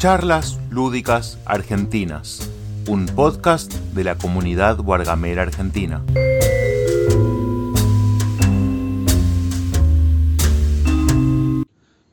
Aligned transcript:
Charlas 0.00 0.58
Lúdicas 0.70 1.36
Argentinas, 1.44 2.48
un 2.88 3.04
podcast 3.04 3.70
de 3.70 4.02
la 4.02 4.16
comunidad 4.16 4.80
Wargamera 4.80 5.42
Argentina. 5.42 6.02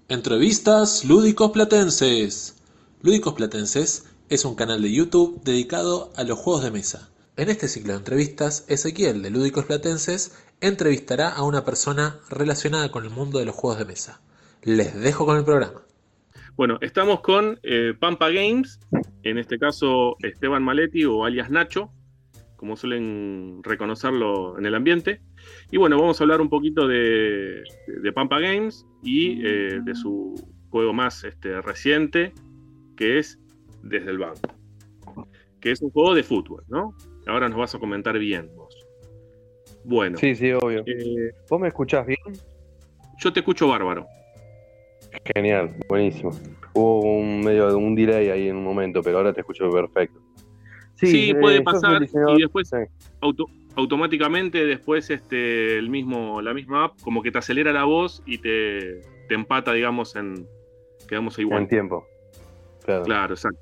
Entrevistas 0.10 1.06
Lúdicos 1.06 1.52
Platenses. 1.52 2.56
Lúdicos 3.04 3.36
Platenses 3.36 4.04
es 4.28 4.44
un 4.44 4.56
canal 4.56 4.82
de 4.82 4.92
YouTube 4.92 5.42
dedicado 5.46 6.12
a 6.18 6.26
los 6.26 6.38
juegos 6.38 6.64
de 6.64 6.72
mesa. 6.72 7.08
En 7.38 7.48
este 7.48 7.70
ciclo 7.70 7.94
de 7.94 8.00
entrevistas, 8.00 8.66
Ezequiel 8.68 9.22
de 9.22 9.30
Lúdicos 9.30 9.64
Platenses 9.64 10.34
entrevistará 10.60 11.30
a 11.30 11.44
una 11.44 11.64
persona 11.64 12.20
relacionada 12.30 12.92
con 12.92 13.06
el 13.06 13.12
mundo 13.12 13.40
de 13.40 13.46
los 13.46 13.56
juegos 13.56 13.80
de 13.80 13.86
mesa. 13.86 14.20
Les 14.62 14.94
dejo 14.94 15.26
con 15.26 15.38
el 15.38 15.46
programa. 15.46 15.87
Bueno, 16.58 16.80
estamos 16.82 17.22
con 17.22 17.60
eh, 17.62 17.94
Pampa 18.00 18.32
Games, 18.32 18.80
en 19.22 19.38
este 19.38 19.60
caso 19.60 20.18
Esteban 20.24 20.64
Maletti 20.64 21.06
o 21.06 21.24
alias 21.24 21.52
Nacho, 21.52 21.92
como 22.56 22.76
suelen 22.76 23.60
reconocerlo 23.62 24.58
en 24.58 24.66
el 24.66 24.74
ambiente. 24.74 25.22
Y 25.70 25.78
bueno, 25.78 26.00
vamos 26.00 26.20
a 26.20 26.24
hablar 26.24 26.42
un 26.42 26.50
poquito 26.50 26.88
de, 26.88 27.64
Pampa 28.16 28.40
Games 28.40 28.88
y 29.04 29.46
eh, 29.46 29.82
de 29.84 29.94
su 29.94 30.34
juego 30.72 30.94
más 30.94 31.24
este, 31.24 31.62
reciente, 31.62 32.34
que 32.96 33.20
es 33.20 33.40
Desde 33.84 34.10
el 34.10 34.18
Banco, 34.18 34.50
que 35.62 35.70
es 35.70 35.82
un 35.84 35.92
juego 35.92 36.16
de 36.16 36.24
fútbol, 36.24 36.64
¿no? 36.70 36.96
Ahora 37.28 37.50
nos 37.50 37.60
vas 37.60 37.76
a 37.76 37.80
comentar 37.80 38.18
bien 38.18 38.50
vos. 38.56 38.76
Bueno. 39.84 40.18
Sí, 40.18 40.34
sí, 40.34 40.52
obvio. 40.54 40.82
Eh, 40.88 41.34
¿Vos 41.48 41.62
me 41.62 41.68
escuchás 41.68 42.08
bien? 42.08 42.18
Yo 43.20 43.32
te 43.32 43.42
escucho 43.42 43.68
bárbaro. 43.68 44.08
Genial, 45.36 45.76
buenísimo. 45.88 46.32
Hubo 46.74 47.02
un 47.02 47.42
medio 47.42 47.70
de 47.70 47.76
un 47.76 47.96
delay 47.96 48.30
ahí 48.30 48.48
en 48.50 48.58
un 48.58 48.64
momento, 48.64 49.02
pero 49.02 49.18
ahora 49.18 49.34
te 49.34 49.42
escucho 49.42 49.70
perfecto. 49.70 50.20
Sí, 50.96 51.34
puede 51.40 51.58
eh, 51.58 51.62
pasar 51.62 52.02
y 52.04 52.42
después 52.42 52.72
automáticamente 53.76 54.66
después 54.66 55.12
este 55.12 55.78
el 55.78 55.90
mismo 55.90 56.42
la 56.42 56.56
misma 56.56 56.86
app 56.86 57.00
como 57.02 57.22
que 57.22 57.32
te 57.32 57.38
acelera 57.38 57.72
la 57.72 57.84
voz 57.84 58.24
y 58.26 58.40
te, 58.40 59.02
empata 59.30 59.74
digamos 59.74 60.16
en 60.16 60.48
quedamos 61.08 61.38
igual. 61.38 61.62
En 61.62 61.68
tiempo. 61.68 62.08
Claro, 62.84 63.04
claro 63.04 63.34
exacto. 63.36 63.62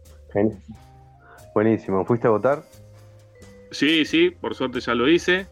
Buenísimo. 1.53 2.05
¿Fuiste 2.05 2.27
a 2.27 2.31
votar? 2.31 2.63
Sí, 3.71 4.05
sí, 4.05 4.29
por 4.29 4.55
suerte 4.55 4.79
ya 4.79 4.95
lo 4.95 5.09
hice. 5.09 5.47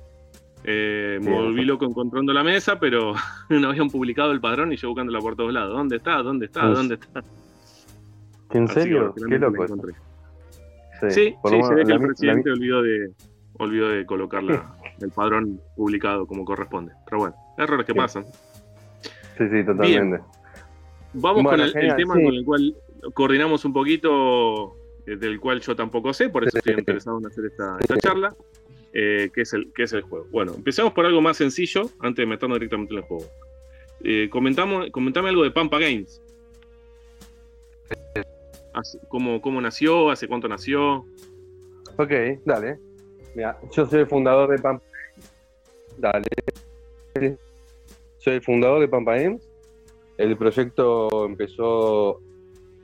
Eh, 0.66 1.20
me 1.22 1.32
volví 1.32 1.66
loco 1.66 1.86
encontrando 1.86 2.32
la 2.32 2.44
mesa, 2.44 2.80
pero 2.80 3.14
no 3.50 3.70
habían 3.70 3.90
publicado 3.90 4.32
el 4.32 4.40
padrón 4.40 4.72
y 4.72 4.78
yo 4.78 4.90
buscándola 4.90 5.20
por 5.20 5.36
todos 5.36 5.54
lados. 5.54 5.76
¿Dónde 5.76 5.98
está? 5.98 6.18
¿Dónde 6.24 6.46
está? 6.46 6.66
¿Dónde 6.66 6.96
está? 6.96 7.24
¿En 8.52 8.68
serio? 8.68 9.14
Qué 9.28 9.40
loco. 9.40 9.66
Sí, 11.10 11.10
sí, 11.10 11.36
se 11.44 11.74
ve 11.76 11.86
que 11.86 11.92
el 11.92 12.00
presidente 12.00 12.52
olvidó, 12.52 12.82
de, 12.82 13.12
olvidó 13.54 13.90
de 13.90 14.06
colocar 14.06 14.44
el 15.02 15.12
padrón 15.12 15.60
publicado 15.76 16.26
como 16.26 16.46
corresponde. 16.46 16.94
Pero 17.06 17.20
bueno, 17.20 17.36
errores 17.58 17.86
que 17.86 17.96
pasan. 17.96 18.24
Sí, 19.38 19.50
sí, 19.50 19.66
totalmente. 19.66 20.24
Vamos 21.14 21.44
con 21.44 21.60
el, 21.60 21.74
tema 21.74 22.14
con 22.14 22.34
el 22.34 22.46
cual 22.46 22.76
coordinamos 23.14 23.66
un 23.66 23.74
poquito, 23.74 24.76
eh, 25.06 25.16
del 25.16 25.40
cual 25.40 25.60
yo 25.60 25.76
tampoco 25.76 26.14
sé, 26.14 26.30
por 26.30 26.48
eso 26.48 26.58
estoy 26.58 26.74
interesado 26.74 27.20
en 27.20 27.26
hacer 27.26 27.46
esta, 27.46 27.78
esta 27.80 27.98
charla. 27.98 28.34
Eh, 28.96 29.32
que, 29.34 29.42
es 29.42 29.54
el, 29.54 29.74
que 29.74 29.84
es 29.84 29.94
el 29.94 30.04
juego. 30.04 30.28
Bueno, 30.30 30.54
empecemos 30.56 30.94
por 30.94 31.06
algo 31.06 31.20
más 31.20 31.38
sencillo 31.38 31.90
antes 32.00 32.22
de 32.22 32.28
meternos 32.28 32.60
directamente 32.60 32.94
en 32.94 33.00
el 33.00 33.06
juego. 33.06 33.26
Eh, 34.04 34.30
comentamos, 34.30 34.92
comentame 34.92 35.30
algo 35.30 35.44
de 35.44 35.50
Pampa 35.50 35.80
Games. 35.80 36.22
¿Cómo, 39.08 39.42
¿Cómo 39.42 39.62
nació? 39.62 40.12
¿Hace 40.12 40.28
cuánto 40.28 40.48
nació? 40.48 41.06
Ok, 41.98 42.12
dale. 42.46 42.78
Mira, 43.34 43.58
yo 43.76 43.86
soy 43.88 44.02
el 44.02 44.08
fundador 44.08 44.52
de 44.52 44.60
Pampa 44.60 44.84
Dale. 45.98 46.28
Soy 48.18 48.34
el 48.34 48.42
fundador 48.42 48.80
de 48.80 48.88
Pampa 48.88 49.16
Games. 49.16 49.50
El 50.18 50.38
proyecto 50.38 51.26
empezó 51.26 52.22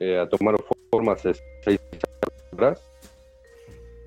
eh, 0.00 0.18
a 0.18 0.28
tomar 0.28 0.56
forma 0.90 1.12
hace 1.12 1.34
seis 1.62 1.78
años 1.92 2.52
atrás 2.52 2.89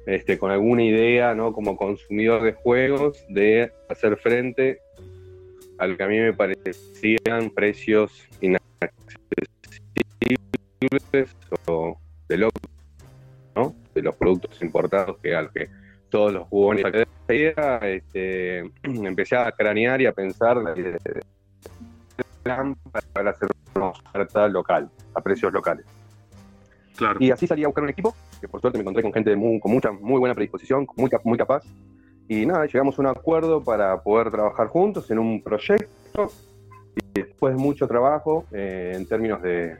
este, 0.06 0.38
con 0.38 0.52
alguna 0.52 0.84
idea, 0.84 1.34
¿no? 1.34 1.54
Como 1.54 1.78
consumidor 1.78 2.44
de 2.44 2.54
juegos, 2.54 3.26
de 3.30 3.72
hacer 3.90 4.18
frente 4.18 4.80
al 5.78 5.98
que 5.98 6.04
a 6.04 6.08
mí 6.08 6.20
me 6.20 6.34
parecían 6.34 7.50
precios 7.50 8.28
inaccesibles 8.42 8.86
o 11.68 11.98
de 12.28 12.38
lo, 12.38 12.50
¿no? 13.56 13.76
De 13.94 14.02
los 14.02 14.16
productos 14.16 14.62
importados 14.62 15.18
que 15.20 15.36
al 15.36 15.52
que 15.52 15.70
todos 16.10 16.32
los 16.32 16.48
jugones 16.48 16.86
este, 17.82 18.60
empecé 18.84 19.36
a 19.36 19.52
cranear 19.52 20.02
y 20.02 20.06
a 20.06 20.12
pensar 20.12 20.58
para 23.14 23.30
hacer 23.32 23.50
una 23.76 23.88
oferta 23.88 24.48
local, 24.48 24.90
a 25.16 25.22
precios 25.22 25.52
locales. 25.52 25.86
Claro. 26.96 27.18
Y 27.20 27.32
así 27.32 27.48
salí 27.48 27.64
a 27.64 27.68
buscar 27.68 27.84
un 27.84 27.90
equipo 27.90 28.16
que 28.40 28.48
por 28.48 28.62
suerte 28.62 28.78
me 28.78 28.82
encontré 28.82 29.02
con 29.02 29.14
gente 29.14 29.34
con 29.60 29.72
mucha, 29.72 29.92
muy 29.92 30.20
buena 30.20 30.36
predisposición, 30.36 30.88
muy, 30.96 31.10
muy 31.24 31.38
capaz. 31.38 31.64
Y 32.28 32.46
nada, 32.46 32.66
llegamos 32.66 32.98
a 32.98 33.02
un 33.02 33.08
acuerdo 33.08 33.64
para 33.64 34.02
poder 34.02 34.32
trabajar 34.32 34.68
juntos 34.68 35.10
en 35.12 35.20
un 35.20 35.42
proyecto. 35.42 36.32
Y 36.96 37.22
después 37.22 37.56
de 37.56 37.60
mucho 37.60 37.88
trabajo 37.88 38.46
eh, 38.52 38.94
en 38.96 39.08
términos 39.08 39.42
de 39.42 39.76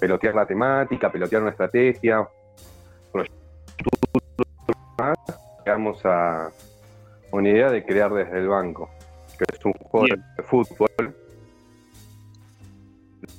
pelotear 0.00 0.34
la 0.34 0.46
temática, 0.46 1.12
pelotear 1.12 1.42
una 1.42 1.50
estrategia, 1.50 2.26
más, 4.98 5.16
llegamos 5.64 6.04
a 6.04 6.50
una 7.32 7.48
idea 7.48 7.70
de 7.70 7.84
crear 7.84 8.12
desde 8.12 8.38
el 8.38 8.48
banco, 8.48 8.88
que 9.38 9.44
es 9.52 9.64
un 9.64 9.72
juego 9.72 10.06
de 10.06 10.42
fútbol. 10.42 11.14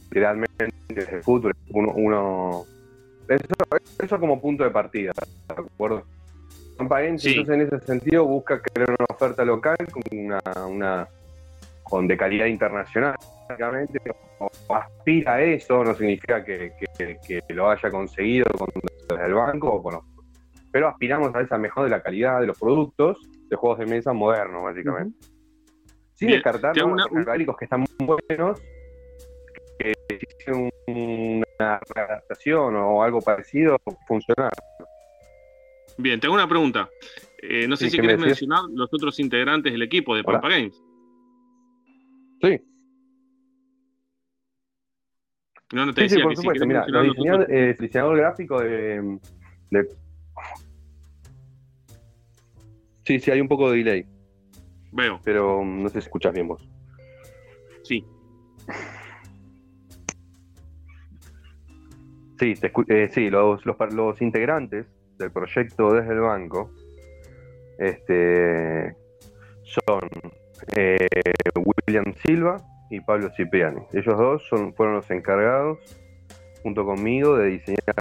Literalmente 0.09 0.69
desde 0.89 1.15
el 1.17 1.23
fútbol 1.23 1.53
uno, 1.69 1.93
uno 1.95 2.65
eso, 3.27 3.45
eso 3.99 4.19
como 4.19 4.41
punto 4.41 4.63
de 4.63 4.71
partida, 4.71 5.11
¿de 5.47 5.53
acuerdo? 5.53 6.03
entonces 6.79 7.49
en 7.49 7.61
ese 7.61 7.79
sentido 7.79 8.25
busca 8.25 8.61
crear 8.61 8.89
una 8.89 9.05
oferta 9.09 9.43
local 9.43 9.77
con 9.91 10.03
una, 10.11 10.39
una 10.67 11.07
con 11.83 12.07
de 12.07 12.17
calidad 12.17 12.45
internacional, 12.45 13.15
básicamente, 13.47 13.99
o 14.39 14.75
aspira 14.75 15.35
a 15.35 15.41
eso, 15.41 15.83
no 15.83 15.95
significa 15.95 16.43
que, 16.43 16.71
lo 17.49 17.69
haya 17.69 17.89
conseguido 17.89 18.45
con, 18.57 18.69
desde 19.09 19.25
el 19.25 19.33
banco, 19.33 19.81
bueno, 19.81 20.05
pero 20.71 20.89
aspiramos 20.89 21.33
a 21.33 21.41
esa 21.41 21.57
mejor 21.57 21.85
de 21.85 21.91
la 21.91 22.01
calidad 22.01 22.41
de 22.41 22.47
los 22.47 22.59
productos 22.59 23.17
de 23.49 23.55
juegos 23.55 23.79
de 23.79 23.85
mesa 23.85 24.13
modernos, 24.13 24.63
básicamente. 24.63 25.17
Sin 26.15 26.29
descartar 26.29 26.75
los 26.75 27.57
que 27.57 27.65
están 27.65 27.85
muy 27.99 28.17
buenos, 28.27 28.61
que 29.79 29.93
hicieron 30.09 30.69
una 31.59 31.79
readaptación 31.93 32.75
o 32.75 33.03
algo 33.03 33.21
parecido 33.21 33.77
funcionar. 34.07 34.51
Bien, 35.97 36.19
tengo 36.19 36.35
una 36.35 36.47
pregunta. 36.47 36.89
Eh, 37.41 37.67
no 37.67 37.75
sé 37.75 37.89
si 37.89 37.97
quieres 37.97 38.19
mencionar 38.19 38.61
los 38.73 38.93
otros 38.93 39.19
integrantes 39.19 39.71
del 39.71 39.81
equipo 39.81 40.15
de 40.15 40.23
Pampa 40.23 40.49
Games. 40.49 40.81
Sí. 42.41 42.61
No, 45.73 45.85
no 45.85 45.93
te 45.93 46.01
decía 46.03 46.23
por 46.23 46.35
supuesto. 46.35 46.65
Mira, 46.65 46.85
el 46.85 47.75
diseñador, 47.77 48.17
gráfico 48.17 48.61
de, 48.61 49.19
de, 49.71 49.87
Sí, 53.03 53.19
sí, 53.19 53.31
hay 53.31 53.41
un 53.41 53.47
poco 53.47 53.71
de 53.71 53.77
delay. 53.77 54.05
Veo. 54.91 55.19
Pero 55.23 55.63
no 55.63 55.87
sé 55.89 56.01
si 56.01 56.07
escuchas 56.07 56.33
bien 56.33 56.47
vos. 56.47 56.67
Sí. 57.83 58.05
Sí, 62.39 62.53
eh, 62.89 63.09
sí 63.11 63.29
los, 63.29 63.65
los, 63.65 64.21
integrantes 64.21 64.85
del 65.17 65.31
proyecto 65.31 65.93
desde 65.93 66.13
el 66.13 66.19
banco 66.19 66.71
este, 67.79 68.95
son 69.63 70.01
eh, 70.75 71.07
William 71.55 72.13
Silva 72.23 72.57
y 72.91 72.99
Pablo 73.01 73.31
Cipriani. 73.35 73.81
Ellos 73.91 74.17
dos 74.17 74.47
fueron 74.75 74.95
los 74.95 75.09
encargados, 75.09 75.79
junto 76.61 76.85
conmigo, 76.85 77.37
de 77.37 77.47
diseñar 77.47 77.95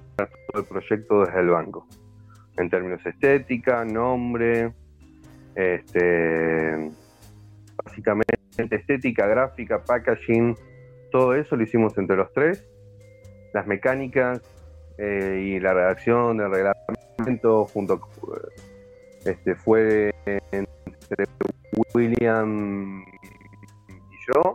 todo 0.52 0.62
el 0.62 0.68
proyecto 0.68 1.24
desde 1.24 1.40
el 1.40 1.48
banco. 1.48 1.86
En 2.58 2.68
términos 2.68 3.04
estética, 3.06 3.84
nombre, 3.86 4.72
este, 5.54 6.90
básicamente 7.84 8.36
estética, 8.70 9.26
gráfica, 9.26 9.82
packaging, 9.82 10.54
todo 11.10 11.34
eso 11.34 11.56
lo 11.56 11.62
hicimos 11.62 11.96
entre 11.96 12.16
los 12.16 12.30
tres 12.34 12.66
las 13.52 13.66
mecánicas 13.66 14.40
eh, 14.98 15.42
y 15.44 15.60
la 15.60 15.74
redacción 15.74 16.38
del 16.38 16.50
reglamento 16.50 17.64
junto 17.66 18.00
este 19.24 19.54
fue 19.56 20.14
entre 20.52 21.24
William 21.94 23.04
y 23.88 24.32
yo. 24.32 24.54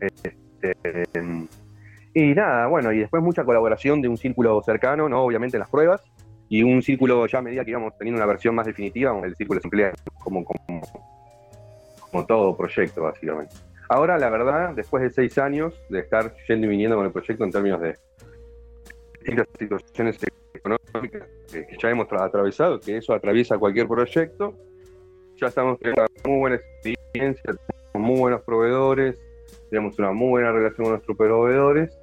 Este, 0.00 0.76
Y 2.14 2.34
nada, 2.34 2.66
bueno, 2.66 2.92
y 2.92 2.98
después 2.98 3.22
mucha 3.22 3.44
colaboración 3.44 4.00
de 4.02 4.08
un 4.08 4.16
círculo 4.16 4.62
cercano, 4.62 5.08
¿no? 5.08 5.22
Obviamente 5.22 5.56
en 5.56 5.60
las 5.60 5.70
pruebas, 5.70 6.02
y 6.48 6.62
un 6.62 6.82
círculo 6.82 7.26
ya 7.26 7.38
a 7.38 7.42
medida 7.42 7.64
que 7.64 7.70
íbamos 7.70 7.96
teniendo 7.96 8.18
una 8.18 8.26
versión 8.26 8.54
más 8.54 8.66
definitiva, 8.66 9.18
el 9.24 9.34
círculo 9.34 9.60
se 9.60 9.66
emplea 9.66 9.92
como, 10.22 10.44
como, 10.44 10.82
como 12.10 12.26
todo 12.26 12.56
proyecto, 12.56 13.02
básicamente. 13.02 13.56
Ahora, 13.92 14.16
la 14.16 14.30
verdad, 14.30 14.72
después 14.74 15.02
de 15.02 15.10
seis 15.10 15.36
años 15.36 15.78
de 15.90 15.98
estar 15.98 16.34
yendo 16.48 16.66
y 16.66 16.70
viniendo 16.70 16.96
con 16.96 17.04
el 17.04 17.12
proyecto 17.12 17.44
en 17.44 17.50
términos 17.50 17.78
de 17.82 17.94
distintas 19.18 19.46
situaciones 19.58 20.18
económicas 20.54 21.28
que 21.52 21.66
ya 21.78 21.90
hemos 21.90 22.10
atravesado, 22.10 22.80
que 22.80 22.96
eso 22.96 23.12
atraviesa 23.12 23.58
cualquier 23.58 23.86
proyecto, 23.86 24.54
ya 25.36 25.48
estamos 25.48 25.78
teniendo 25.78 26.06
muy 26.24 26.38
buena 26.38 26.56
experiencia, 26.56 27.42
tenemos 27.92 28.10
muy 28.10 28.18
buenos 28.18 28.40
proveedores, 28.40 29.20
tenemos 29.68 29.98
una 29.98 30.12
muy 30.12 30.30
buena 30.30 30.52
relación 30.52 30.84
con 30.86 30.92
nuestros 30.92 31.14
proveedores 31.18 31.94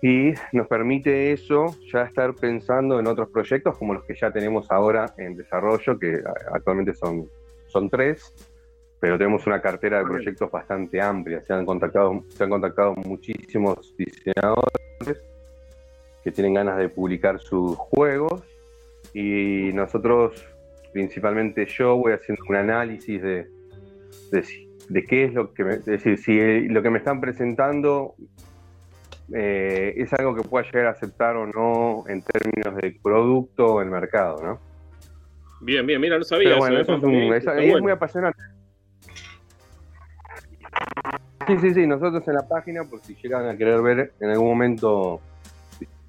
y 0.00 0.32
nos 0.52 0.68
permite 0.68 1.32
eso 1.32 1.74
ya 1.92 2.02
estar 2.02 2.32
pensando 2.36 3.00
en 3.00 3.08
otros 3.08 3.30
proyectos 3.30 3.76
como 3.78 3.94
los 3.94 4.04
que 4.04 4.14
ya 4.14 4.30
tenemos 4.30 4.70
ahora 4.70 5.12
en 5.16 5.36
desarrollo, 5.36 5.98
que 5.98 6.22
actualmente 6.52 6.94
son, 6.94 7.28
son 7.66 7.90
tres, 7.90 8.32
pero 9.00 9.16
tenemos 9.16 9.46
una 9.46 9.60
cartera 9.60 9.98
de 9.98 10.04
proyectos 10.04 10.50
bastante 10.50 11.00
amplia. 11.00 11.42
Se 11.42 11.52
han 11.52 11.64
contactado, 11.64 12.24
se 12.28 12.44
han 12.44 12.50
contactado 12.50 12.94
muchísimos 12.94 13.94
diseñadores 13.96 15.22
que 16.24 16.32
tienen 16.32 16.54
ganas 16.54 16.78
de 16.78 16.88
publicar 16.88 17.38
sus 17.38 17.76
juegos 17.76 18.42
y 19.14 19.70
nosotros, 19.72 20.44
principalmente 20.92 21.66
yo, 21.66 21.96
voy 21.96 22.12
haciendo 22.12 22.42
un 22.48 22.56
análisis 22.56 23.22
de, 23.22 23.46
de, 24.88 25.04
qué 25.04 25.24
es 25.24 25.34
lo 25.34 25.54
que 25.54 25.64
me, 25.64 25.74
es 25.74 25.86
decir, 25.86 26.18
si 26.18 26.68
lo 26.68 26.82
que 26.82 26.90
me 26.90 26.98
están 26.98 27.20
presentando 27.20 28.14
eh, 29.32 29.94
es 29.96 30.12
algo 30.14 30.34
que 30.34 30.42
pueda 30.42 30.64
llegar 30.64 30.86
a 30.86 30.90
aceptar 30.90 31.36
o 31.36 31.46
no 31.46 32.04
en 32.08 32.22
términos 32.22 32.74
de 32.82 32.98
producto 33.00 33.74
o 33.74 33.82
el 33.82 33.90
mercado, 33.90 34.42
¿no? 34.42 34.60
Bien, 35.60 35.86
bien, 35.86 36.00
mira, 36.00 36.18
no 36.18 36.24
sabía. 36.24 36.50
Pero 36.50 36.58
bueno, 36.58 36.80
eso, 36.80 36.94
es, 36.94 37.46
es 37.46 37.80
muy 37.80 37.92
apasionante. 37.92 38.40
Sí, 41.48 41.56
sí, 41.60 41.72
sí, 41.72 41.86
nosotros 41.86 42.28
en 42.28 42.34
la 42.34 42.46
página, 42.46 42.84
por 42.84 43.00
si 43.00 43.14
llegan 43.14 43.48
a 43.48 43.56
querer 43.56 43.80
ver 43.80 44.12
en 44.20 44.28
algún 44.28 44.48
momento 44.48 45.18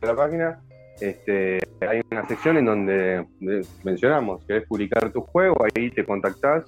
la 0.01 0.13
página, 0.13 0.59
este, 0.99 1.59
hay 1.79 2.01
una 2.11 2.27
sección 2.27 2.57
en 2.57 2.65
donde 2.65 3.25
mencionamos, 3.85 4.43
querés 4.43 4.67
publicar 4.67 5.09
tu 5.13 5.21
juego, 5.21 5.63
ahí 5.63 5.91
te 5.91 6.03
contactás, 6.03 6.65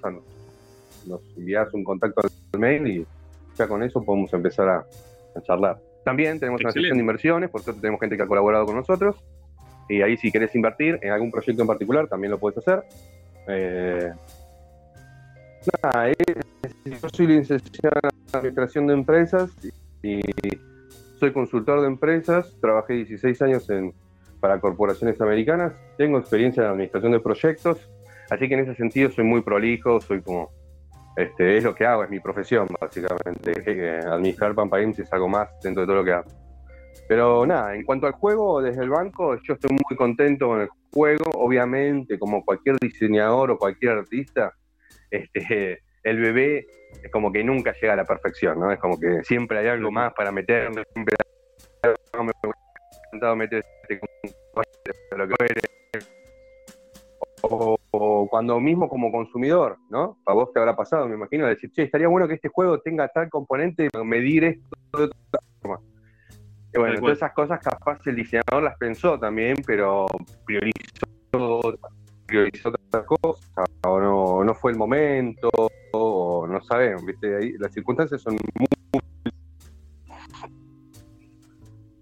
nos 1.06 1.20
envías 1.36 1.74
un 1.74 1.84
contacto 1.84 2.22
al 2.54 2.60
mail 2.62 2.88
y 2.88 3.06
ya 3.58 3.68
con 3.68 3.84
eso 3.84 4.02
podemos 4.06 4.34
empezar 4.34 4.70
a, 4.70 4.86
charlar. 5.44 5.78
También 6.06 6.40
tenemos 6.40 6.62
una 6.62 6.72
sección 6.72 6.96
de 6.96 7.02
inversiones, 7.02 7.50
por 7.50 7.62
suerte 7.62 7.82
tenemos 7.82 8.00
gente 8.00 8.16
que 8.16 8.24
ha 8.24 8.28
colaborado 8.28 8.66
con 8.66 8.78
nosotros, 8.78 9.18
y 9.90 10.02
ahí 10.02 10.16
si 10.16 10.32
querés 10.32 10.56
invertir 10.56 10.98
en 11.02 11.12
algún 11.12 11.30
proyecto 11.30 11.62
en 11.62 11.68
particular, 11.68 12.08
también 12.08 12.32
lo 12.32 12.40
puedes 12.40 12.58
hacer. 12.58 12.84
Eh, 13.50 14.12
nada, 15.84 16.12
yo 16.86 17.10
soy 17.14 17.28
licenciado 17.28 18.00
en 18.04 18.10
Administración 18.34 18.88
de 18.88 18.94
Empresas 18.94 19.52
y 20.02 20.22
soy 21.20 21.32
consultor 21.32 21.82
de 21.82 21.88
empresas, 21.88 22.56
trabajé 22.60 22.94
16 22.94 23.42
años 23.44 23.70
en, 23.70 23.94
para 24.40 24.60
corporaciones 24.60 25.22
americanas, 25.22 25.74
tengo 25.98 26.18
experiencia 26.18 26.64
en 26.64 26.70
administración 26.70 27.12
de 27.12 27.20
proyectos, 27.20 27.90
así 28.30 28.48
que 28.48 28.56
en 28.56 28.62
ese 28.62 28.76
sentido 28.76 29.12
soy 29.12 29.24
muy 29.24 29.42
prolijo, 29.42 30.02
soy 30.02 30.22
como, 30.22 30.50
este, 31.16 31.58
es 31.58 31.64
lo 31.64 31.76
que 31.76 31.86
hago, 31.86 32.04
es 32.04 32.10
mi 32.10 32.20
profesión 32.20 32.68
básicamente, 32.80 34.02
administrar 34.08 34.56
Pampa 34.56 34.80
Games 34.80 34.98
es 34.98 35.14
algo 35.14 35.30
más 35.30 35.50
dentro 35.62 35.82
de 35.82 35.88
todo 35.88 35.98
lo 35.98 36.04
que 36.04 36.14
hago. 36.14 36.32
Pero 37.08 37.46
nada, 37.46 37.76
en 37.76 37.84
cuanto 37.84 38.08
al 38.08 38.14
juego, 38.14 38.62
desde 38.62 38.82
el 38.82 38.90
banco, 38.90 39.36
yo 39.44 39.54
estoy 39.54 39.70
muy 39.72 39.96
contento 39.96 40.48
con 40.48 40.62
el 40.62 40.70
juego, 40.92 41.26
obviamente, 41.36 42.18
como 42.18 42.44
cualquier 42.44 42.78
diseñador 42.80 43.52
o 43.52 43.58
cualquier 43.58 44.00
artista, 44.00 44.54
este, 45.12 45.84
el 46.04 46.20
bebé 46.20 46.66
es 47.04 47.12
como 47.12 47.32
que 47.32 47.44
nunca 47.44 47.74
llega 47.74 47.94
a 47.94 47.98
la 47.98 48.06
perfección, 48.06 48.60
¿no? 48.60 48.72
Es 48.72 48.80
como 48.80 49.00
que 49.00 49.24
siempre 49.24 49.60
hay 49.60 49.68
algo 49.68 49.92
más 49.92 50.14
para 50.14 50.32
meter, 50.32 50.72
siempre 50.94 51.16
hay 51.84 51.92
algo 52.14 52.24
me 52.24 52.32
encantado 53.12 53.36
meter 53.36 53.66
lo 55.18 55.28
que 55.28 55.36
o, 57.44 57.78
o, 57.92 58.28
cuando 58.30 58.60
mismo 58.60 58.88
como 58.88 59.12
consumidor, 59.12 59.78
¿no? 59.90 60.20
A 60.26 60.34
vos 60.34 60.52
te 60.54 60.60
habrá 60.60 60.76
pasado, 60.76 61.08
me 61.08 61.16
imagino, 61.16 61.48
decir, 61.48 61.72
che, 61.72 61.84
estaría 61.84 62.08
bueno 62.08 62.28
que 62.28 62.36
este 62.36 62.50
juego 62.50 62.80
tenga 62.80 63.08
tal 63.08 63.30
componente, 63.30 63.90
medir 64.04 64.44
esto 64.44 64.78
de 64.98 65.04
otra 65.06 65.42
forma. 65.62 65.80
Y 66.74 66.80
bueno, 66.80 67.00
todas 67.00 67.18
esas 67.18 67.34
cosas 67.34 67.60
capaz 67.60 68.06
el 68.06 68.16
diseñador 68.16 68.64
las 68.64 68.78
pensó 68.78 69.20
también, 69.20 69.56
pero 69.66 70.06
priorizó, 70.46 71.78
priorizó 72.32 72.70
otras 72.70 73.06
cosas, 73.06 73.70
o 73.84 74.00
no, 74.00 74.44
no 74.44 74.56
fue 74.56 74.72
el 74.72 74.78
momento, 74.78 75.50
o 75.92 76.48
no 76.48 76.62
sabemos, 76.64 77.06
¿viste? 77.06 77.36
Ahí, 77.36 77.52
las 77.58 77.74
circunstancias 77.74 78.22
son 78.22 78.38
muy... 78.56 78.68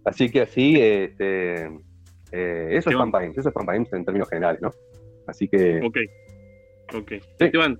Así 0.06 0.30
que 0.30 0.42
así, 0.42 0.80
este, 0.80 1.66
eh, 2.32 2.68
eso, 2.72 2.90
es 2.90 2.96
Pampains, 2.96 3.38
eso 3.38 3.50
es 3.50 3.56
Pampains 3.56 3.92
en 3.94 4.06
términos 4.06 4.30
generales, 4.30 4.62
¿no? 4.62 4.72
Así 5.28 5.48
que... 5.48 5.82
Ok, 5.84 5.98
ok. 6.96 7.12
Esteban, 7.40 7.80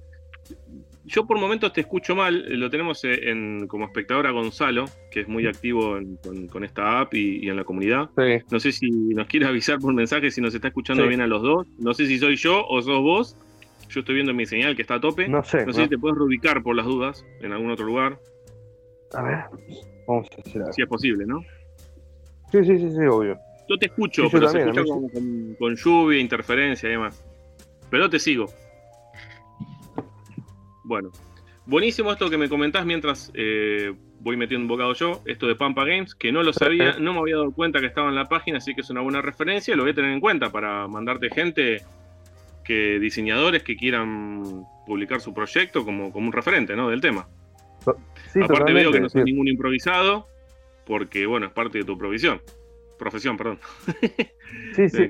yo 1.10 1.26
por 1.26 1.40
momentos 1.40 1.74
te 1.74 1.82
escucho 1.82 2.16
mal, 2.16 2.46
lo 2.58 2.70
tenemos 2.70 3.04
eh, 3.04 3.30
en, 3.30 3.68
como 3.68 3.86
espectador 3.86 4.28
a 4.28 4.32
Gonzalo, 4.32 4.86
que 5.12 5.22
es 5.22 5.28
muy 5.28 5.46
activo 5.48 5.98
con, 6.52 6.64
esta 6.64 7.02
app 7.02 7.14
y, 7.14 7.50
en 7.50 7.56
la 7.56 7.64
comunidad. 7.64 8.10
No 8.50 8.60
sé 8.60 8.72
si 8.72 8.90
nos 8.90 9.28
quiere 9.28 9.46
avisar 9.46 9.80
por 9.80 9.94
mensaje 9.94 10.32
si 10.32 10.40
nos 10.40 10.56
está 10.56 10.70
escuchando 10.70 11.08
bien 11.08 11.22
a 11.22 11.28
los 11.28 11.42
dos. 11.42 11.68
No 11.78 11.94
sé 11.94 12.06
si 12.06 12.20
soy 12.20 12.36
yo 12.36 12.66
o 12.66 12.82
sos 12.82 13.02
vos. 13.02 13.38
Yo 13.90 14.02
estoy 14.02 14.16
viendo 14.16 14.34
mi 14.34 14.46
señal 14.46 14.76
que 14.76 14.84
está 14.84 14.96
a 14.96 15.02
tope. 15.02 15.28
No 15.28 15.44
sé. 15.44 15.66
No 15.66 15.74
sé 15.74 15.84
si 15.84 15.90
te 15.90 15.98
puedes 15.98 16.18
reubicar 16.18 16.62
por 16.62 16.76
las 16.76 16.86
dudas 16.86 17.26
en 17.42 17.52
algún 17.52 17.72
otro 17.72 17.86
lugar. 17.86 18.20
A 19.14 19.24
ver, 19.24 19.40
vamos 20.08 20.28
a 20.38 20.42
hacer 20.42 20.64
Si 20.74 20.82
es 20.84 20.88
posible, 20.88 21.26
¿no? 21.26 21.42
Sí, 22.52 22.64
sí, 22.64 22.78
sí, 22.78 22.90
sí, 22.92 23.06
obvio. 23.10 23.38
Yo 23.68 23.78
te 23.78 23.88
escucho, 23.88 24.24
pero 24.32 24.48
se 24.50 24.60
escucha 24.60 24.84
con, 24.84 25.76
lluvia, 25.76 26.20
interferencia 26.20 26.90
y 26.90 26.94
demás. 26.94 27.24
Pero 27.90 28.10
te 28.10 28.20
sigo. 28.20 28.46
Bueno, 30.90 31.12
buenísimo 31.68 32.12
esto 32.12 32.32
que 32.32 32.38
me 32.40 32.50
comentás 32.50 32.84
mientras 32.84 33.32
eh, 33.36 33.94
voy 34.22 34.36
metiendo 34.38 34.64
un 34.64 34.68
bocado 34.68 34.94
yo, 34.94 35.22
esto 35.28 35.46
de 35.46 35.54
Pampa 35.54 35.86
Games, 35.86 36.16
que 36.16 36.32
no 36.32 36.42
lo 36.42 36.52
sabía, 36.52 36.98
no 37.00 37.14
me 37.14 37.20
había 37.20 37.36
dado 37.36 37.52
cuenta 37.52 37.80
que 37.80 37.86
estaba 37.86 38.10
en 38.10 38.16
la 38.16 38.26
página, 38.26 38.58
así 38.58 38.74
que 38.74 38.82
es 38.82 38.90
una 38.90 39.02
buena 39.02 39.22
referencia, 39.22 39.76
lo 39.76 39.84
voy 39.84 39.92
a 39.92 39.94
tener 39.94 40.10
en 40.10 40.20
cuenta 40.20 40.52
para 40.52 40.88
mandarte 40.88 41.30
gente 41.30 41.84
que 42.64 42.98
diseñadores 42.98 43.62
que 43.62 43.76
quieran 43.76 44.66
publicar 44.88 45.22
su 45.22 45.32
proyecto 45.32 45.86
como, 45.86 46.12
como 46.12 46.26
un 46.26 46.34
referente 46.34 46.76
¿no? 46.76 46.90
del 46.90 47.02
tema. 47.02 47.28
Aparte 48.42 48.74
veo 48.74 48.92
que 48.92 49.00
no 49.00 49.10
soy 49.10 49.26
ningún 49.26 49.48
improvisado, 49.48 50.26
porque 50.88 51.28
bueno, 51.28 51.46
es 51.46 51.54
parte 51.54 51.78
de 51.78 51.84
tu 51.84 52.00
provisión. 52.00 52.42
Profesión, 52.98 53.38
perdón. 53.38 53.60
Sí, 54.74 54.90
sí. 54.90 55.08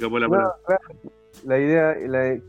La, 1.45 1.57
idea, 1.57 1.95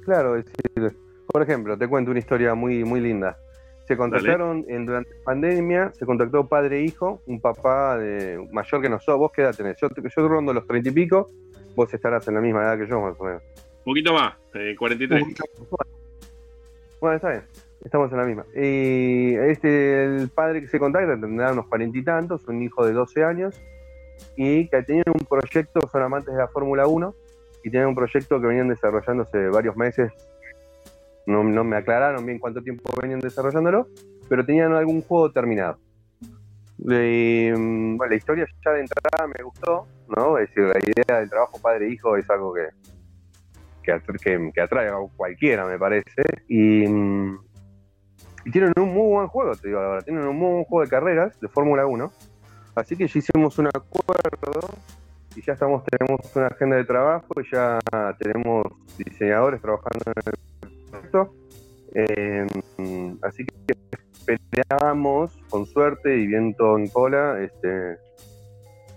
claro, 0.05 0.37
es 0.37 0.47
decir, 0.47 0.97
por 1.31 1.43
ejemplo, 1.43 1.77
te 1.79 1.89
cuento 1.89 2.11
una 2.11 2.21
historia 2.21 2.55
muy, 2.55 2.85
muy 2.85 3.01
linda. 3.01 3.39
Se 3.87 3.97
contactaron 3.97 4.65
en, 4.69 4.87
durante 4.87 5.11
la 5.15 5.25
pandemia, 5.25 5.93
se 5.93 6.07
contactó 6.07 6.47
padre 6.47 6.79
e 6.79 6.85
hijo, 6.85 7.23
un 7.27 7.41
papá 7.41 7.99
de, 7.99 8.47
mayor 8.53 8.81
que 8.81 8.89
nosotros. 8.89 9.19
¿Vos 9.19 9.33
qué 9.33 9.43
edad 9.43 9.55
tenés? 9.55 9.77
Yo, 9.81 9.89
yo 9.89 10.29
rondo 10.29 10.53
los 10.53 10.67
treinta 10.67 10.91
y 10.91 10.93
pico, 10.93 11.31
vos 11.75 11.93
estarás 11.93 12.27
en 12.29 12.35
la 12.35 12.41
misma 12.41 12.63
edad 12.63 12.79
que 12.79 12.87
yo, 12.87 13.01
más 13.01 13.19
o 13.19 13.25
menos. 13.25 13.43
Un 13.79 13.85
poquito 13.85 14.13
más, 14.13 14.35
43. 14.79 15.25
Bueno, 17.01 17.17
está 17.17 17.31
bien, 17.31 17.43
estamos 17.85 18.13
en 18.13 18.19
la 18.19 18.25
misma. 18.25 18.45
Y 18.55 19.35
este, 19.35 20.05
el 20.05 20.29
padre 20.29 20.61
que 20.61 20.69
se 20.69 20.79
contacta 20.79 21.19
tendrá 21.19 21.53
unos 21.53 21.67
cuarenta 21.67 21.99
y 21.99 22.05
tantos, 22.05 22.47
un 22.47 22.63
hijo 22.63 22.87
de 22.87 22.93
12 22.93 23.25
años, 23.25 23.61
y 24.37 24.69
que 24.69 24.83
tenían 24.83 25.05
un 25.09 25.27
proyecto, 25.27 25.81
son 25.91 26.03
amantes 26.03 26.35
de 26.35 26.41
la 26.41 26.49
Fórmula 26.49 26.87
1, 26.87 27.15
y 27.65 27.71
tenían 27.71 27.89
un 27.89 27.95
proyecto 27.95 28.41
que 28.41 28.47
venían 28.47 28.69
desarrollándose 28.69 29.49
varios 29.49 29.77
meses. 29.77 30.13
No, 31.31 31.45
no 31.45 31.65
me 31.65 31.77
aclararon 31.77 32.27
bien 32.27 32.39
cuánto 32.39 32.63
tiempo 32.63 32.93
venían 33.01 33.21
desarrollándolo, 33.21 33.87
pero 34.29 34.45
tenían 34.45 34.73
algún 34.73 35.01
juego 35.03 35.31
terminado. 35.31 35.79
Mm, 36.79 38.01
la 38.01 38.15
historia 38.15 38.47
ya 38.65 38.73
de 38.73 38.81
entrada 38.81 39.27
me 39.27 39.45
gustó, 39.45 39.87
¿no? 40.09 40.39
Es 40.39 40.49
decir, 40.49 40.65
la 40.65 40.81
idea 40.81 41.21
del 41.21 41.31
trabajo 41.31 41.61
padre-hijo 41.61 42.17
es 42.17 42.29
algo 42.31 42.55
que, 42.55 42.69
que, 43.83 44.51
que, 44.53 44.61
atrae 44.61 44.89
a 44.89 44.95
cualquiera, 45.17 45.67
me 45.67 45.79
parece. 45.79 46.23
Y, 46.49 46.85
tienen 48.51 48.73
un 48.77 48.95
muy 48.95 49.13
buen 49.13 49.29
juego, 49.29 49.55
te 49.55 49.69
digo 49.69 49.81
ahora. 49.81 50.01
Tienen 50.01 50.27
un 50.27 50.37
muy 50.37 50.53
buen 50.53 50.65
juego 50.65 50.85
de 50.85 50.91
carreras 50.91 51.39
de 51.41 51.49
Fórmula 51.49 51.87
1. 51.87 52.11
Así 52.75 52.97
que 52.97 53.07
ya 53.07 53.19
hicimos 53.19 53.59
un 53.59 53.67
acuerdo 53.67 54.61
y 55.37 55.43
ya 55.43 55.53
estamos, 55.53 55.85
tenemos 55.85 56.35
una 56.35 56.47
agenda 56.47 56.77
de 56.77 56.85
trabajo 56.85 57.41
y 57.41 57.45
ya 57.53 57.79
tenemos 58.19 58.65
diseñadores 58.97 59.61
trabajando 59.61 60.05
en 60.07 60.23
el 60.25 60.50
Eh, 61.95 62.47
así 63.23 63.45
que 63.45 63.75
esperamos, 64.26 65.33
con 65.49 65.67
suerte 65.67 66.17
y 66.17 66.26
viento 66.26 66.79
en 66.79 66.88
cola, 66.88 67.40
este, 67.43 67.99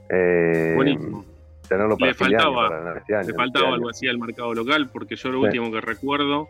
Eh, 0.09 0.73
Buenísimo. 0.75 1.25
Tenerlo 1.67 1.97
para 1.97 2.11
le 2.11 2.17
faltaba, 2.17 2.97
este 2.97 3.31
le 3.31 3.33
faltaba 3.33 3.65
este 3.65 3.75
algo 3.75 3.89
así 3.89 4.07
al 4.07 4.19
mercado 4.19 4.53
local, 4.53 4.89
porque 4.91 5.15
yo 5.15 5.31
lo 5.31 5.41
último 5.41 5.71
que 5.71 5.81
recuerdo 5.81 6.49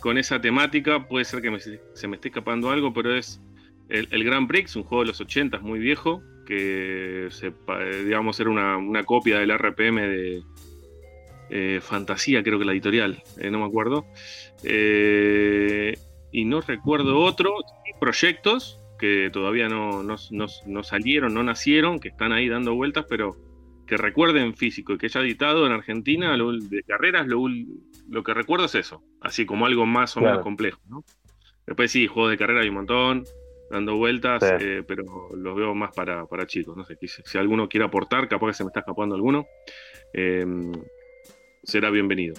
con 0.00 0.18
esa 0.18 0.40
temática, 0.40 1.06
puede 1.08 1.24
ser 1.24 1.40
que 1.40 1.56
se 1.94 2.08
me 2.08 2.16
esté 2.16 2.28
escapando 2.28 2.70
algo, 2.70 2.92
pero 2.92 3.14
es 3.14 3.40
el, 3.88 4.08
el 4.10 4.24
Grand 4.24 4.48
Prix, 4.48 4.76
un 4.76 4.82
juego 4.82 5.02
de 5.02 5.08
los 5.08 5.20
80 5.20 5.60
muy 5.60 5.78
viejo, 5.78 6.20
que 6.44 7.28
se, 7.30 7.52
digamos 8.04 8.38
era 8.38 8.50
una, 8.50 9.04
copia 9.04 9.38
del 9.38 9.56
RPM 9.56 10.00
de 10.02 10.42
eh, 11.50 11.80
Fantasía, 11.82 12.42
creo 12.42 12.58
que 12.58 12.64
la 12.64 12.72
editorial, 12.72 13.22
eh, 13.38 13.50
no 13.50 13.60
me 13.60 13.66
acuerdo. 13.66 14.06
Eh, 14.62 15.94
y 16.32 16.44
no 16.44 16.60
recuerdo 16.60 17.20
otros 17.20 17.52
proyectos 18.00 18.80
que 18.98 19.30
todavía 19.32 19.68
no, 19.68 20.02
no, 20.02 20.82
salieron, 20.82 21.34
no 21.34 21.42
nacieron, 21.42 22.00
que 22.00 22.08
están 22.08 22.32
ahí 22.32 22.48
dando 22.48 22.74
vueltas, 22.74 23.06
pero 23.08 23.36
que 23.86 23.96
recuerden 23.96 24.54
físico 24.54 24.94
y 24.94 24.98
que 24.98 25.06
haya 25.06 25.20
editado 25.20 25.66
en 25.66 25.72
Argentina 25.72 26.36
de 26.36 26.82
carreras, 26.84 27.26
lo, 27.26 27.46
lo, 28.08 28.22
que 28.22 28.32
recuerdo 28.32 28.64
es 28.64 28.74
eso, 28.74 29.02
así 29.20 29.44
como 29.44 29.66
algo 29.66 29.84
más 29.84 30.16
o 30.16 30.20
menos 30.20 30.42
complejo. 30.42 30.80
Después 31.66 31.90
sí, 31.90 32.06
juegos 32.06 32.30
de 32.30 32.38
carrera 32.38 32.62
hay 32.62 32.68
un 32.68 32.74
montón, 32.74 33.24
dando 33.70 33.96
vueltas, 33.96 34.42
eh, 34.60 34.82
pero 34.86 35.04
los 35.34 35.56
veo 35.56 35.74
más 35.74 35.94
para, 35.94 36.26
chicos. 36.46 36.76
No 36.76 36.84
sé, 36.84 36.96
si, 37.02 37.38
alguno 37.38 37.68
quiere 37.68 37.86
aportar, 37.86 38.28
capaz 38.28 38.48
que 38.48 38.54
se 38.54 38.64
me 38.64 38.68
está 38.68 38.80
escapando 38.80 39.14
alguno, 39.14 39.46
em, 40.12 40.72
será 41.64 41.90
bienvenido. 41.90 42.34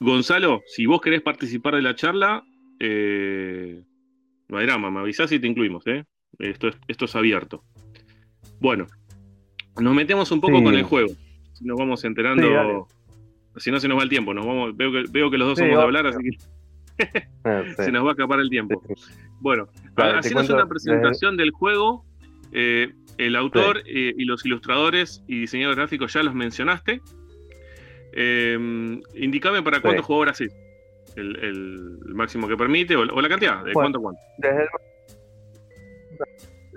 Gonzalo, 0.00 0.62
si 0.66 0.86
vos 0.86 1.00
querés 1.00 1.22
participar 1.22 1.74
de 1.76 1.82
la 1.82 1.94
charla, 1.94 2.44
eh, 2.78 3.82
no 4.48 4.58
hay 4.58 4.66
drama, 4.66 4.90
me 4.90 5.00
avisás 5.00 5.30
y 5.32 5.38
te 5.38 5.46
incluimos, 5.46 5.86
¿eh? 5.86 6.04
Esto 6.38 6.68
es, 6.68 6.76
esto 6.88 7.04
es 7.04 7.14
abierto. 7.14 7.62
Bueno, 8.60 8.86
nos 9.80 9.94
metemos 9.94 10.30
un 10.32 10.40
poco 10.40 10.62
con 10.62 10.74
el 10.74 10.82
juego. 10.82 11.12
Nos 11.60 11.78
vamos 11.78 12.04
enterando. 12.04 12.88
si 13.56 13.70
no 13.70 13.78
se 13.78 13.88
nos 13.88 13.98
va 13.98 14.02
el 14.02 14.08
tiempo, 14.08 14.32
nos 14.32 14.46
vamos, 14.46 14.76
veo 14.76 14.90
que, 14.90 15.04
veo 15.10 15.30
que 15.30 15.38
los 15.38 15.48
dos 15.48 15.58
somos 15.58 15.76
de 15.76 15.82
hablar, 15.82 16.06
así 16.06 16.18
que 16.22 17.76
se 17.76 17.92
nos 17.92 18.04
va 18.04 18.08
a 18.08 18.12
escapar 18.12 18.40
el 18.40 18.50
tiempo. 18.50 18.82
Bueno, 19.40 19.68
haciendo 19.96 20.54
una 20.54 20.66
presentación 20.66 21.36
del 21.36 21.50
juego. 21.50 22.04
Eh, 22.52 22.92
el 23.18 23.36
autor 23.36 23.82
y 23.86 24.24
los 24.24 24.46
ilustradores 24.46 25.22
y 25.28 25.40
diseñadores 25.40 25.76
gráficos 25.76 26.14
ya 26.14 26.22
los 26.22 26.34
mencionaste. 26.34 27.02
Eh, 28.12 28.58
indicame 29.14 29.62
para 29.62 29.80
cuántos 29.80 30.04
jugadores 30.04 30.40
es 30.40 30.52
el, 31.16 31.98
máximo 32.14 32.48
que 32.48 32.56
permite 32.56 32.96
o, 32.96 33.04
la 33.04 33.28
cantidad, 33.28 33.64
de 33.64 33.72
cuánto 33.72 33.98
a 33.98 34.02
cuánto. 34.02 34.20
Desde 34.38 34.68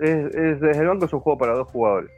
el, 0.00 0.60
desde 0.60 0.80
el 0.80 0.86
banco 0.86 1.04
es 1.06 1.12
un 1.12 1.20
juego 1.20 1.38
para 1.38 1.54
dos 1.54 1.68
jugadores. 1.68 2.10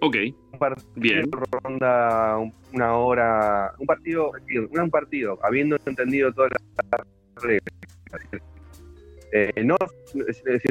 Ok. 0.00 0.16
Un 0.52 0.58
partido 0.58 0.90
Bien. 0.96 1.30
ronda 1.62 2.38
una 2.72 2.96
hora. 2.96 3.72
Un 3.78 3.86
partido, 3.86 4.32
un 4.70 4.90
partido, 4.90 5.38
habiendo 5.42 5.76
entendido 5.86 6.32
todas 6.32 6.50
las 6.52 7.06
reglas 7.42 7.74
eh, 9.36 9.64
no, 9.64 9.76
es 10.28 10.44
decir, 10.44 10.70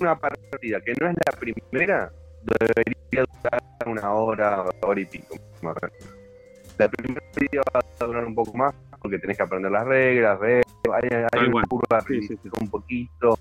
una 0.00 0.16
partida 0.16 0.80
que 0.80 0.92
no 1.00 1.08
es 1.08 1.16
la 1.26 1.32
primera, 1.38 2.12
debería 2.42 3.24
durar 3.42 3.62
una 3.84 4.14
hora, 4.14 4.64
hora 4.82 5.00
y 5.00 5.06
pico. 5.06 5.34
La 6.80 6.88
primera 6.88 7.20
va 7.74 7.80
a 8.00 8.04
durar 8.06 8.24
un 8.24 8.34
poco 8.34 8.56
más 8.56 8.74
porque 9.02 9.18
tenés 9.18 9.36
que 9.36 9.42
aprender 9.42 9.70
las 9.70 9.86
reglas, 9.86 10.40
ver, 10.40 10.64
hay, 10.94 11.08
hay 11.30 11.46
una 11.46 11.62
curva 11.66 12.02
un 12.58 12.70
poquito. 12.70 13.36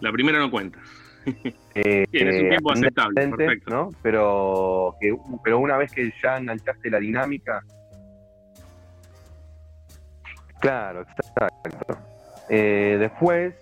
La 0.00 0.10
primera 0.10 0.38
no 0.38 0.50
cuenta. 0.50 0.78
Eh, 1.74 2.06
Tienes 2.10 2.42
un 2.42 2.48
tiempo 2.50 2.72
aceptable, 2.72 3.28
perfecto. 3.28 3.70
¿no? 3.70 3.90
Pero, 4.02 4.94
que, 5.00 5.16
pero 5.42 5.58
una 5.58 5.78
vez 5.78 5.90
que 5.90 6.12
ya 6.22 6.36
enganchaste 6.36 6.90
la 6.90 6.98
dinámica. 6.98 7.64
Claro, 10.60 11.00
exacto. 11.00 11.96
Eh, 12.50 12.98
después, 13.00 13.54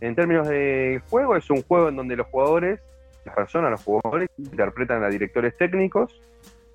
en 0.00 0.14
términos 0.14 0.46
de 0.46 1.02
juego, 1.10 1.34
es 1.34 1.50
un 1.50 1.62
juego 1.62 1.88
en 1.88 1.96
donde 1.96 2.14
los 2.14 2.28
jugadores, 2.28 2.80
las 3.24 3.34
personas, 3.34 3.72
los 3.72 3.82
jugadores, 3.82 4.30
interpretan 4.38 5.02
a 5.02 5.08
directores 5.08 5.56
técnicos 5.56 6.20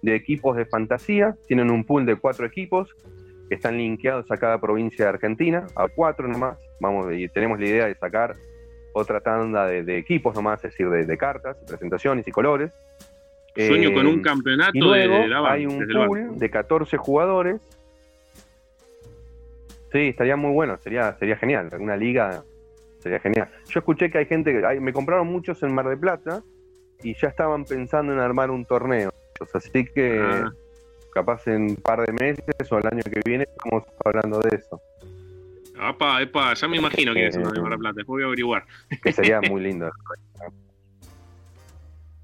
de 0.04 0.16
equipos 0.16 0.56
de 0.56 0.66
fantasía. 0.66 1.36
Tienen 1.48 1.72
un 1.72 1.84
pool 1.84 2.06
de 2.06 2.16
cuatro 2.16 2.46
equipos 2.46 2.96
que 3.50 3.56
están 3.56 3.78
linkeados 3.78 4.30
a 4.30 4.38
cada 4.38 4.62
provincia 4.62 5.06
de 5.06 5.10
Argentina, 5.10 5.66
a 5.76 5.88
cuatro 5.88 6.28
nomás. 6.28 6.60
Vamos, 6.80 7.08
y 7.12 7.28
tenemos 7.30 7.60
la 7.60 7.66
idea 7.66 7.88
de 7.88 7.96
sacar 7.96 8.36
otra 8.94 9.22
tanda 9.22 9.66
de, 9.66 9.98
equipos 9.98 10.36
nomás, 10.36 10.64
es 10.64 10.72
decir, 10.72 10.88
de, 10.90 11.18
cartas, 11.18 11.58
presentaciones 11.66 12.28
y 12.28 12.32
colores. 12.32 12.72
Sueño 13.56 13.94
con 13.94 14.06
un 14.06 14.20
eh, 14.20 14.22
campeonato 14.22 14.72
y 14.76 14.80
luego 14.80 15.48
Hay 15.48 15.66
un 15.66 15.88
pool 15.88 16.38
de 16.38 16.50
14 16.50 16.98
jugadores. 16.98 17.62
Sí, 19.92 20.10
estaría 20.10 20.36
muy 20.36 20.52
bueno, 20.52 20.78
sería, 20.78 21.16
sería 21.18 21.38
genial. 21.38 21.70
Una 21.80 21.96
liga 21.96 22.44
Sería 23.04 23.20
genial. 23.20 23.50
Yo 23.68 23.80
escuché 23.80 24.10
que 24.10 24.20
hay 24.20 24.26
gente, 24.26 24.54
que 24.54 24.80
me 24.80 24.94
compraron 24.94 25.28
muchos 25.28 25.62
en 25.62 25.74
Mar 25.76 25.90
de 25.90 25.98
Plata 25.98 26.42
y 27.04 27.14
ya 27.16 27.28
estaban 27.28 27.66
pensando 27.66 28.14
en 28.14 28.20
armar 28.20 28.50
un 28.50 28.64
torneo. 28.64 29.12
Así 29.54 29.86
que 29.86 30.20
ah. 30.20 30.52
capaz 31.14 31.48
en 31.48 31.64
un 31.64 31.76
par 31.76 32.06
de 32.06 32.14
meses 32.14 32.72
o 32.72 32.78
el 32.78 32.88
año 32.88 33.04
que 33.04 33.22
viene 33.26 33.44
estamos 33.44 33.84
hablando 34.04 34.40
de 34.40 34.58
eso. 34.58 34.82
Epa, 35.90 36.22
epa, 36.22 36.54
ya 36.54 36.68
me 36.68 36.78
imagino 36.78 37.14
que 37.14 37.28
es 37.28 37.36
una 37.36 37.52
de 37.52 37.62
Mar 37.62 37.78
Plata, 37.78 37.96
después 37.98 38.18
voy 38.18 38.24
a 38.24 38.28
averiguar. 38.28 38.66
Que 39.02 39.12
sería 39.12 39.42
muy 39.50 39.62
lindo. 39.62 39.92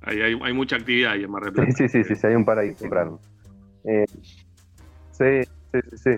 hay, 0.01 0.21
hay, 0.21 0.53
mucha 0.53 0.75
actividad 0.75 1.13
ahí 1.13 1.23
en 1.23 1.31
Mar 1.31 1.43
de 1.43 1.51
Plata. 1.51 1.71
Sí, 1.71 1.89
sí, 1.89 2.03
sí, 2.03 2.15
sí, 2.15 2.27
hay 2.27 2.35
un 2.35 2.45
par 2.45 2.59
ahí 2.59 2.73
temprano. 2.73 3.19
Eh, 3.83 4.05
sí, 5.11 5.41
sí, 5.71 5.79
sí. 5.95 6.11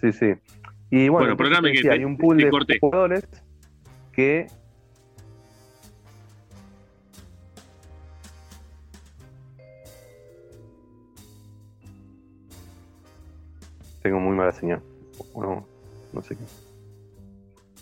Sí, 0.00 0.12
sí. 0.12 0.34
Y 0.90 1.08
bueno, 1.08 1.36
que 1.36 1.90
hay 1.90 2.04
un 2.04 2.16
pool 2.16 2.38
de 2.38 2.78
jugadores 2.78 3.26
que 4.12 4.46
tengo 14.08 14.20
muy 14.20 14.34
mala 14.34 14.52
señal. 14.52 14.80
Bueno, 15.34 15.66
no 16.14 16.22
sé 16.22 16.34
qué. 16.34 16.44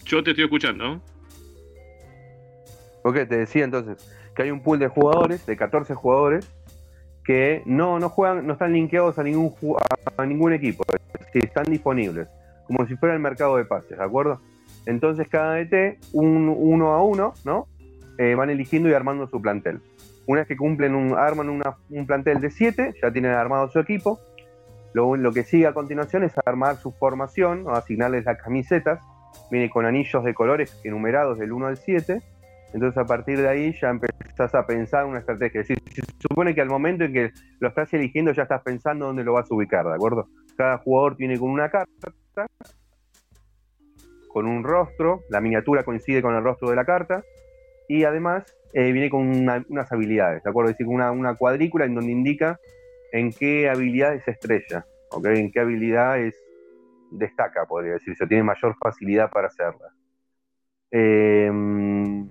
Yo 0.05 0.25
te 0.25 0.31
estoy 0.31 0.45
escuchando. 0.45 1.01
Ok, 3.03 3.15
te 3.29 3.37
decía 3.37 3.65
entonces 3.65 4.13
que 4.35 4.43
hay 4.43 4.51
un 4.51 4.61
pool 4.61 4.81
de 4.81 4.89
jugadores, 4.89 5.47
de 5.47 5.57
14 5.57 5.95
jugadores, 5.95 6.51
que 7.25 7.63
no, 7.65 8.01
no 8.01 8.09
juegan, 8.09 8.45
no 8.45 8.55
están 8.55 8.73
linkeados 8.73 9.21
a 9.21 9.23
ningún 9.23 9.55
a 10.17 10.27
ningún 10.27 10.53
equipo, 10.53 10.83
es 10.93 11.45
están 11.45 11.65
disponibles 11.65 12.29
como 12.67 12.85
si 12.87 12.97
fuera 12.97 13.15
el 13.15 13.21
mercado 13.21 13.57
de 13.57 13.65
pases, 13.65 13.97
¿de 13.97 14.05
acuerdo? 14.05 14.41
Entonces 14.87 15.29
cada 15.29 15.55
DT, 15.55 15.99
un, 16.13 16.49
uno 16.49 16.93
a 16.93 17.03
uno, 17.03 17.35
¿no? 17.45 17.69
Eh, 18.19 18.35
van 18.35 18.51
eligiendo 18.51 18.89
y 18.89 18.95
armando 18.95 19.29
su 19.29 19.41
plantel. 19.41 19.81
Una 20.27 20.41
vez 20.41 20.49
que 20.49 20.57
cumplen 20.57 20.97
un, 20.97 21.17
arman 21.17 21.49
un 21.49 22.07
plantel 22.07 22.41
de 22.41 22.51
siete, 22.51 22.95
ya 23.01 23.13
tienen 23.13 23.31
armado 23.31 23.69
su 23.71 23.79
equipo. 23.79 24.19
Lo, 24.97 25.31
que 25.31 25.45
sigue 25.45 25.67
a 25.67 25.75
continuación 25.75 26.25
es 26.25 26.33
armar 26.47 26.77
su 26.77 26.91
formación, 26.91 27.67
o 27.67 27.73
asignarles 27.73 28.25
las 28.25 28.41
camisetas. 28.41 28.99
Viene 29.51 29.69
con 29.69 29.85
anillos 29.85 30.25
de 30.25 30.33
colores 30.33 30.81
enumerados 30.85 31.39
del 31.39 31.53
1 31.53 31.67
al 31.67 31.77
7. 31.77 32.23
Entonces 32.73 32.97
a 32.97 33.05
partir 33.05 33.39
de 33.39 33.47
ahí 33.47 33.75
ya 33.79 33.91
empezás 33.91 34.55
a 34.55 34.67
pensar 34.67 35.05
una 35.05 35.19
estrategia. 35.19 35.61
Es 35.61 35.69
decir, 35.69 35.83
se 35.93 36.03
supone 36.19 36.55
que 36.55 36.63
al 36.63 36.71
momento 36.71 37.05
en 37.05 37.13
que 37.13 37.31
lo 37.61 37.69
estás 37.69 37.93
eligiendo 37.93 38.33
ya 38.33 38.45
estás 38.45 38.63
pensando 38.63 39.05
dónde 39.05 39.23
lo 39.23 39.35
vas 39.35 39.51
a 39.51 39.55
ubicar, 39.55 39.85
¿de 39.85 39.95
acuerdo? 39.95 40.29
Cada 40.57 40.79
jugador 40.79 41.17
tiene 41.17 41.39
con 41.39 41.51
una 41.51 41.69
carta 41.69 42.13
con 44.29 44.47
un 44.47 44.65
rostro, 44.65 45.21
la 45.31 45.41
miniatura 45.41 45.83
coincide 45.83 46.23
con 46.23 46.35
el 46.35 46.43
rostro 46.43 46.69
de 46.69 46.77
la 46.77 46.85
carta, 46.85 47.23
y 47.89 48.05
además 48.05 48.45
eh, 48.75 48.93
viene 48.93 49.09
con 49.09 49.27
unas 49.27 49.93
habilidades, 49.93 50.43
¿de 50.43 50.51
acuerdo? 50.51 50.71
Es 50.71 50.77
decir, 50.77 50.91
una 50.91 51.35
cuadrícula 51.35 51.87
en 51.87 51.95
donde 51.95 52.13
indica 52.13 52.59
en 53.19 53.33
qué 53.33 53.69
habilidad 53.69 54.15
es 54.15 54.27
estrella, 54.29 54.87
¿ok? 55.11 55.27
En 55.27 55.51
qué 55.51 55.61
habilidad 55.61 56.19
es, 56.21 56.37
destaca, 57.11 57.67
podría 57.67 57.95
decir, 57.95 58.17
se 58.17 58.27
tiene 58.27 58.43
mayor 58.43 58.77
facilidad 58.83 59.31
para 59.31 59.49
hacerla. 59.49 59.93
Em, 60.91 62.29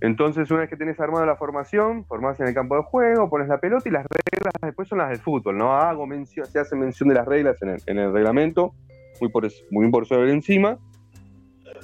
entonces, 0.00 0.50
una 0.50 0.60
vez 0.60 0.70
que 0.70 0.76
tenés 0.76 1.00
armada 1.00 1.26
la 1.26 1.36
formación, 1.36 2.04
formás 2.06 2.38
en 2.40 2.48
el 2.48 2.54
campo 2.54 2.76
de 2.76 2.82
juego, 2.82 3.30
pones 3.30 3.48
la 3.48 3.58
pelota 3.58 3.88
y 3.88 3.92
las 3.92 4.04
reglas 4.04 4.52
después 4.62 4.88
son 4.88 4.98
las 4.98 5.08
del 5.08 5.18
fútbol, 5.18 5.56
¿no? 5.56 5.72
Hago 5.72 6.06
mención, 6.06 6.46
se 6.46 6.58
hace 6.58 6.76
mención 6.76 7.08
de 7.08 7.14
las 7.14 7.26
reglas 7.26 7.56
en 7.62 7.98
el 7.98 8.12
reglamento 8.12 8.74
muy 9.20 9.30
por, 9.30 9.48
muy 9.70 9.90
por 9.90 10.06
sobre 10.06 10.32
encima. 10.32 10.78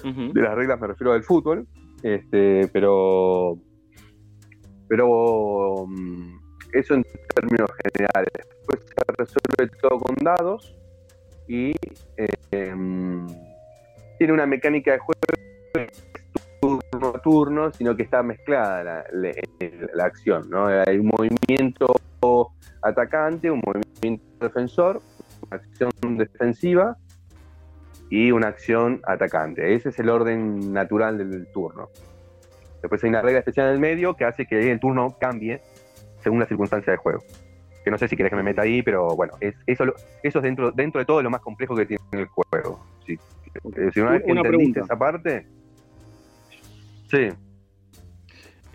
De 0.03 0.41
las 0.41 0.55
reglas 0.55 0.81
me 0.81 0.87
refiero 0.87 1.13
al 1.13 1.23
fútbol, 1.23 1.67
este, 2.03 2.69
pero, 2.73 3.59
pero 4.89 5.87
mm, 5.87 6.40
eso 6.73 6.95
en 6.95 7.05
términos 7.35 7.71
generales. 7.83 8.33
Después 8.35 8.81
se 8.87 9.13
resuelve 9.17 9.77
todo 9.81 9.99
con 9.99 10.15
dados 10.17 10.77
y 11.49 11.73
eh, 12.17 12.27
tiene 14.19 14.33
una 14.33 14.47
mecánica 14.47 14.93
de 14.93 14.99
juego 14.99 15.21
turno 16.61 17.09
a 17.15 17.23
turno, 17.23 17.73
sino 17.73 17.97
que 17.97 18.03
está 18.03 18.23
mezclada 18.23 19.05
la, 19.13 20.05
acción, 20.05 20.51
¿no? 20.51 20.67
Hay 20.67 20.99
un 20.99 21.07
movimiento 21.07 21.95
atacante, 22.83 23.51
un 23.51 23.63
movimiento 23.65 24.25
defensor, 24.41 25.01
una 25.47 25.57
acción 25.57 26.19
defensiva 26.19 26.97
y 28.11 28.31
una 28.31 28.49
acción 28.49 29.01
atacante. 29.07 29.75
Ese 29.75 29.89
es 29.89 29.99
el 29.99 30.11
orden 30.11 30.73
natural 30.73 31.19
del 31.19 31.47
turno. 31.53 31.89
Después 32.83 33.03
hay 33.05 33.11
una 33.11 33.23
regla 33.23 33.41
especial 33.41 33.69
en 33.69 33.75
el 33.75 33.81
medio 33.81 34.15
que 34.17 34.25
hace 34.25 34.47
que 34.47 34.71
el 34.71 34.81
turno 34.81 35.17
cambie 35.19 35.61
según 36.23 36.41
la 36.41 36.47
circunstancia 36.47 36.93
de 36.93 36.97
juego. 36.97 37.23
Que 37.85 37.91
no 37.91 37.99
sé 37.99 38.09
si 38.09 38.17
querés 38.17 38.31
que 38.31 38.37
me 38.37 38.43
meta 38.43 38.63
ahí, 38.63 38.83
pero 38.83 39.17
bueno, 39.17 39.35
es, 39.41 39.55
eso, 39.67 39.85
eso 40.23 40.39
es 40.39 40.43
dentro, 40.43 40.71
dentro 40.71 40.99
de 40.99 41.05
todo 41.05 41.23
lo 41.23 41.31
más 41.31 41.41
complejo 41.41 41.75
que 41.75 41.87
tiene 41.87 42.03
el 42.13 42.27
juego. 42.27 42.85
Si, 43.07 43.19
una 44.01 44.11
vez 44.11 44.23
que 44.23 44.31
entendiste 44.31 44.81
esa 44.81 44.99
parte, 44.99 45.47
sí. 47.11 47.29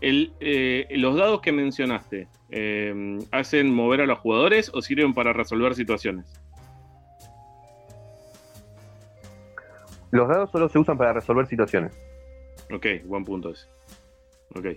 Eh, 0.02 0.88
los 0.92 1.16
dados 1.16 1.42
que 1.42 1.52
mencionaste, 1.52 2.28
eh, 2.50 3.20
¿hacen 3.32 3.74
mover 3.74 4.02
a 4.02 4.06
los 4.06 4.20
jugadores 4.20 4.72
o 4.74 4.82
sirven 4.82 5.14
para 5.14 5.34
resolver 5.34 5.74
situaciones? 5.76 6.26
Los 10.12 10.28
dados 10.28 10.52
solo 10.52 10.70
se 10.70 10.80
usan 10.80 10.98
para 10.98 11.14
resolver 11.14 11.48
situaciones. 11.48 11.92
Ok, 12.74 12.86
buen 13.06 13.26
punto 13.26 13.52
ese. 13.52 13.68
Ok. 14.56 14.68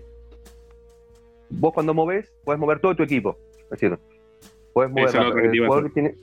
Vos 1.50 1.72
cuando 1.72 1.94
movés, 1.94 2.32
podés 2.44 2.60
mover 2.60 2.80
todo 2.80 2.94
tu 2.94 3.02
equipo. 3.02 3.36
Es 3.64 3.70
decir, 3.70 3.98
podés 4.72 4.90
mover 4.90 5.44
el 5.44 5.66
jugador 5.66 5.84
que 5.84 5.90
tiene. 5.90 6.14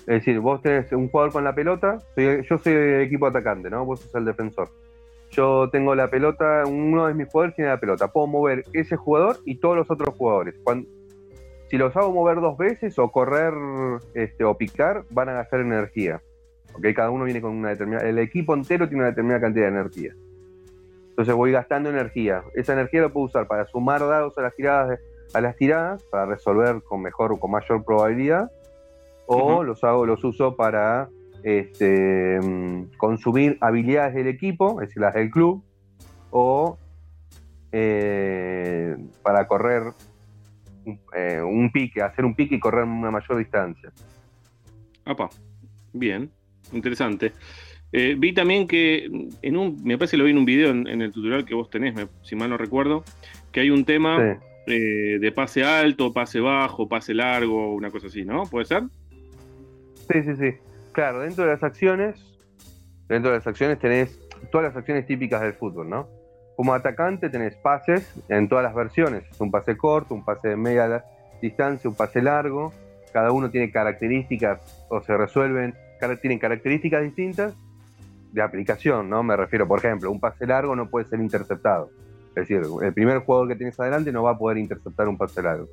Es 0.00 0.24
decir, 0.24 0.38
vos 0.40 0.62
tenés 0.62 0.92
un 0.92 1.08
jugador 1.08 1.32
con 1.32 1.42
la 1.42 1.54
pelota, 1.54 1.98
yo 2.16 2.58
soy 2.58 2.72
el 2.72 3.00
equipo 3.00 3.26
atacante, 3.26 3.70
¿no? 3.70 3.84
Vos 3.84 4.00
sos 4.00 4.14
el 4.14 4.24
defensor. 4.24 4.68
Yo 5.30 5.68
tengo 5.70 5.94
la 5.94 6.08
pelota, 6.08 6.62
uno 6.66 7.08
de 7.08 7.14
mis 7.14 7.28
jugadores 7.28 7.56
tiene 7.56 7.70
la 7.70 7.80
pelota. 7.80 8.12
Puedo 8.12 8.28
mover 8.28 8.64
ese 8.72 8.96
jugador 8.96 9.38
y 9.44 9.56
todos 9.56 9.76
los 9.76 9.90
otros 9.90 10.14
jugadores. 10.16 10.54
Cuando, 10.62 10.88
si 11.68 11.76
los 11.76 11.96
hago 11.96 12.12
mover 12.12 12.40
dos 12.40 12.56
veces 12.56 12.98
o 12.98 13.10
correr 13.10 13.52
este, 14.14 14.44
o 14.44 14.56
picar, 14.56 15.04
van 15.10 15.28
a 15.30 15.32
gastar 15.32 15.60
energía. 15.60 16.22
Cada 16.94 17.10
uno 17.10 17.24
viene 17.24 17.40
con 17.40 17.52
una 17.52 17.70
determinada. 17.70 18.08
El 18.08 18.18
equipo 18.18 18.54
entero 18.54 18.86
tiene 18.86 19.02
una 19.02 19.10
determinada 19.10 19.40
cantidad 19.40 19.64
de 19.64 19.72
energía. 19.72 20.14
Entonces 21.16 21.34
voy 21.34 21.50
gastando 21.50 21.88
energía. 21.88 22.42
Esa 22.54 22.74
energía 22.74 23.00
la 23.00 23.08
puedo 23.08 23.24
usar 23.24 23.46
para 23.46 23.64
sumar 23.68 24.00
dados 24.00 24.36
a 24.36 24.42
las 24.42 24.54
tiradas, 24.54 25.00
a 25.32 25.40
las 25.40 25.56
tiradas 25.56 26.02
para 26.10 26.26
resolver 26.26 26.82
con 26.82 27.00
mejor 27.00 27.32
o 27.32 27.40
con 27.40 27.52
mayor 27.52 27.82
probabilidad. 27.86 28.50
O 29.24 29.64
los 29.64 29.82
hago, 29.82 30.04
los 30.04 30.22
uso 30.22 30.56
para 30.56 31.08
este, 31.42 32.38
consumir 32.98 33.56
habilidades 33.62 34.14
del 34.14 34.26
equipo, 34.26 34.82
es 34.82 34.88
decir, 34.88 35.00
las 35.00 35.14
del 35.14 35.30
club, 35.30 35.64
o 36.30 36.76
eh, 37.72 38.94
para 39.22 39.46
correr 39.46 39.84
eh, 41.14 41.40
un 41.40 41.72
pique, 41.72 42.02
hacer 42.02 42.26
un 42.26 42.34
pique 42.34 42.56
y 42.56 42.60
correr 42.60 42.84
una 42.84 43.10
mayor 43.10 43.38
distancia. 43.38 43.90
Apa, 45.06 45.30
bien 45.94 46.30
interesante. 46.72 47.32
Eh, 47.98 48.14
vi 48.14 48.34
también 48.34 48.68
que 48.68 49.08
en 49.40 49.56
un, 49.56 49.82
me 49.82 49.96
parece 49.96 50.12
que 50.12 50.16
lo 50.18 50.24
vi 50.24 50.32
en 50.32 50.36
un 50.36 50.44
video 50.44 50.68
en, 50.68 51.00
el 51.00 51.12
tutorial 51.12 51.46
que 51.46 51.54
vos 51.54 51.70
tenés, 51.70 51.94
si 52.20 52.36
mal 52.36 52.50
no 52.50 52.58
recuerdo, 52.58 53.04
que 53.50 53.60
hay 53.60 53.70
un 53.70 53.86
tema 53.86 54.38
eh, 54.66 55.16
de 55.18 55.32
pase 55.32 55.64
alto, 55.64 56.12
pase 56.12 56.38
bajo, 56.40 56.90
pase 56.90 57.14
largo, 57.14 57.74
una 57.74 57.90
cosa 57.90 58.08
así, 58.08 58.22
¿no? 58.22 58.42
¿Puede 58.42 58.66
ser? 58.66 58.82
Sí, 60.10 60.22
sí, 60.24 60.36
sí. 60.36 60.58
Claro, 60.92 61.20
dentro 61.20 61.46
de 61.46 61.52
las 61.52 61.62
acciones, 61.62 62.22
dentro 63.08 63.30
de 63.30 63.38
las 63.38 63.46
acciones 63.46 63.78
tenés 63.78 64.20
todas 64.52 64.66
las 64.66 64.76
acciones 64.76 65.06
típicas 65.06 65.40
del 65.40 65.54
fútbol, 65.54 65.88
¿no? 65.88 66.06
Como 66.54 66.74
atacante 66.74 67.30
tenés 67.30 67.56
pases 67.56 68.14
en 68.28 68.46
todas 68.50 68.62
las 68.62 68.74
versiones, 68.74 69.24
un 69.38 69.50
pase 69.50 69.74
corto, 69.78 70.14
un 70.14 70.22
pase 70.22 70.48
de 70.48 70.56
media 70.56 71.02
distancia, 71.40 71.88
un 71.88 71.96
pase 71.96 72.20
largo, 72.20 72.74
cada 73.14 73.32
uno 73.32 73.50
tiene 73.50 73.70
características 73.70 74.86
o 74.90 75.00
se 75.00 75.16
resuelven 75.16 75.72
tienen 76.20 76.38
características 76.38 77.02
distintas 77.02 77.54
de 78.36 78.42
aplicación, 78.42 79.08
¿no? 79.08 79.22
Me 79.22 79.34
refiero, 79.34 79.66
por 79.66 79.78
ejemplo, 79.78 80.10
un 80.10 80.20
pase 80.20 80.46
largo 80.46 80.76
no 80.76 80.90
puede 80.90 81.06
ser 81.06 81.20
interceptado. 81.20 81.88
Es 82.28 82.46
decir, 82.46 82.60
el 82.82 82.92
primer 82.92 83.20
jugador 83.20 83.48
que 83.48 83.56
tienes 83.56 83.80
adelante 83.80 84.12
no 84.12 84.22
va 84.22 84.32
a 84.32 84.38
poder 84.38 84.58
interceptar 84.58 85.08
un 85.08 85.16
pase 85.16 85.42
largo. 85.42 85.68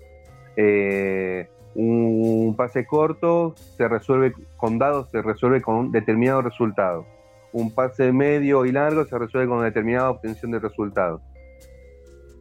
Eh, 0.55 1.49
un 1.75 2.55
pase 2.55 2.85
corto 2.85 3.53
se 3.75 3.85
resuelve 3.89 4.33
con 4.55 4.79
dados, 4.79 5.09
se 5.11 5.21
resuelve 5.21 5.61
con 5.61 5.75
un 5.75 5.91
determinado 5.91 6.41
resultado. 6.41 7.05
Un 7.51 7.75
pase 7.75 8.13
medio 8.13 8.65
y 8.65 8.71
largo 8.71 9.03
se 9.03 9.19
resuelve 9.19 9.49
con 9.49 9.61
determinada 9.61 10.09
obtención 10.09 10.51
de 10.51 10.59
resultado. 10.59 11.21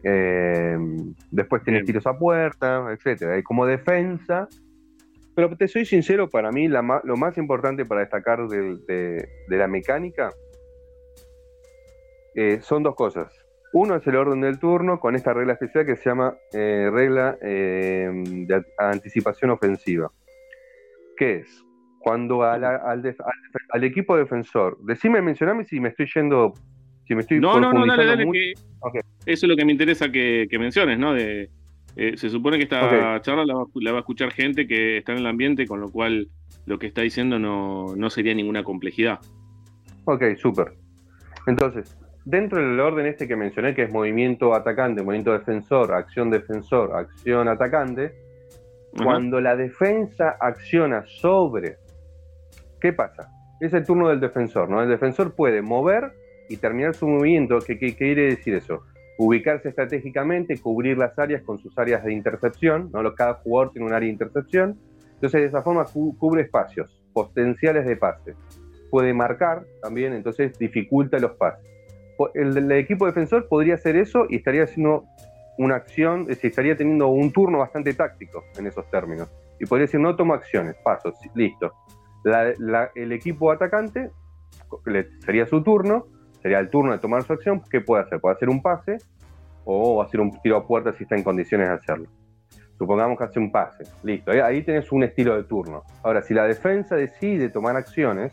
Eh, 0.05 0.79
después 1.33 1.65
tienes 1.65 1.85
tiros 1.85 2.07
a 2.07 2.17
puerta, 2.17 2.93
etcétera. 2.93 3.39
Y 3.39 3.43
como 3.43 3.67
defensa, 3.67 4.49
pero 5.35 5.57
te 5.57 5.69
soy 5.69 5.85
sincero, 5.85 6.29
para 6.29 6.51
mí 6.51 6.69
lo 6.69 7.17
más 7.17 7.39
importante 7.39 7.85
para 7.85 8.03
destacar 8.03 8.47
de, 8.49 9.29
la 9.49 9.67
mecánica 9.67 10.31
eh, 12.35 12.59
son 12.61 12.83
dos 12.83 12.95
cosas. 12.95 13.33
Uno 13.73 13.97
es 13.97 14.07
el 14.07 14.17
orden 14.17 14.43
del 14.43 14.59
turno 14.59 15.01
con 15.01 15.15
esta 15.17 15.33
regla 15.33 15.55
especial 15.55 15.87
que 15.87 15.97
se 15.97 16.11
llama 16.11 16.37
eh, 16.53 16.91
regla 16.93 17.39
eh, 17.41 18.11
de 18.13 18.63
anticipación 18.77 19.51
ofensiva. 19.51 20.11
¿Qué 21.17 21.37
es? 21.37 21.65
Cuando 21.99 22.43
al, 22.43 23.05
equipo 23.85 24.17
defensor, 24.17 24.77
decime, 24.83 25.23
mencioname 25.23 25.65
si 25.65 25.81
me 25.81 25.91
estoy 25.91 26.07
yendo, 26.15 26.53
si 27.07 27.15
me 27.15 27.21
estoy 27.23 27.39
No, 27.39 27.61
no, 27.61 27.73
no, 27.73 27.87
dale, 27.87 28.05
dale, 28.05 28.27
que 28.33 28.53
eso 29.25 29.47
es 29.47 29.49
lo 29.49 29.57
que 29.57 29.65
me 29.65 29.73
interesa 29.73 30.11
que, 30.11 30.47
que 30.51 30.59
menciones, 30.59 30.99
¿no? 30.99 31.15
De, 31.15 31.49
eh, 31.97 32.17
se 32.17 32.31
supone 32.31 32.57
que 32.57 32.65
esta 32.65 33.21
charla 33.21 33.45
la 33.45 33.55
va, 33.93 33.99
a 33.99 34.01
escuchar 34.01 34.33
gente 34.33 34.67
que 34.67 34.99
está 34.99 35.13
en 35.13 35.19
el 35.19 35.27
ambiente, 35.27 35.67
con 35.67 35.81
lo 35.81 35.91
cual 35.91 36.29
lo 36.65 36.79
que 36.79 36.87
está 36.87 37.03
diciendo 37.03 37.39
no, 37.39 38.11
sería 38.11 38.35
ninguna 38.35 38.63
complejidad. 38.65 39.19
Ok, 40.05 40.37
súper. 40.37 40.73
Entonces, 41.47 41.97
dentro 42.25 42.61
del 42.61 42.79
orden 42.81 43.07
este 43.07 43.29
que 43.29 43.37
mencioné, 43.37 43.75
que 43.75 43.83
es 43.83 43.93
movimiento 43.93 44.55
atacante, 44.55 45.03
movimiento 45.03 45.33
defensor, 45.33 45.93
acción 45.93 46.31
defensor, 46.31 46.97
acción 46.97 47.49
atacante, 47.49 48.15
cuando 49.03 49.41
la 49.41 49.57
defensa 49.57 50.37
acciona 50.41 51.05
sobre... 51.07 51.77
¿Qué 52.81 52.93
pasa? 52.93 53.29
Es 53.61 53.73
el 53.73 53.87
turno 53.87 54.09
del 54.09 54.21
defensor, 54.21 54.69
¿no? 54.69 54.83
El 54.83 54.89
defensor 54.89 55.35
puede 55.35 55.63
mover 55.63 56.13
y 56.49 56.57
terminar 56.57 56.95
su 56.95 57.07
movimiento. 57.07 57.59
qué 57.61 57.95
quiere 57.97 58.23
decir 58.23 58.55
eso? 58.55 58.83
Ubicarse 59.19 59.69
estratégicamente, 59.69 60.59
cubrir 60.59 60.99
las 60.99 61.19
áreas 61.19 61.43
con 61.43 61.59
sus 61.59 61.77
áreas 61.79 62.05
de 62.05 62.13
intercepción, 62.13 62.91
¿no? 62.93 63.15
cada 63.15 63.35
jugador 63.35 63.73
tiene 63.73 63.87
un 63.87 63.93
área 63.93 64.07
de 64.07 64.13
intercepción, 64.13 64.79
entonces 65.15 65.43
de 65.43 65.47
esa 65.47 65.63
forma 65.63 65.85
cubre 66.19 66.43
espacios 66.43 67.03
potenciales 67.13 67.87
de 67.87 67.97
pase. 67.97 68.35
Puede 68.91 69.15
marcar 69.15 69.65
también, 69.81 70.13
entonces 70.13 70.59
dificulta 70.59 71.19
los 71.19 71.33
pases. 71.33 71.65
El, 72.35 72.71
equipo 72.73 73.07
defensor 73.07 73.49
podría 73.49 73.75
hacer 73.75 73.97
eso 73.97 74.27
y 74.29 74.37
estaría 74.37 74.65
haciendo 74.65 75.05
una 75.59 75.77
acción, 75.77 76.27
estaría 76.29 76.77
teniendo 76.77 77.09
un 77.09 77.33
turno 77.33 77.59
bastante 77.59 77.95
táctico 77.95 78.45
en 78.59 78.67
esos 78.67 78.89
términos. 78.91 79.33
Y 79.61 79.67
podría 79.67 79.87
decir, 79.87 80.01
no 80.01 80.17
tomo 80.17 80.35
acciones, 80.35 80.77
pasos, 80.83 81.15
listo. 81.35 81.73
el 82.95 83.13
equipo 83.13 83.51
atacante 83.51 84.11
sería 85.21 85.47
su 85.47 85.63
turno, 85.63 86.07
sería 86.43 86.59
el 86.59 86.69
turno 86.69 86.93
de 86.93 86.99
tomar 86.99 87.23
su 87.23 87.33
acción, 87.33 87.63
¿qué 87.71 87.81
puede 87.81 88.03
hacer? 88.03 88.21
Puede 88.21 88.35
hacer 88.35 88.49
un 88.49 88.61
pase 88.61 88.99
o 89.65 90.03
hacer 90.03 90.21
un 90.21 90.41
tiro 90.43 90.57
a 90.57 90.67
puerta 90.67 90.93
si 90.93 91.05
está 91.05 91.17
en 91.17 91.23
condiciones 91.23 91.69
de 91.69 91.75
hacerlo. 91.75 92.07
Supongamos 92.77 93.17
que 93.17 93.25
hace 93.25 93.39
un 93.39 93.53
pase, 93.53 93.85
listo, 94.03 94.33
ahí 94.33 94.63
tenés 94.63 94.91
un 94.91 95.05
estilo 95.05 95.37
de 95.37 95.45
turno. 95.45 95.85
Ahora, 96.03 96.21
si 96.23 96.35
la 96.35 96.45
defensa 96.45 96.97
decide 96.97 97.49
tomar 97.49 97.77
acciones, 97.77 98.33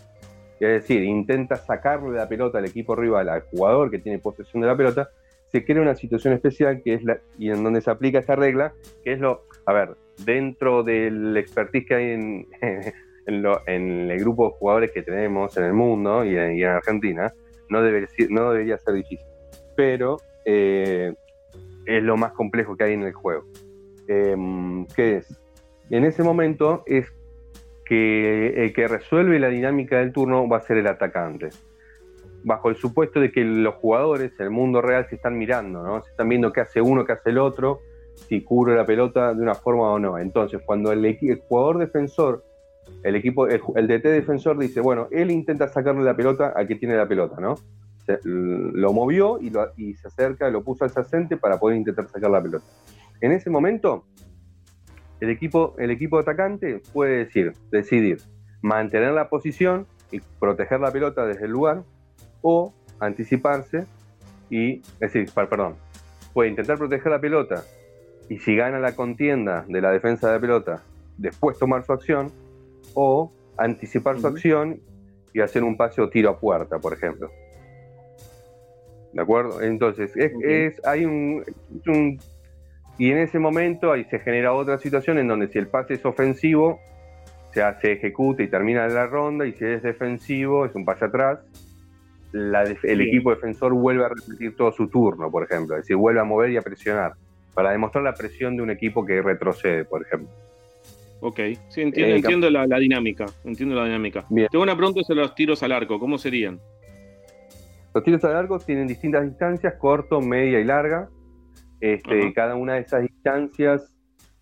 es 0.59 0.81
decir, 0.81 1.03
intenta 1.03 1.55
sacarle 1.55 2.17
la 2.17 2.27
pelota 2.27 2.57
al 2.57 2.65
equipo 2.65 2.95
rival, 2.95 3.29
al 3.29 3.41
jugador 3.41 3.91
que 3.91 3.99
tiene 3.99 4.19
posesión 4.19 4.61
de 4.61 4.67
la 4.67 4.75
pelota, 4.75 5.09
se 5.51 5.63
crea 5.63 5.81
una 5.81 5.95
situación 5.95 6.33
especial 6.33 6.81
que 6.83 6.95
es 6.95 7.01
y 7.37 7.49
en 7.49 7.63
donde 7.63 7.81
se 7.81 7.89
aplica 7.89 8.19
esta 8.19 8.35
regla, 8.35 8.73
que 9.03 9.13
es 9.13 9.19
lo, 9.19 9.43
a 9.65 9.73
ver, 9.73 9.95
dentro 10.25 10.83
del 10.83 11.35
expertise 11.37 11.85
que 11.85 11.95
hay 11.95 12.11
en, 12.11 12.47
en, 13.25 14.11
el 14.11 14.19
grupo 14.19 14.49
de 14.49 14.51
jugadores 14.57 14.91
que 14.91 15.01
tenemos 15.01 15.55
en 15.57 15.63
el 15.63 15.73
mundo 15.73 16.25
y 16.25 16.35
en 16.35 16.65
Argentina, 16.65 17.31
no, 17.69 17.81
debería 17.81 18.77
ser 18.77 18.93
difícil, 18.93 19.27
pero 19.75 20.17
eh, 20.45 21.13
es 21.85 22.03
lo 22.03 22.17
más 22.17 22.33
complejo 22.33 22.75
que 22.75 22.83
hay 22.83 22.93
en 22.93 23.03
el 23.03 23.13
juego. 23.13 23.45
Em, 24.07 24.85
¿Qué 24.87 25.17
es? 25.17 25.39
En 25.89 26.05
ese 26.05 26.23
momento 26.23 26.83
es 26.85 27.11
que 27.85 28.63
el 28.63 28.73
que 28.73 28.87
resuelve 28.87 29.39
la 29.39 29.49
dinámica 29.49 29.97
del 29.97 30.11
turno 30.11 30.47
va 30.47 30.57
a 30.57 30.61
ser 30.61 30.77
el 30.77 30.87
atacante. 30.87 31.49
Bajo 32.43 32.69
el 32.69 32.75
supuesto 32.75 33.19
de 33.19 33.31
que 33.31 33.43
los 33.43 33.75
jugadores 33.75 34.31
el 34.39 34.49
mundo 34.49 34.81
real 34.81 35.07
se 35.09 35.15
están 35.15 35.37
mirando, 35.37 35.83
¿no? 35.83 36.01
Se 36.03 36.11
están 36.11 36.29
viendo 36.29 36.53
qué 36.53 36.61
hace 36.61 36.81
uno, 36.81 37.05
qué 37.05 37.13
hace 37.13 37.31
el 37.31 37.39
otro, 37.39 37.81
si 38.13 38.43
cubre 38.43 38.75
la 38.75 38.85
pelota 38.85 39.33
de 39.33 39.41
una 39.41 39.55
forma 39.55 39.91
o 39.91 39.99
no. 39.99 40.17
Entonces, 40.17 40.61
cuando 40.65 40.91
el 40.91 41.17
jugador 41.47 41.79
defensor 41.79 42.43
el 43.03 43.15
equipo, 43.15 43.47
el, 43.47 43.87
DT 43.87 44.03
defensor 44.09 44.57
dice, 44.57 44.81
bueno, 44.81 45.07
él 45.11 45.31
intenta 45.31 45.67
sacarle 45.67 46.03
la 46.03 46.15
pelota 46.15 46.53
al 46.55 46.67
que 46.67 46.75
tiene 46.75 46.95
la 46.95 47.07
pelota, 47.07 47.39
¿no? 47.39 47.55
lo 48.23 48.91
movió 48.91 49.39
y, 49.39 49.93
se 49.93 50.07
acerca, 50.07 50.49
lo 50.49 50.63
puso 50.63 50.83
al 50.83 50.89
sacente 50.89 51.37
para 51.37 51.59
poder 51.59 51.77
intentar 51.77 52.07
sacar 52.07 52.31
la 52.31 52.41
pelota. 52.41 52.65
En 53.21 53.31
ese 53.31 53.51
momento, 53.51 54.05
el 55.19 55.29
equipo, 55.29 55.75
el 55.77 55.91
equipo 55.91 56.17
atacante 56.17 56.81
puede 56.91 57.17
decir, 57.17 57.53
decidir 57.71 58.19
mantener 58.61 59.13
la 59.13 59.29
posición 59.29 59.85
y 60.11 60.21
proteger 60.39 60.79
la 60.79 60.91
pelota 60.91 61.25
desde 61.25 61.45
el 61.45 61.51
lugar 61.51 61.83
o 62.41 62.73
anticiparse 62.99 63.85
y, 64.49 64.79
es 64.79 64.99
decir, 64.99 65.29
perdón, 65.33 65.75
puede 66.33 66.49
intentar 66.49 66.77
proteger 66.77 67.11
la 67.11 67.21
pelota 67.21 67.63
y 68.29 68.39
si 68.39 68.55
gana 68.55 68.79
la 68.79 68.95
contienda 68.95 69.65
de 69.67 69.81
la 69.81 69.91
defensa 69.91 70.27
de 70.27 70.33
la 70.33 70.39
pelota, 70.39 70.83
después 71.17 71.57
tomar 71.57 71.83
su 71.83 71.93
acción 71.93 72.31
o 72.93 73.31
anticipar 73.57 74.19
su 74.19 74.27
acción 74.27 74.79
y 75.33 75.41
hacer 75.41 75.63
un 75.63 75.77
pase 75.77 76.01
o 76.01 76.09
tiro 76.09 76.29
a 76.29 76.39
puerta, 76.39 76.79
por 76.79 76.93
ejemplo. 76.93 77.29
¿De 79.13 79.21
acuerdo? 79.21 79.61
Entonces, 79.61 80.11
es, 80.15 80.85
hay 80.85 81.05
un, 81.05 81.43
Y 82.97 83.11
en 83.11 83.17
ese 83.17 83.39
momento 83.39 83.91
ahí 83.91 84.05
se 84.05 84.19
genera 84.19 84.53
otra 84.53 84.77
situación 84.77 85.17
en 85.17 85.27
donde 85.27 85.47
si 85.47 85.57
el 85.57 85.67
pase 85.67 85.95
es 85.95 86.05
ofensivo, 86.05 86.79
se, 87.53 87.63
hace, 87.63 87.93
ejecuta 87.93 88.43
y 88.43 88.47
termina 88.47 88.87
la 88.87 89.07
ronda, 89.07 89.45
y 89.45 89.53
si 89.53 89.65
es 89.65 89.81
defensivo, 89.81 90.65
es 90.65 90.75
un 90.75 90.85
pase 90.85 91.05
atrás, 91.05 91.39
el 92.31 93.01
equipo 93.01 93.31
defensor 93.31 93.73
vuelve 93.73 94.05
a 94.05 94.09
repetir 94.09 94.55
todo 94.55 94.71
su 94.71 94.87
turno, 94.87 95.31
por 95.31 95.43
ejemplo, 95.43 95.75
es 95.75 95.81
decir, 95.81 95.95
vuelve 95.95 96.19
a 96.19 96.23
mover 96.23 96.51
y 96.51 96.57
a 96.57 96.61
presionar, 96.61 97.13
para 97.55 97.71
demostrar 97.71 98.03
la 98.03 98.13
presión 98.13 98.55
de 98.55 98.61
un 98.61 98.69
equipo 98.69 99.03
que 99.03 99.19
retrocede, 99.21 99.85
por 99.85 100.03
ejemplo. 100.03 100.29
Ok, 101.21 101.39
sí, 101.67 101.81
entiendo, 101.81 102.15
eh, 102.15 102.17
entiendo 102.17 102.49
la, 102.49 102.79
dinámica, 102.79 103.25
entiendo 103.43 103.75
la 103.75 103.85
dinámica. 103.85 104.25
Tengo 104.49 104.63
una 104.63 104.75
pregunta 104.75 105.01
sobre 105.03 105.21
los 105.21 105.35
tiros 105.35 105.61
al 105.63 105.73
arco, 105.73 105.99
¿cómo 105.99 106.17
serían? 106.17 106.59
Los 107.93 108.03
tiros 108.03 108.23
al 108.23 108.35
arco 108.35 108.59
tienen 108.59 108.87
distintas 108.87 109.25
distancias, 109.25 109.73
corto, 109.77 110.21
media 110.21 110.59
y 110.59 110.63
larga. 110.63 111.09
Este, 111.81 112.33
cada 112.33 112.55
una 112.55 112.75
de 112.75 112.81
esas 112.81 113.01
distancias 113.01 113.93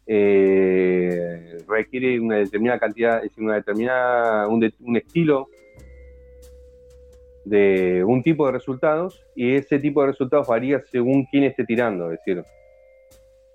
eh, 0.05 1.57
requiere 1.67 2.19
una 2.19 2.37
determinada 2.37 2.79
cantidad, 2.79 3.23
es 3.23 3.37
una 3.37 3.55
determinada, 3.55 4.47
un, 4.47 4.71
un 4.79 4.97
estilo 4.97 5.47
de 7.45 8.03
un 8.03 8.21
tipo 8.21 8.45
de 8.45 8.51
resultados 8.51 9.23
y 9.35 9.55
ese 9.55 9.79
tipo 9.79 10.01
de 10.01 10.07
resultados 10.07 10.47
varía 10.47 10.81
según 10.91 11.25
quién 11.25 11.45
esté 11.45 11.65
tirando, 11.65 12.11
es 12.11 12.19
decir, 12.19 12.43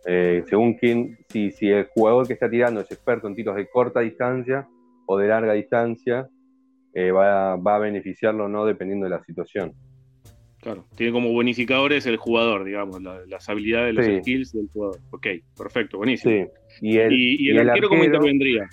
eh, 0.05 0.43
según 0.49 0.75
quién, 0.75 1.19
si, 1.29 1.51
si 1.51 1.69
el 1.69 1.87
jugador 1.87 2.27
que 2.27 2.33
está 2.33 2.51
tirando 2.51 2.81
es 2.81 2.91
experto 2.91 3.29
en 3.29 3.35
tiros 3.35 3.57
de 3.57 3.69
corta 3.69 4.01
distancia 4.01 4.69
o 5.07 5.19
de 5.19 5.29
larga 5.29 5.53
distancia, 5.53 6.29
eh, 6.95 7.11
va, 7.11 7.53
a 7.55 7.79
beneficiarlo 7.79 8.45
o 8.45 8.49
no 8.49 8.67
dependiendo 8.67 9.05
de 9.05 9.11
la 9.11 9.23
situación. 9.25 9.73
Claro, 10.61 10.87
tiene 10.95 11.13
como 11.13 11.33
bonificadores 11.33 12.07
el 12.07 12.17
jugador, 12.17 12.65
digamos, 12.65 13.03
las 13.03 13.49
habilidades, 13.49 13.95
los 13.95 14.07
skills 14.07 14.53
del 14.53 14.69
jugador. 14.73 15.01
Ok, 15.11 15.27
perfecto, 15.57 15.99
buenísimo. 15.99 16.49
¿Y 16.81 16.99
el, 16.99 17.69
arquero, 17.69 17.89
cómo 17.89 18.05
intervendría? 18.05 18.69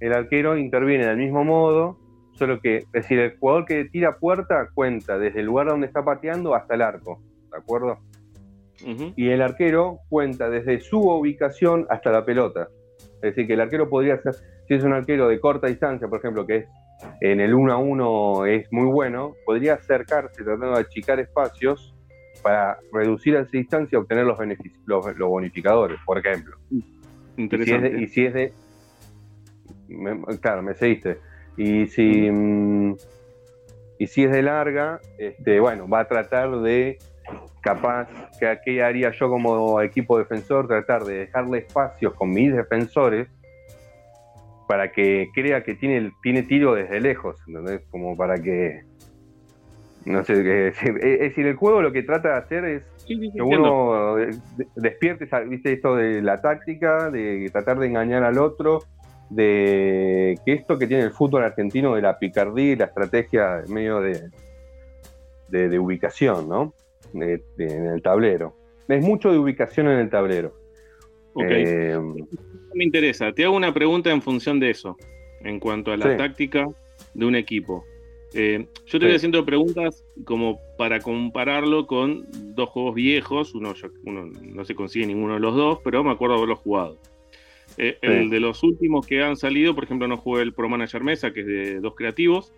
El 0.00 0.12
arquero 0.14 0.56
interviene 0.56 1.06
del 1.06 1.18
mismo 1.18 1.44
modo, 1.44 1.98
solo 2.32 2.60
que, 2.60 2.78
es 2.78 2.92
decir, 2.92 3.18
el 3.18 3.36
jugador 3.36 3.66
que 3.66 3.84
tira 3.84 4.18
puerta 4.18 4.70
cuenta 4.72 5.18
desde 5.18 5.40
el 5.40 5.46
lugar 5.46 5.66
donde 5.66 5.86
está 5.86 6.04
pateando 6.04 6.54
hasta 6.54 6.74
el 6.74 6.82
arco, 6.82 7.20
¿de 7.50 7.58
acuerdo? 7.58 7.98
Y 9.16 9.28
el 9.28 9.42
arquero 9.42 10.00
cuenta 10.08 10.50
desde 10.50 10.80
su 10.80 10.98
ubicación 10.98 11.86
hasta 11.88 12.10
la 12.10 12.24
pelota. 12.24 12.68
Es 13.16 13.20
decir, 13.20 13.46
que 13.46 13.54
el 13.54 13.60
arquero 13.60 13.88
podría 13.88 14.20
ser, 14.20 14.34
si 14.66 14.74
es 14.74 14.82
un 14.82 14.92
arquero 14.92 15.28
de 15.28 15.38
corta 15.38 15.68
distancia, 15.68 16.08
por 16.08 16.18
ejemplo, 16.18 16.46
que 16.46 16.56
es 16.56 16.68
en 17.20 17.40
el 17.40 17.54
1 17.54 17.72
a 17.72 17.76
1 17.76 18.46
es 18.46 18.72
muy 18.72 18.86
bueno, 18.86 19.34
podría 19.44 19.74
acercarse 19.74 20.42
tratando 20.42 20.74
de 20.74 20.80
achicar 20.80 21.20
espacios 21.20 21.94
para 22.42 22.78
reducir 22.92 23.36
esa 23.36 23.50
distancia 23.50 23.96
y 23.96 24.00
obtener 24.00 24.24
los, 24.24 24.38
beneficios, 24.38 24.82
los, 24.86 25.04
bonificadores, 25.18 25.98
por 26.04 26.18
ejemplo. 26.18 26.56
Interesante. 27.36 28.00
Y 28.00 28.08
si 28.08 28.26
es 28.26 28.34
de. 28.34 28.52
claro, 30.40 30.62
me 30.62 30.74
seguiste. 30.74 31.18
Y 31.56 31.86
si, 31.86 32.30
mm, 32.30 32.96
y 33.98 34.06
si 34.06 34.24
es 34.24 34.32
de 34.32 34.42
larga, 34.42 35.00
este, 35.18 35.60
bueno, 35.60 35.88
va 35.88 36.00
a 36.00 36.08
tratar 36.08 36.60
de 36.60 36.98
capaz 37.62 38.08
que 38.38 38.58
qué 38.64 38.82
haría 38.82 39.10
yo 39.12 39.28
como 39.28 39.80
equipo 39.80 40.18
defensor, 40.18 40.66
tratar 40.66 41.04
de 41.04 41.18
dejarle 41.18 41.58
espacios 41.58 42.12
con 42.14 42.30
mis 42.30 42.54
defensores 42.54 43.28
para 44.66 44.90
que 44.90 45.28
crea 45.34 45.62
que 45.62 45.74
tiene, 45.74 46.12
tiene 46.22 46.42
tiro 46.42 46.74
desde 46.74 47.00
lejos, 47.00 47.36
¿entendés? 47.46 47.82
Como 47.90 48.16
para 48.16 48.40
que... 48.42 48.82
No 50.04 50.24
sé, 50.24 50.32
es 50.68 51.20
decir, 51.20 51.46
el 51.46 51.56
juego 51.56 51.82
lo 51.82 51.92
que 51.92 52.02
trata 52.02 52.30
de 52.30 52.36
hacer 52.36 52.64
es 52.64 52.82
que 53.06 53.42
uno 53.42 54.16
despierte, 54.74 55.28
¿viste? 55.46 55.72
Esto 55.72 55.96
de 55.96 56.22
la 56.22 56.40
táctica, 56.40 57.10
de 57.10 57.48
tratar 57.52 57.78
de 57.78 57.86
engañar 57.86 58.24
al 58.24 58.38
otro, 58.38 58.80
de 59.30 60.38
que 60.44 60.54
esto 60.54 60.78
que 60.78 60.86
tiene 60.86 61.04
el 61.04 61.12
fútbol 61.12 61.44
argentino 61.44 61.94
de 61.94 62.02
la 62.02 62.18
picardía 62.18 62.72
y 62.72 62.76
la 62.76 62.86
estrategia 62.86 63.60
en 63.64 63.72
medio 63.72 64.00
de, 64.00 64.30
de 65.48 65.78
ubicación, 65.78 66.48
¿no? 66.48 66.74
En 67.14 67.86
el 67.86 68.02
tablero. 68.02 68.54
Es 68.88 69.02
mucho 69.02 69.30
de 69.32 69.38
ubicación 69.38 69.88
en 69.88 69.98
el 69.98 70.10
tablero. 70.10 70.54
Ok. 71.34 71.44
Eh, 71.48 71.98
me 72.74 72.84
interesa. 72.84 73.32
Te 73.32 73.44
hago 73.44 73.56
una 73.56 73.72
pregunta 73.72 74.10
en 74.10 74.22
función 74.22 74.60
de 74.60 74.70
eso, 74.70 74.96
en 75.42 75.60
cuanto 75.60 75.92
a 75.92 75.96
la 75.96 76.16
táctica 76.16 76.68
de 77.14 77.26
un 77.26 77.34
equipo. 77.34 77.84
Eh, 78.34 78.66
yo 78.86 78.98
te 78.98 79.06
voy 79.06 79.14
haciendo 79.14 79.44
preguntas 79.44 80.04
como 80.24 80.58
para 80.78 81.00
compararlo 81.00 81.86
con 81.86 82.26
dos 82.54 82.70
juegos 82.70 82.94
viejos. 82.94 83.54
Uno, 83.54 83.74
no 84.04 84.64
se 84.64 84.74
consigue 84.74 85.06
ninguno 85.06 85.34
de 85.34 85.40
los 85.40 85.54
dos, 85.54 85.78
pero 85.84 86.02
me 86.02 86.10
acuerdo 86.10 86.36
haberlos 86.36 86.58
jugado. 86.60 86.98
Eh, 87.78 87.96
el 88.02 88.30
de 88.30 88.40
los 88.40 88.62
últimos 88.62 89.06
que 89.06 89.22
han 89.22 89.36
salido, 89.36 89.74
por 89.74 89.84
ejemplo, 89.84 90.06
no 90.06 90.16
jugué 90.16 90.42
el 90.42 90.52
Pro 90.52 90.68
Manager 90.68 91.02
Mesa, 91.02 91.32
que 91.32 91.40
es 91.40 91.46
de 91.46 91.80
dos 91.80 91.94
creativos. 91.94 92.52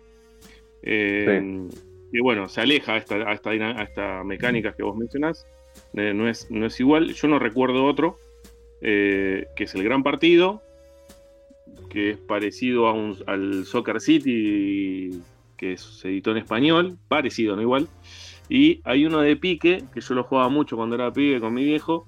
Eh, 0.81 1.67
y 2.15 2.21
bueno, 2.21 2.47
se 2.47 2.61
aleja 2.61 2.93
a 2.93 2.97
esta, 2.97 3.15
a 3.15 3.33
esta, 3.33 4.23
mecánica 4.23 4.73
que 4.73 4.83
vos 4.83 4.95
mencionás. 4.95 5.45
Eh, 5.93 6.13
no, 6.13 6.29
es, 6.29 6.49
no 6.49 6.65
es 6.65 6.79
igual. 6.79 7.13
Yo 7.13 7.27
no 7.27 7.39
recuerdo 7.39 7.83
otro, 7.83 8.17
eh, 8.79 9.47
que 9.57 9.65
es 9.65 9.75
el 9.75 9.83
Gran 9.83 10.01
Partido, 10.01 10.61
que 11.89 12.11
es 12.11 12.17
parecido 12.17 12.87
a 12.87 12.93
un, 12.93 13.17
al 13.27 13.65
Soccer 13.65 13.99
City, 13.99 15.21
que 15.57 15.75
se 15.75 16.07
editó 16.07 16.31
en 16.31 16.37
español, 16.37 16.97
parecido, 17.09 17.57
no 17.57 17.61
igual. 17.61 17.89
Y 18.47 18.79
hay 18.85 19.05
uno 19.05 19.19
de 19.19 19.35
pique, 19.35 19.83
que 19.93 19.99
yo 19.99 20.13
lo 20.13 20.23
jugaba 20.23 20.47
mucho 20.47 20.77
cuando 20.77 20.95
era 20.95 21.11
pibe 21.11 21.41
con 21.41 21.53
mi 21.53 21.65
viejo, 21.65 22.07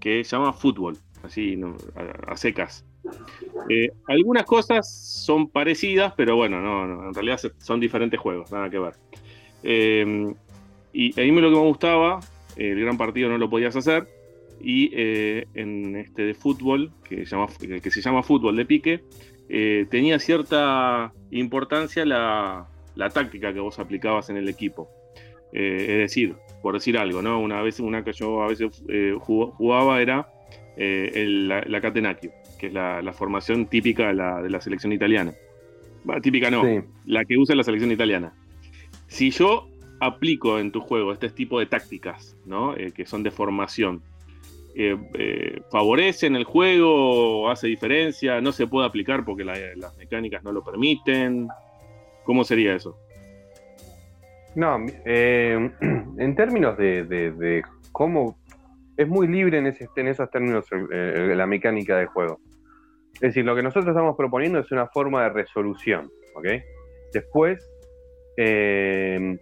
que 0.00 0.24
se 0.24 0.34
llama 0.34 0.54
Fútbol, 0.54 0.96
así 1.22 1.60
a, 2.26 2.36
secas. 2.38 2.86
Eh, 3.68 3.90
algunas 4.08 4.44
cosas 4.44 4.90
son 5.24 5.50
parecidas, 5.50 6.14
pero 6.16 6.36
bueno, 6.36 6.62
no, 6.62 7.08
en 7.08 7.12
realidad 7.12 7.38
son 7.58 7.80
diferentes 7.80 8.18
juegos, 8.18 8.50
nada 8.50 8.70
que 8.70 8.78
ver. 8.78 8.94
Eh, 9.62 10.34
y 10.92 11.20
a 11.20 11.24
mí 11.24 11.40
lo 11.40 11.50
que 11.50 11.56
me 11.56 11.62
gustaba, 11.62 12.20
el 12.56 12.80
gran 12.80 12.98
partido 12.98 13.28
no 13.28 13.38
lo 13.38 13.48
podías 13.48 13.74
hacer, 13.76 14.06
y 14.60 14.90
eh, 14.94 15.46
en 15.54 15.96
este 15.96 16.22
de 16.22 16.34
fútbol, 16.34 16.90
que, 17.08 17.24
llama, 17.24 17.46
que 17.58 17.90
se 17.90 18.00
llama 18.00 18.22
fútbol 18.22 18.56
de 18.56 18.66
pique, 18.66 19.00
eh, 19.48 19.86
tenía 19.90 20.18
cierta 20.18 21.12
importancia 21.30 22.04
la, 22.04 22.68
táctica 23.12 23.52
que 23.52 23.60
vos 23.60 23.78
aplicabas 23.78 24.30
en 24.30 24.36
el 24.36 24.48
equipo. 24.48 24.88
es 25.52 25.98
decir, 25.98 26.34
por 26.62 26.74
decir 26.74 26.96
algo, 26.96 27.20
¿no? 27.20 27.40
Una 27.40 27.60
vez, 27.62 27.80
una 27.80 28.04
que 28.04 28.12
yo 28.12 28.42
a 28.42 28.48
veces 28.48 28.82
jugaba 29.18 30.00
era 30.00 30.28
la, 30.76 31.62
la, 31.66 31.80
Catenacchio, 31.80 32.30
que 32.58 32.68
es 32.68 32.72
la, 32.72 33.12
formación 33.12 33.66
típica 33.66 34.08
de 34.08 34.50
la, 34.50 34.60
selección 34.60 34.92
italiana. 34.92 35.32
típica 36.22 36.50
no, 36.50 36.62
la 37.06 37.24
que 37.24 37.36
usa 37.36 37.56
la 37.56 37.64
selección 37.64 37.90
italiana. 37.90 38.32
Si 39.12 39.30
yo 39.30 39.68
aplico 40.00 40.58
en 40.58 40.72
tu 40.72 40.80
juego 40.80 41.12
este 41.12 41.28
tipo 41.28 41.60
de 41.60 41.66
tácticas, 41.66 42.34
¿no? 42.46 42.74
Eh, 42.74 42.92
que 42.92 43.04
son 43.04 43.22
de 43.22 43.30
formación, 43.30 44.00
eh, 44.74 44.96
eh, 45.12 45.60
¿favorecen 45.70 46.34
el 46.34 46.44
juego? 46.44 47.50
¿Hace 47.50 47.66
diferencia? 47.66 48.40
¿No 48.40 48.52
se 48.52 48.66
puede 48.66 48.86
aplicar 48.86 49.22
porque 49.22 49.44
las 49.44 49.98
mecánicas 49.98 50.42
no 50.42 50.50
lo 50.50 50.64
permiten? 50.64 51.46
¿Cómo 52.24 52.42
sería 52.42 52.74
eso? 52.74 52.96
No, 54.54 54.78
en 55.04 56.34
términos 56.36 56.78
de, 56.78 57.62
cómo 57.92 58.38
es 58.96 59.06
muy 59.06 59.28
libre 59.28 59.58
en, 59.58 59.66
en 59.66 60.08
esos 60.08 60.30
términos 60.30 60.64
la 60.90 61.46
mecánica 61.46 61.98
del 61.98 62.06
juego. 62.06 62.40
Es 63.16 63.20
decir, 63.20 63.44
lo 63.44 63.54
que 63.54 63.62
nosotros 63.62 63.88
estamos 63.88 64.16
proponiendo 64.16 64.58
es 64.58 64.72
una 64.72 64.86
forma 64.86 65.24
de 65.24 65.28
resolución, 65.28 66.10
¿ok? 66.34 66.46
Después, 67.12 67.62
eh, 68.36 69.38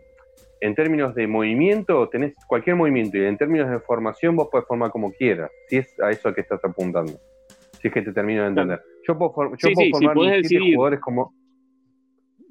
en 0.60 0.74
términos 0.74 1.14
de 1.14 1.26
movimiento, 1.26 2.08
tenés 2.08 2.34
cualquier 2.46 2.76
movimiento 2.76 3.16
y 3.16 3.24
en 3.24 3.36
términos 3.36 3.70
de 3.70 3.80
formación 3.80 4.36
vos 4.36 4.48
podés 4.50 4.66
formar 4.66 4.90
como 4.90 5.12
quieras, 5.12 5.50
si 5.68 5.78
es 5.78 5.98
a 6.00 6.10
eso 6.10 6.28
a 6.28 6.34
que 6.34 6.42
estás 6.42 6.62
apuntando. 6.64 7.12
Si 7.80 7.88
es 7.88 7.94
que 7.94 8.02
te 8.02 8.12
termino 8.12 8.42
de 8.42 8.48
entender. 8.48 8.80
Yo 9.08 9.16
puedo, 9.16 9.32
formar 9.32 9.54
jugadores 10.14 11.00
como... 11.00 11.34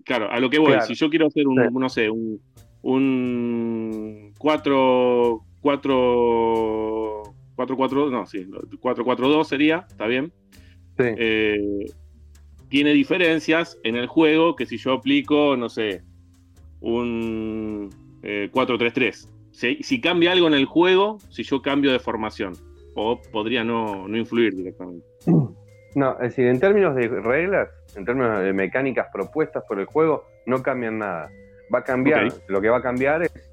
Claro, 0.06 0.32
a 0.32 0.39
lo 0.39 0.49
que 0.49 0.58
voy, 0.58 0.73
si 0.88 0.95
yo 0.95 1.10
quiero 1.10 1.28
hacer 1.28 1.47
un, 1.47 1.56
no 1.71 1.89
sé, 1.89 2.10
un, 2.10 2.41
un 2.82 4.34
4 4.39 5.41
4 5.62 7.23
4 7.56 7.78
4 7.78 8.10
no, 8.10 8.25
sí, 8.25 8.47
4 8.80 9.04
4 9.04 9.28
2 9.28 9.47
sería, 9.47 9.86
está 9.88 10.08
bien. 10.08 10.34
Sí. 10.97 11.06
Eh, 11.17 11.86
tiene 12.69 12.93
diferencias 12.93 13.80
en 13.84 13.95
el 13.95 14.08
juego 14.08 14.56
que 14.56 14.65
si 14.65 14.78
yo 14.78 14.93
aplico, 14.93 15.56
no 15.58 15.69
sé, 15.69 16.02
un 16.81 17.89
4-3-3. 18.21 19.27
Eh, 19.61 19.77
si, 19.81 20.01
cambia 20.01 20.31
algo 20.31 20.47
en 20.47 20.53
el 20.53 20.65
juego, 20.65 21.17
si 21.29 21.43
yo 21.43 21.61
cambio 21.61 21.91
de 21.91 21.99
formación, 21.99 22.53
o 22.95 23.19
podría 23.31 23.63
no, 23.63 24.07
influir 24.15 24.55
directamente. 24.55 25.05
No, 25.95 26.13
es 26.13 26.29
decir, 26.29 26.45
en 26.45 26.59
términos 26.59 26.95
de 26.95 27.07
reglas, 27.07 27.69
en 27.95 28.05
términos 28.05 28.43
de 28.43 28.53
mecánicas 28.53 29.07
propuestas 29.11 29.63
por 29.67 29.79
el 29.79 29.87
juego, 29.87 30.23
no 30.45 30.61
cambian 30.61 30.99
nada. 30.99 31.31
Va 31.73 31.79
a 31.79 31.83
cambiar, 31.83 32.31
lo 32.47 32.61
que 32.61 32.69
va 32.69 32.77
a 32.77 32.81
cambiar 32.81 33.23
es, 33.23 33.51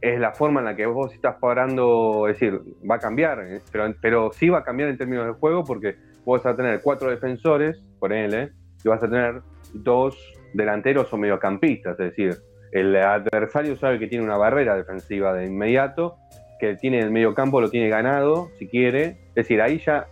es, 0.00 0.20
la 0.20 0.32
forma 0.32 0.60
en 0.60 0.66
la 0.66 0.76
que 0.76 0.86
vos 0.86 1.12
estás 1.12 1.36
parando, 1.40 2.28
es 2.28 2.38
decir, 2.38 2.60
va 2.88 2.94
a 2.94 2.98
cambiar, 3.00 3.40
eh, 3.40 3.60
pero, 3.72 3.92
pero 4.00 4.32
sí 4.32 4.48
va 4.48 4.58
a 4.58 4.62
cambiar 4.62 4.90
en 4.90 4.96
términos 4.96 5.26
de 5.26 5.32
juego 5.32 5.64
porque 5.64 5.96
vos 6.24 6.42
vas 6.42 6.52
a 6.52 6.56
tener 6.56 6.80
cuatro 6.82 7.10
defensores, 7.10 7.82
por 7.98 8.12
él, 8.12 8.52
y 8.84 8.88
vas 8.88 9.02
a 9.02 9.08
tener 9.08 9.42
dos 9.74 10.16
delanteros 10.56 11.12
o 11.12 11.16
mediocampistas, 11.16 11.92
es 12.00 12.06
decir, 12.06 12.36
el 12.72 12.96
adversario 12.96 13.76
sabe 13.76 13.98
que 13.98 14.06
tiene 14.06 14.24
una 14.24 14.36
barrera 14.36 14.76
defensiva 14.76 15.32
de 15.32 15.46
inmediato, 15.46 16.16
que 16.58 16.76
tiene 16.76 16.98
el 16.98 17.10
medio 17.10 17.34
campo, 17.34 17.60
lo 17.60 17.70
tiene 17.70 17.88
ganado, 17.88 18.50
si 18.58 18.66
quiere. 18.66 19.18
Es 19.28 19.34
decir, 19.34 19.60
ahí 19.60 19.78
ya 19.78 20.06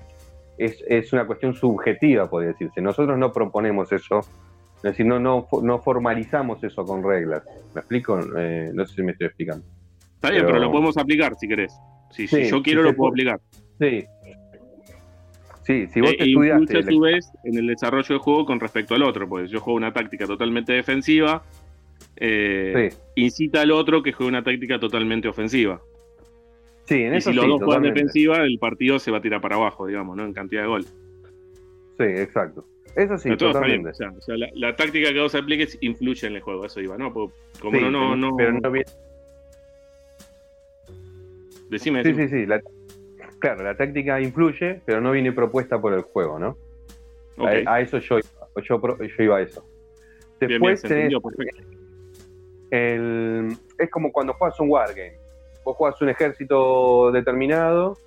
es, 0.58 1.12
una 1.12 1.26
cuestión 1.26 1.54
subjetiva, 1.54 2.28
podría 2.28 2.52
decirse. 2.52 2.80
Nosotros 2.80 3.18
no 3.18 3.32
proponemos 3.32 3.90
eso, 3.92 4.20
es 4.76 4.82
decir, 4.82 5.06
no, 5.06 5.18
no, 5.18 5.48
no 5.62 5.78
formalizamos 5.80 6.62
eso 6.62 6.84
con 6.84 7.02
reglas. 7.02 7.42
¿Me 7.74 7.80
explico? 7.80 8.20
Eh, 8.36 8.70
no 8.72 8.86
sé 8.86 8.94
si 8.96 9.02
me 9.02 9.12
estoy 9.12 9.26
explicando. 9.28 9.64
Está 10.14 10.30
bien, 10.30 10.46
pero, 10.46 10.58
lo 10.58 10.70
podemos 10.70 10.96
aplicar 10.96 11.34
si 11.36 11.48
querés. 11.48 11.74
Si, 12.10 12.26
yo 12.26 12.62
quiero, 12.62 12.82
lo 12.82 12.94
puedo 12.94 13.10
aplicar. 13.10 13.40
Sí. 13.78 14.04
Sí, 15.64 15.86
si 15.88 16.00
vos 16.00 16.12
eh, 16.12 16.16
te 16.18 16.24
estudiaste. 16.24 16.78
a 16.78 16.82
su 16.82 17.00
vez 17.00 17.30
en 17.44 17.58
el 17.58 17.66
desarrollo 17.66 18.06
del 18.08 18.18
juego 18.18 18.44
con 18.44 18.60
respecto 18.60 18.94
al 18.94 19.02
otro, 19.02 19.28
porque 19.28 19.48
yo 19.48 19.60
juego 19.60 19.76
una 19.76 19.92
táctica 19.92 20.26
totalmente 20.26 20.72
defensiva 20.72 21.42
eh, 22.16 22.92
incita 23.16 23.62
al 23.62 23.70
otro 23.72 24.02
que 24.02 24.12
juegue 24.12 24.28
una 24.28 24.42
táctica 24.42 24.78
totalmente 24.78 25.28
ofensiva. 25.28 25.80
Sí, 26.84 27.02
en 27.02 27.14
y 27.14 27.20
si 27.20 27.32
los 27.32 27.46
dos 27.46 27.62
juegan 27.62 27.82
defensiva, 27.82 28.44
el 28.44 28.58
partido 28.58 28.98
se 28.98 29.10
va 29.10 29.18
a 29.18 29.22
tirar 29.22 29.40
para 29.40 29.56
abajo, 29.56 29.86
digamos, 29.86 30.16
¿no? 30.16 30.24
En 30.24 30.32
cantidad 30.32 30.62
de 30.62 30.68
gol. 30.68 30.84
Sí, 30.84 32.04
exacto. 32.04 32.66
Eso 32.94 33.18
sí, 33.18 33.36
totalmente. 33.36 33.90
O 33.90 33.94
sea, 33.94 34.12
la, 34.54 34.76
táctica 34.76 35.12
que 35.12 35.20
vos 35.20 35.34
apliques 35.34 35.78
influye 35.80 36.26
en 36.28 36.36
el 36.36 36.42
juego, 36.42 36.66
eso 36.66 36.80
iba, 36.80 36.96
¿no? 36.96 37.12
como 37.12 37.32
no, 37.80 37.90
no, 37.90 38.14
no. 38.14 38.36
Pero 38.36 38.52
no 38.52 38.72
Decime, 41.70 42.04
Sí, 42.04 42.14
sí, 42.14 42.28
sí. 42.28 42.46
Claro, 43.44 43.62
la 43.62 43.76
táctica 43.76 44.18
influye, 44.22 44.80
pero 44.86 45.02
no 45.02 45.10
viene 45.10 45.30
propuesta 45.30 45.78
por 45.78 45.92
el 45.92 46.00
juego, 46.00 46.38
¿no? 46.38 46.56
A, 47.66 47.78
eso 47.82 47.98
yo, 47.98 48.18
yo, 48.56 48.80
yo 48.98 49.22
iba 49.22 49.36
a 49.36 49.42
eso. 49.42 49.62
Después 50.40 50.82
bien, 50.82 51.10
es 52.70 53.90
como 53.90 54.10
cuando 54.12 54.32
juegas 54.32 54.58
un 54.60 54.70
wargame. 54.70 55.18
Vos 55.62 55.76
juegas 55.76 56.00
un 56.00 56.08
ejército 56.08 57.12
determinado, 57.12 57.98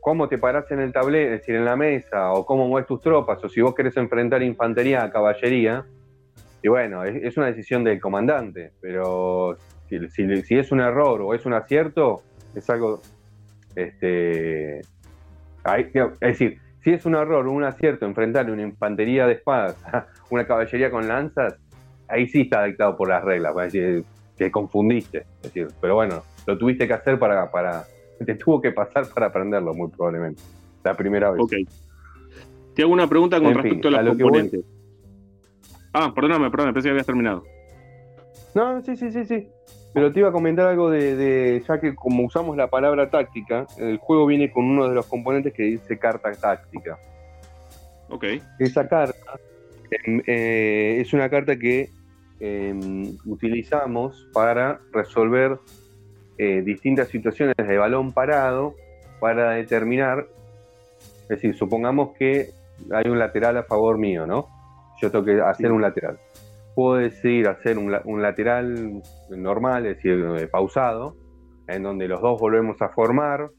cómo 0.00 0.28
te 0.28 0.38
parás 0.38 0.68
en 0.72 0.80
el 0.80 0.92
tablero, 0.92 1.32
es 1.32 1.40
decir, 1.40 1.54
en 1.54 1.64
la 1.64 1.76
mesa, 1.76 2.32
o 2.32 2.44
cómo 2.44 2.66
mueves 2.66 2.88
tus 2.88 3.00
tropas, 3.00 3.42
o 3.44 3.48
si 3.48 3.60
vos 3.60 3.76
querés 3.76 3.96
enfrentar 3.96 4.42
infantería 4.42 5.04
a 5.04 5.10
caballería. 5.10 5.84
Y 6.64 6.68
bueno, 6.68 7.04
es, 7.04 7.36
una 7.36 7.46
decisión 7.46 7.84
del 7.84 8.00
comandante, 8.00 8.72
pero 8.80 9.56
si, 9.88 10.56
es 10.56 10.72
un 10.72 10.80
error 10.80 11.22
o 11.22 11.32
es 11.32 11.46
un 11.46 11.52
acierto, 11.52 12.22
es 12.56 12.68
algo. 12.70 13.00
Este, 13.76 14.80
es 14.80 16.20
decir, 16.20 16.58
si 16.82 16.92
es 16.92 17.04
un 17.04 17.14
error 17.14 17.46
o 17.46 17.52
un 17.52 17.64
acierto 17.64 18.06
enfrentar 18.06 18.50
una 18.50 18.62
infantería 18.62 19.26
de 19.26 19.34
espadas 19.34 19.76
a 19.84 20.06
una 20.30 20.46
caballería 20.46 20.90
con 20.90 21.06
lanzas, 21.06 21.56
ahí 22.08 22.26
sí 22.28 22.42
está 22.42 22.64
dictado 22.64 22.96
por 22.96 23.08
las 23.08 23.22
reglas, 23.22 23.52
para 23.52 23.66
decir 23.66 24.04
que 24.36 24.50
confundiste. 24.50 25.18
Es 25.18 25.42
decir, 25.42 25.68
pero 25.80 25.94
bueno, 25.94 26.22
lo 26.46 26.56
tuviste 26.56 26.86
que 26.86 26.94
hacer 26.94 27.18
para, 27.18 27.50
para. 27.50 27.84
Te 28.24 28.34
tuvo 28.34 28.60
que 28.60 28.72
pasar 28.72 29.08
para 29.14 29.26
aprenderlo, 29.26 29.74
muy 29.74 29.90
probablemente. 29.90 30.42
La 30.84 30.94
primera 30.94 31.30
vez. 31.30 31.42
Ok. 31.42 31.52
Te 32.74 32.82
hago 32.82 32.92
una 32.92 33.08
pregunta 33.08 33.40
con 33.40 33.54
respecto 33.54 33.88
a 33.88 33.90
las 33.90 34.08
componentes. 34.08 34.64
Ah, 35.92 36.12
perdóname, 36.14 36.50
perdóname, 36.50 36.74
pensé 36.74 36.88
que 36.88 36.90
habías 36.90 37.06
terminado. 37.06 37.42
No, 38.54 38.82
sí, 38.82 38.96
sí, 38.96 39.10
sí, 39.10 39.24
sí. 39.24 39.48
Pero 39.96 40.12
te 40.12 40.20
iba 40.20 40.28
a 40.28 40.32
comentar 40.32 40.68
algo 40.68 40.90
de, 40.90 41.16
de, 41.16 41.64
ya 41.66 41.80
que 41.80 41.96
como 41.96 42.22
usamos 42.24 42.56
la 42.56 42.68
palabra 42.68 43.10
táctica, 43.10 43.66
el 43.78 43.96
juego 43.96 44.26
viene 44.26 44.52
con 44.52 44.66
uno 44.66 44.88
de 44.88 44.94
los 44.94 45.06
componentes 45.06 45.52
que 45.52 45.64
dice 45.64 45.98
carta 45.98 46.32
táctica. 46.32 46.98
Ok. 48.08 48.24
Esa 48.60 48.86
carta 48.86 49.40
Em, 49.90 50.22
eh, 50.26 50.98
es 51.00 51.12
una 51.12 51.28
carta 51.28 51.56
que 51.56 51.90
em, 52.40 53.16
utilizamos 53.24 54.28
para 54.32 54.80
resolver 54.92 55.58
eh, 56.38 56.62
distintas 56.62 57.08
situaciones 57.08 57.56
de 57.56 57.78
balón 57.78 58.12
parado 58.12 58.74
para 59.20 59.52
determinar, 59.52 60.26
es 61.22 61.28
decir, 61.28 61.56
supongamos 61.56 62.10
que 62.18 62.50
hay 62.92 63.10
un 63.10 63.18
lateral 63.18 63.56
a 63.56 63.62
favor 63.62 63.96
mío, 63.96 64.26
¿no? 64.26 64.48
Yo 65.00 65.10
tengo 65.10 65.24
que 65.24 65.40
hacer 65.40 65.72
un 65.72 65.80
lateral. 65.80 66.18
Puedo 66.76 66.98
decidir 66.98 67.48
hacer 67.48 67.78
un, 67.78 68.22
lateral 68.22 69.02
normal, 69.30 69.86
es 69.86 69.96
decir, 69.96 70.24
eh, 70.38 70.46
pausado, 70.46 71.16
en 71.66 71.82
donde 71.82 72.06
los 72.06 72.20
dos 72.20 72.38
volvemos 72.38 72.80
a 72.82 72.90
formar, 72.90 73.50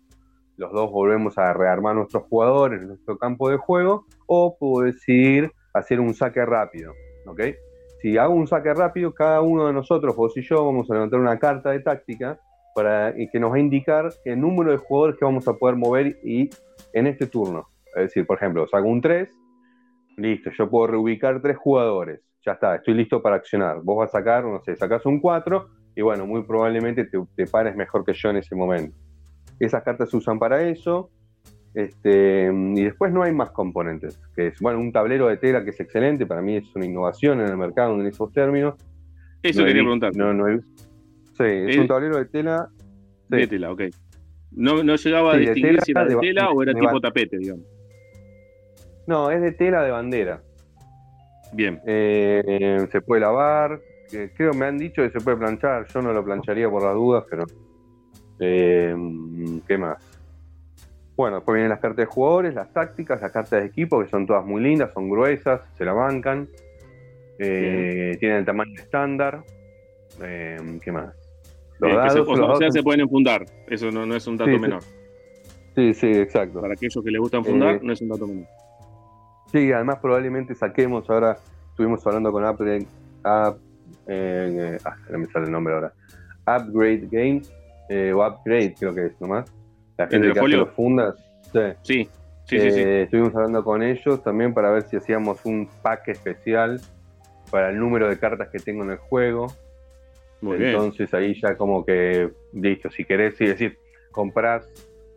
los 0.55 0.71
dos 0.71 0.91
volvemos 0.91 1.37
a 1.37 1.51
rearmar 1.51 1.95
nuestros 1.95 2.23
jugadores 2.29 2.81
nuestro 2.81 3.17
campo 3.17 3.49
de 3.49 3.57
juego, 3.57 4.05
o 4.27 4.55
puedo 4.57 4.85
decidir 4.85 5.51
hacer 5.73 5.99
un 5.99 6.13
saque 6.13 6.45
rápido. 6.45 6.93
Si 8.01 8.17
hago 8.17 8.35
un 8.35 8.47
saque 8.47 8.73
rápido, 8.73 9.13
cada 9.13 9.41
uno 9.41 9.65
de 9.65 9.73
nosotros, 9.73 10.15
vos 10.15 10.37
y 10.37 10.43
yo, 10.43 10.63
vamos 10.63 10.89
a 10.89 10.93
levantar 10.93 11.19
una 11.19 11.39
carta 11.39 11.71
de 11.71 11.79
táctica 11.79 12.39
para, 12.75 13.13
que 13.13 13.39
nos 13.39 13.51
va 13.51 13.55
a 13.55 13.59
indicar 13.59 14.09
el 14.25 14.39
número 14.39 14.71
de 14.71 14.77
jugadores 14.77 15.17
que 15.17 15.25
vamos 15.25 15.47
a 15.47 15.53
poder 15.53 15.75
mover 15.75 16.19
y 16.23 16.49
en 16.93 17.07
este 17.07 17.25
turno. 17.25 17.67
Es 17.95 18.03
decir, 18.03 18.27
por 18.27 18.37
ejemplo, 18.37 18.67
saco 18.67 18.87
un 18.87 19.01
3, 19.01 19.27
listo, 20.17 20.51
yo 20.51 20.69
puedo 20.69 20.87
reubicar 20.87 21.41
tres 21.41 21.57
jugadores, 21.57 22.21
ya 22.47 22.53
está, 22.53 22.75
estoy 22.75 22.93
listo 22.93 23.21
para 23.21 23.35
accionar. 23.35 23.81
Vos 23.83 23.97
vas 23.97 24.09
a 24.09 24.19
sacar, 24.19 24.45
no 24.45 24.61
sé, 24.61 24.75
sacas 24.75 25.05
un 25.05 25.19
4 25.19 25.67
y 25.95 26.01
bueno, 26.01 26.25
muy 26.25 26.43
probablemente 26.43 27.05
te, 27.05 27.19
te 27.35 27.45
pares 27.45 27.75
mejor 27.75 28.05
que 28.05 28.13
yo 28.13 28.29
en 28.29 28.37
ese 28.37 28.55
momento. 28.55 28.95
Esas 29.59 29.83
cartas 29.83 30.09
se 30.09 30.17
usan 30.17 30.39
para 30.39 30.63
eso. 30.63 31.09
Este, 31.73 32.49
y 32.51 32.83
después 32.83 33.11
no 33.11 33.21
hay 33.21 33.31
más 33.33 33.51
componentes, 33.51 34.19
que 34.35 34.47
es, 34.47 34.59
bueno, 34.59 34.79
un 34.79 34.91
tablero 34.91 35.27
de 35.27 35.37
tela 35.37 35.63
que 35.63 35.69
es 35.69 35.79
excelente, 35.79 36.25
para 36.25 36.41
mí 36.41 36.55
es 36.55 36.75
una 36.75 36.85
innovación 36.85 37.39
en 37.39 37.49
el 37.49 37.57
mercado 37.57 37.93
en 37.99 38.07
esos 38.07 38.31
términos. 38.31 38.75
Eso 39.43 39.63
quería 39.63 39.83
preguntar. 39.83 40.15
No, 40.15 40.33
no 40.33 40.45
sí, 40.59 41.43
es, 41.43 41.77
un 41.77 41.87
tablero 41.87 42.17
de 42.17 42.25
tela. 42.25 42.69
De 43.27 43.45
tela, 43.45 43.71
ok. 43.71 43.83
No, 44.51 44.83
no 44.83 44.95
llegaba 44.95 45.33
a 45.33 45.37
distinguir 45.37 45.81
si 45.81 45.91
era 45.91 46.05
de, 46.05 46.15
tela 46.15 46.49
o 46.49 46.63
era 46.63 46.73
tipo 46.73 46.99
tapete, 46.99 47.37
digamos. 47.37 47.65
No, 49.05 49.29
es 49.29 49.41
de 49.41 49.51
tela 49.51 49.83
de 49.83 49.91
bandera. 49.91 50.41
Bien. 51.57 51.81
Eh, 51.85 52.87
se 52.91 53.01
puede 53.01 53.21
lavar, 53.21 53.81
que 54.09 54.29
creo 54.31 54.53
me 54.53 54.67
han 54.67 54.77
dicho 54.77 55.01
que 55.01 55.09
se 55.09 55.19
puede 55.19 55.37
planchar, 55.37 55.87
yo 55.87 56.01
no 56.03 56.13
lo 56.13 56.23
plancharía 56.23 56.69
por 56.69 56.83
las 56.83 56.93
dudas, 56.93 57.25
pero... 57.29 57.45
Eh, 58.39 58.95
¿Qué 59.67 59.77
más? 59.79 59.97
Bueno, 61.15 61.37
después 61.37 61.55
vienen 61.55 61.71
las 61.71 61.79
cartas 61.79 61.97
de 61.97 62.05
jugadores, 62.05 62.53
las 62.53 62.71
tácticas, 62.71 63.19
las 63.19 63.31
cartas 63.31 63.59
de 63.59 63.65
equipo, 63.65 64.03
que 64.03 64.07
son 64.07 64.27
todas 64.27 64.45
muy 64.45 64.61
lindas, 64.61 64.93
son 64.93 65.09
gruesas, 65.09 65.61
se 65.75 65.83
la 65.83 65.93
bancan. 65.93 66.47
Eh, 67.39 68.15
tienen 68.19 68.37
el 68.37 68.45
tamaño 68.45 68.75
estándar. 68.75 69.43
Eh, 70.21 70.57
¿Qué 70.83 70.91
más? 70.91 71.15
Los 71.79 71.95
dados, 71.95 72.27
o 72.29 72.55
sea, 72.57 72.69
se 72.69 72.83
pueden 72.83 73.01
enfundar. 73.01 73.45
Eso 73.67 73.89
no, 73.89 74.15
es 74.15 74.27
un 74.27 74.37
dato 74.37 74.59
menor. 74.59 74.83
Sí, 75.75 75.95
sí, 75.95 76.07
exacto. 76.07 76.61
Para 76.61 76.73
aquellos 76.73 77.03
que 77.03 77.09
les 77.09 77.19
gustan 77.19 77.43
fundar, 77.43 77.75
eh, 77.75 77.79
no 77.81 77.93
es 77.93 78.01
un 78.01 78.09
dato 78.09 78.27
menor. 78.27 78.47
Sí, 79.57 79.71
además 79.71 79.97
probablemente 79.99 80.53
saquemos 80.53 81.09
ahora, 81.09 81.35
estuvimos 81.71 82.05
hablando 82.05 82.31
con 82.31 82.45
Apple, 82.45 82.85
ah, 83.23 83.55
no 84.05 85.17
me 85.17 85.25
sale 85.25 85.45
el 85.45 85.51
nombre 85.51 85.73
ahora, 85.73 85.93
Upgrade 86.41 87.07
Games, 87.09 87.51
o 88.13 88.23
Upgrade 88.23 88.75
creo 88.77 88.93
que 88.93 89.05
es 89.07 89.19
nomás, 89.19 89.51
la 89.97 90.07
gente 90.07 90.31
que 90.31 90.39
hace 90.39 90.49
los 90.49 90.69
fundas. 90.73 91.15
Sí. 91.81 92.07
Sí, 92.43 92.59
sí, 92.59 92.71
sí, 92.71 92.79
eh, 92.79 93.01
Estuvimos 93.03 93.35
hablando 93.35 93.63
con 93.63 93.81
ellos 93.81 94.23
también 94.23 94.53
para 94.53 94.69
ver 94.69 94.83
si 94.83 94.95
hacíamos 94.95 95.43
un 95.43 95.67
pack 95.81 96.09
especial 96.09 96.79
para 97.49 97.71
el 97.71 97.79
número 97.79 98.07
de 98.07 98.19
cartas 98.19 98.49
que 98.49 98.59
tengo 98.59 98.83
en 98.83 98.91
el 98.91 98.97
juego. 98.97 99.47
Muy 100.41 100.63
Entonces 100.63 101.11
ahí 101.15 101.33
ya 101.41 101.57
como 101.57 101.83
que, 101.83 102.31
listo, 102.53 102.91
si 102.91 103.05
querés, 103.05 103.41
y 103.41 103.47
decir, 103.47 103.79
compras 104.11 104.69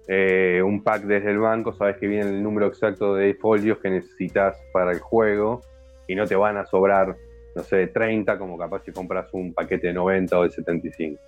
eh, 0.08 0.62
un 0.64 0.82
pack 0.82 1.04
desde 1.04 1.30
el 1.30 1.38
banco, 1.38 1.72
sabes 1.72 1.96
que 1.98 2.06
viene 2.06 2.28
el 2.28 2.42
número 2.42 2.66
exacto 2.66 3.14
de 3.14 3.34
folios 3.34 3.78
que 3.78 3.90
necesitas 3.90 4.56
para 4.72 4.92
el 4.92 4.98
juego 4.98 5.60
y 6.06 6.14
no 6.14 6.26
te 6.26 6.36
van 6.36 6.56
a 6.56 6.66
sobrar 6.66 7.16
no 7.54 7.62
sé, 7.62 7.88
30, 7.88 8.38
como 8.38 8.56
capaz 8.56 8.82
si 8.84 8.92
compras 8.92 9.28
un 9.32 9.52
paquete 9.52 9.88
de 9.88 9.92
90 9.92 10.38
o 10.38 10.42
de 10.44 10.50
75. 10.50 11.20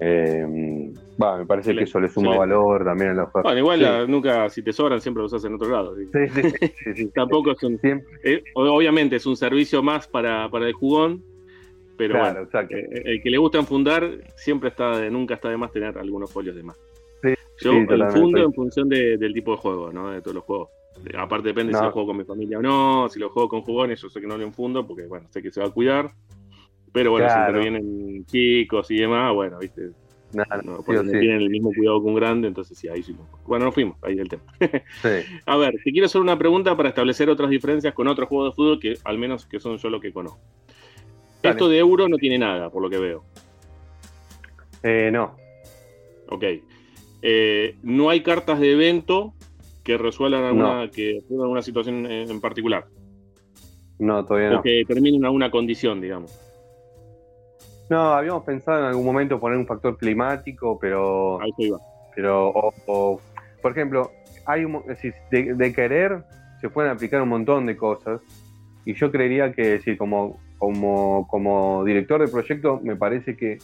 Eh, 0.00 0.44
me 0.46 1.46
parece 1.46 1.74
que 1.74 1.84
eso 1.84 2.00
le 2.00 2.08
suma 2.08 2.36
valor 2.36 2.84
también 2.84 3.10
a 3.10 3.14
la 3.14 3.22
oferta. 3.24 3.42
Bueno, 3.42 3.58
igual 3.60 4.10
nunca, 4.10 4.48
si 4.50 4.62
te 4.62 4.72
sobran, 4.72 5.00
siempre 5.00 5.20
lo 5.20 5.26
usas 5.26 5.44
en 5.44 5.54
otro 5.54 5.68
lado. 5.68 5.94
Sí, 5.96 6.08
sí, 6.94 7.06
Tampoco 7.14 7.52
es 7.52 7.62
un. 7.62 7.78
Eh, 7.82 8.42
obviamente 8.54 9.16
es 9.16 9.26
un 9.26 9.36
servicio 9.36 9.82
más 9.82 10.08
para, 10.08 10.48
para 10.50 10.66
el 10.66 10.72
jugón, 10.72 11.22
pero 11.96 12.18
bueno, 12.18 12.48
eh, 12.70 13.02
el 13.04 13.22
que 13.22 13.30
le 13.30 13.38
gusta 13.38 13.58
enfundar 13.58 14.10
siempre 14.34 14.70
está 14.70 15.08
nunca 15.10 15.34
está 15.34 15.48
de 15.48 15.56
más 15.56 15.70
tener 15.70 15.96
algunos 15.96 16.30
folios 16.30 16.56
de 16.56 16.64
más. 16.64 16.76
Yo 17.64 17.72
enfundo 17.72 18.44
en 18.44 18.52
función 18.52 18.88
del 18.88 19.32
tipo 19.32 19.52
de 19.52 19.56
juego, 19.58 19.92
¿no? 19.92 20.10
De 20.10 20.20
todos 20.20 20.34
los 20.34 20.44
juegos. 20.44 20.68
Aparte 21.16 21.48
depende 21.48 21.72
si 21.74 21.82
lo 21.82 21.90
juego 21.90 22.08
con 22.08 22.16
mi 22.16 22.24
familia 22.24 22.58
o 22.58 22.62
no, 22.62 23.08
si 23.08 23.18
lo 23.18 23.30
juego 23.30 23.48
con 23.48 23.62
jugones, 23.62 24.00
yo 24.00 24.08
sé 24.08 24.20
que 24.20 24.26
no 24.26 24.38
lo 24.38 24.44
enfundo 24.44 24.86
porque, 24.86 25.06
bueno, 25.06 25.26
sé 25.30 25.42
que 25.42 25.50
se 25.50 25.60
va 25.60 25.66
a 25.66 25.70
cuidar. 25.70 26.12
Pero 26.92 27.10
bueno, 27.10 27.28
si 27.28 27.38
intervienen 27.38 28.24
chicos 28.26 28.90
y 28.90 28.98
demás, 28.98 29.34
bueno, 29.34 29.58
viste. 29.58 29.90
no, 30.32 30.82
porque 30.86 31.02
tienen 31.02 31.40
el 31.40 31.50
mismo 31.50 31.72
cuidado 31.74 32.00
que 32.00 32.08
un 32.08 32.14
grande, 32.14 32.48
entonces 32.48 32.78
sí, 32.78 32.88
ahí 32.88 33.02
sí. 33.02 33.16
Bueno, 33.46 33.64
nos 33.64 33.74
fuimos, 33.74 33.96
ahí 34.02 34.16
el 34.18 34.28
tema. 34.28 34.44
A 35.46 35.56
ver, 35.56 35.74
te 35.82 35.90
quiero 35.90 36.06
hacer 36.06 36.20
una 36.20 36.38
pregunta 36.38 36.76
para 36.76 36.90
establecer 36.90 37.28
otras 37.28 37.50
diferencias 37.50 37.92
con 37.94 38.06
otros 38.06 38.28
juegos 38.28 38.52
de 38.52 38.56
fútbol 38.56 38.78
que 38.78 38.96
al 39.04 39.18
menos 39.18 39.46
que 39.46 39.58
son 39.58 39.76
yo 39.76 39.90
lo 39.90 40.00
que 40.00 40.12
conozco. 40.12 40.38
Esto 41.42 41.68
de 41.68 41.78
euro 41.78 42.08
no 42.08 42.16
tiene 42.16 42.38
nada, 42.38 42.70
por 42.70 42.80
lo 42.80 42.88
que 42.88 42.98
veo. 42.98 43.24
Eh, 44.82 45.10
no. 45.12 45.36
Ok. 46.28 46.44
Eh, 47.26 47.76
no 47.82 48.10
hay 48.10 48.22
cartas 48.22 48.60
de 48.60 48.72
evento 48.72 49.32
que 49.82 49.96
resuelvan 49.96 50.44
alguna, 50.44 50.90
que 50.90 51.20
alguna 51.30 51.62
situación 51.62 52.04
en 52.06 52.40
particular. 52.40 52.84
No, 53.98 54.26
todavía 54.26 54.50
no. 54.50 54.60
O 54.60 54.62
que 54.62 54.84
terminen 54.86 55.24
alguna 55.24 55.50
condición, 55.50 56.02
digamos. 56.02 56.38
No, 57.88 58.12
habíamos 58.12 58.44
pensado 58.44 58.80
en 58.80 58.84
algún 58.84 59.06
momento 59.06 59.40
poner 59.40 59.56
un 59.56 59.66
factor 59.66 59.96
climático, 59.96 60.78
pero. 60.78 61.40
Ahí 61.40 61.50
se 61.56 61.62
iba. 61.64 61.78
Pero, 62.14 62.48
o, 62.48 63.20
por 63.62 63.72
ejemplo, 63.72 64.10
hay 64.44 64.66
un, 64.66 64.82
de, 65.30 65.54
de, 65.54 65.72
querer 65.72 66.24
se 66.60 66.68
pueden 66.68 66.90
aplicar 66.90 67.22
un 67.22 67.30
montón 67.30 67.64
de 67.64 67.76
cosas. 67.76 68.20
Y 68.84 68.92
yo 68.94 69.10
creería 69.10 69.52
que, 69.52 69.80
como, 69.96 70.38
como, 70.58 71.26
como 71.28 71.84
director 71.84 72.20
de 72.20 72.28
proyecto, 72.28 72.80
me 72.82 72.96
parece 72.96 73.34
que 73.34 73.58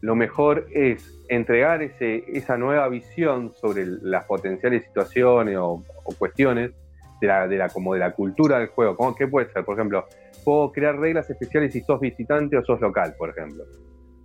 lo 0.00 0.14
mejor 0.14 0.68
es 0.72 1.17
entregar 1.28 1.82
ese, 1.82 2.24
esa 2.28 2.56
nueva 2.56 2.88
visión 2.88 3.52
sobre 3.54 3.84
las 3.86 4.24
potenciales 4.24 4.84
situaciones 4.84 5.56
o, 5.58 5.84
cuestiones 6.18 6.72
de 7.20 7.26
la, 7.26 7.46
de 7.46 7.56
la, 7.56 7.68
como 7.68 7.94
de 7.94 8.00
la 8.00 8.12
cultura 8.12 8.58
del 8.58 8.68
juego. 8.68 8.96
¿Cómo, 8.96 9.14
¿Qué 9.14 9.26
puede 9.26 9.50
ser? 9.52 9.64
Por 9.64 9.76
ejemplo, 9.76 10.06
puedo 10.44 10.72
crear 10.72 10.98
reglas 10.98 11.28
especiales 11.28 11.72
si 11.72 11.80
sos 11.80 12.00
visitante 12.00 12.56
o 12.56 12.64
sos 12.64 12.80
local, 12.80 13.14
por 13.18 13.30
ejemplo. 13.30 13.64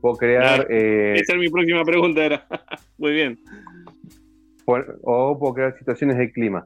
Puedo 0.02 0.16
crear... 0.16 0.68
Eh, 0.70 1.16
esa 1.16 1.34
es 1.34 1.40
mi 1.40 1.50
próxima 1.50 1.84
pregunta, 1.84 2.26
era. 2.26 2.48
Muy 2.98 3.14
bien. 3.14 3.40
o 4.66 5.38
puedo 5.38 5.54
crear 5.54 5.78
situaciones 5.78 6.18
de 6.18 6.32
clima. 6.32 6.66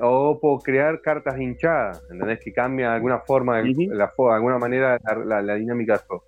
o 0.00 0.38
puedo 0.40 0.58
crear 0.58 1.00
cartas 1.00 1.38
hinchadas, 1.38 2.02
¿entendés? 2.10 2.40
Que 2.40 2.52
cambia 2.52 2.90
de 2.90 2.94
alguna 2.96 3.20
forma, 3.20 3.62
la, 3.62 4.12
alguna 4.32 4.58
manera 4.58 4.98
la, 5.24 5.54
dinámica 5.54 5.94
de 5.94 5.98
juego. 6.06 6.24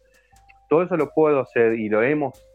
Todo 0.68 0.82
eso 0.82 0.96
lo 0.96 1.10
puedo 1.10 1.40
hacer 1.40 1.74
y 1.74 1.88
lo 1.88 2.02
hemos 2.02 2.45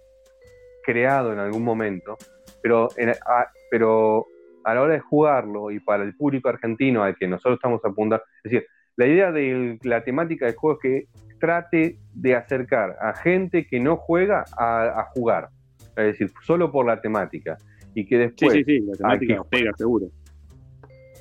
creado 0.83 1.33
en 1.33 1.39
algún 1.39 1.63
momento, 1.63 2.17
pero, 2.61 2.89
a, 3.25 3.47
pero 3.69 4.25
a 4.63 4.73
la 4.73 4.81
hora 4.81 4.93
de 4.93 4.99
jugarlo 4.99 5.71
y 5.71 5.79
para 5.79 6.03
el 6.03 6.15
público 6.15 6.49
argentino 6.49 7.03
al 7.03 7.15
que 7.15 7.27
nosotros 7.27 7.55
estamos 7.55 7.81
apuntando, 7.83 8.23
es 8.43 8.51
decir, 8.51 8.67
la 8.95 9.07
idea 9.07 9.31
de 9.31 9.79
la 9.83 10.03
temática 10.03 10.45
del 10.45 10.55
juego 10.55 10.77
es 10.77 10.81
que 10.81 11.21
trate 11.39 11.97
de 12.13 12.35
acercar 12.35 12.97
a 13.01 13.13
gente 13.13 13.65
que 13.65 13.79
no 13.79 13.97
juega 13.97 14.45
a, 14.57 15.07
jugar, 15.15 15.49
es 15.97 16.05
decir, 16.05 16.31
solo 16.43 16.71
por 16.71 16.85
la 16.85 17.01
temática, 17.01 17.57
y 17.93 18.05
que 18.05 18.17
después... 18.17 18.53
Sí, 18.53 18.63
sí, 18.63 18.79
sí, 18.79 18.85
la 18.85 18.97
temática 18.97 19.43
pega 19.49 19.71
seguro. 19.75 20.07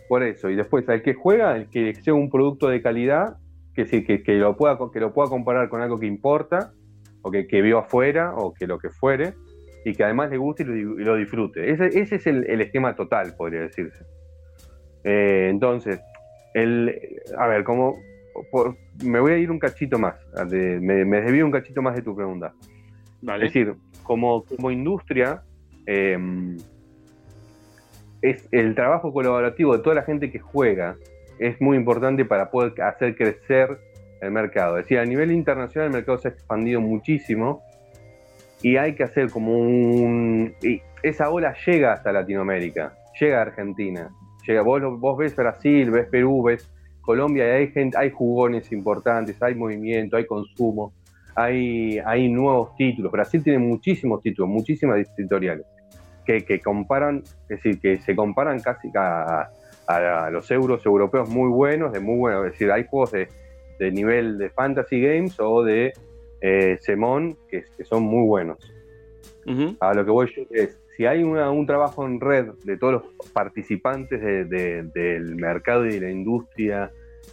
Por 0.08 0.22
eso, 0.22 0.50
y 0.50 0.56
después 0.56 0.88
al 0.88 1.02
que 1.02 1.14
juega, 1.14 1.56
el 1.56 1.68
que 1.68 1.94
sea 1.94 2.14
un 2.14 2.30
producto 2.30 2.68
de 2.68 2.82
calidad, 2.82 3.38
que, 3.74 3.86
sí, 3.86 4.04
que, 4.04 4.22
que, 4.22 4.34
lo, 4.34 4.56
pueda, 4.56 4.76
que 4.92 5.00
lo 5.00 5.14
pueda 5.14 5.30
comparar 5.30 5.68
con 5.68 5.80
algo 5.80 5.98
que 5.98 6.06
importa, 6.06 6.72
o 7.22 7.30
que, 7.30 7.46
que 7.46 7.62
vio 7.62 7.78
afuera, 7.78 8.34
o 8.34 8.52
que 8.52 8.66
lo 8.66 8.78
que 8.78 8.90
fuere, 8.90 9.34
y 9.84 9.94
que 9.94 10.04
además 10.04 10.30
le 10.30 10.36
guste 10.36 10.62
y 10.62 10.66
lo, 10.66 11.16
disfrute. 11.16 11.70
Ese, 11.70 11.86
ese 11.86 12.16
es 12.16 12.26
el, 12.26 12.60
esquema 12.60 12.94
total, 12.94 13.34
podría 13.36 13.60
decirse. 13.60 14.04
Eh, 15.04 15.48
entonces, 15.50 16.00
el, 16.54 17.20
a 17.36 17.46
ver, 17.46 17.64
como 17.64 17.96
me 19.04 19.20
voy 19.20 19.32
a 19.32 19.38
ir 19.38 19.50
un 19.50 19.58
cachito 19.58 19.98
más, 19.98 20.14
me, 20.50 21.04
me 21.04 21.20
desvío 21.22 21.44
un 21.44 21.52
cachito 21.52 21.82
más 21.82 21.94
de 21.96 22.02
tu 22.02 22.14
pregunta. 22.14 22.52
Es 23.22 23.40
decir, 23.40 23.74
como, 24.02 24.44
como 24.44 24.70
industria, 24.70 25.42
em, 25.86 26.56
es 28.22 28.48
el 28.50 28.74
trabajo 28.74 29.12
colaborativo 29.12 29.76
de 29.76 29.82
toda 29.82 29.94
la 29.96 30.02
gente 30.02 30.30
que 30.30 30.38
juega 30.38 30.96
es 31.38 31.60
muy 31.60 31.76
importante 31.76 32.24
para 32.24 32.50
poder 32.50 32.80
hacer 32.82 33.16
crecer 33.16 33.78
el 34.20 34.30
mercado. 34.30 34.78
Es 34.78 34.84
decir, 34.84 34.98
a 34.98 35.04
nivel 35.04 35.32
internacional 35.32 35.88
el 35.88 35.92
mercado 35.92 36.18
se 36.18 36.28
ha 36.28 36.30
expandido 36.32 36.80
muchísimo 36.80 37.62
y 38.62 38.76
hay 38.76 38.94
que 38.94 39.04
hacer 39.04 39.30
como 39.30 39.58
un... 39.58 40.54
esa 41.02 41.30
ola 41.30 41.54
llega 41.66 41.94
hasta 41.94 42.12
Latinoamérica, 42.12 42.94
llega 43.18 43.38
a 43.38 43.42
Argentina, 43.42 44.10
llega, 44.46 44.62
vos, 44.62 44.82
vos 44.98 45.18
ves 45.18 45.34
Brasil, 45.34 45.90
ves 45.90 46.06
Perú, 46.08 46.42
ves 46.42 46.70
Colombia 47.00 47.46
y 47.46 47.62
hay, 47.62 47.68
gente, 47.68 47.96
hay 47.98 48.10
jugones 48.10 48.70
importantes, 48.72 49.42
hay 49.42 49.54
movimiento, 49.54 50.16
hay 50.16 50.26
consumo, 50.26 50.92
hay, 51.34 51.98
hay 52.04 52.30
nuevos 52.30 52.76
títulos. 52.76 53.10
Brasil 53.10 53.42
tiene 53.42 53.58
muchísimos 53.58 54.22
títulos, 54.22 54.50
muchísimas 54.50 54.98
editoriales 55.16 55.66
que, 56.24 56.44
que 56.44 56.60
comparan, 56.60 57.22
es 57.48 57.48
decir, 57.48 57.80
que 57.80 57.98
se 57.98 58.14
comparan 58.14 58.60
casi 58.60 58.90
a, 58.94 59.48
a, 59.86 60.30
los 60.30 60.50
euros 60.50 60.84
europeos 60.84 61.28
muy 61.28 61.48
buenos, 61.48 61.92
de 61.92 62.00
muy 62.00 62.18
buenos, 62.18 62.46
es 62.46 62.52
decir, 62.52 62.70
hay 62.70 62.84
juegos 62.84 63.12
de, 63.12 63.28
de 63.78 63.90
nivel 63.90 64.38
de 64.38 64.50
fantasy 64.50 65.00
games 65.00 65.40
o 65.40 65.64
de 65.64 65.92
eh, 66.40 66.78
Semón, 66.80 67.36
que, 67.48 67.64
son 67.84 68.02
muy 68.02 68.26
buenos. 68.26 68.58
A 69.80 69.94
lo 69.94 70.04
que 70.04 70.10
voy 70.10 70.32
yo 70.34 70.42
es, 70.50 70.78
si 70.96 71.06
hay 71.06 71.24
un 71.24 71.66
trabajo 71.66 72.06
en 72.06 72.20
red 72.20 72.50
de 72.62 72.76
todos 72.76 72.92
los 72.92 73.30
participantes 73.32 74.20
del 74.48 75.34
mercado 75.34 75.86
y 75.86 75.94
de 75.94 76.00
la 76.00 76.10
industria 76.10 76.92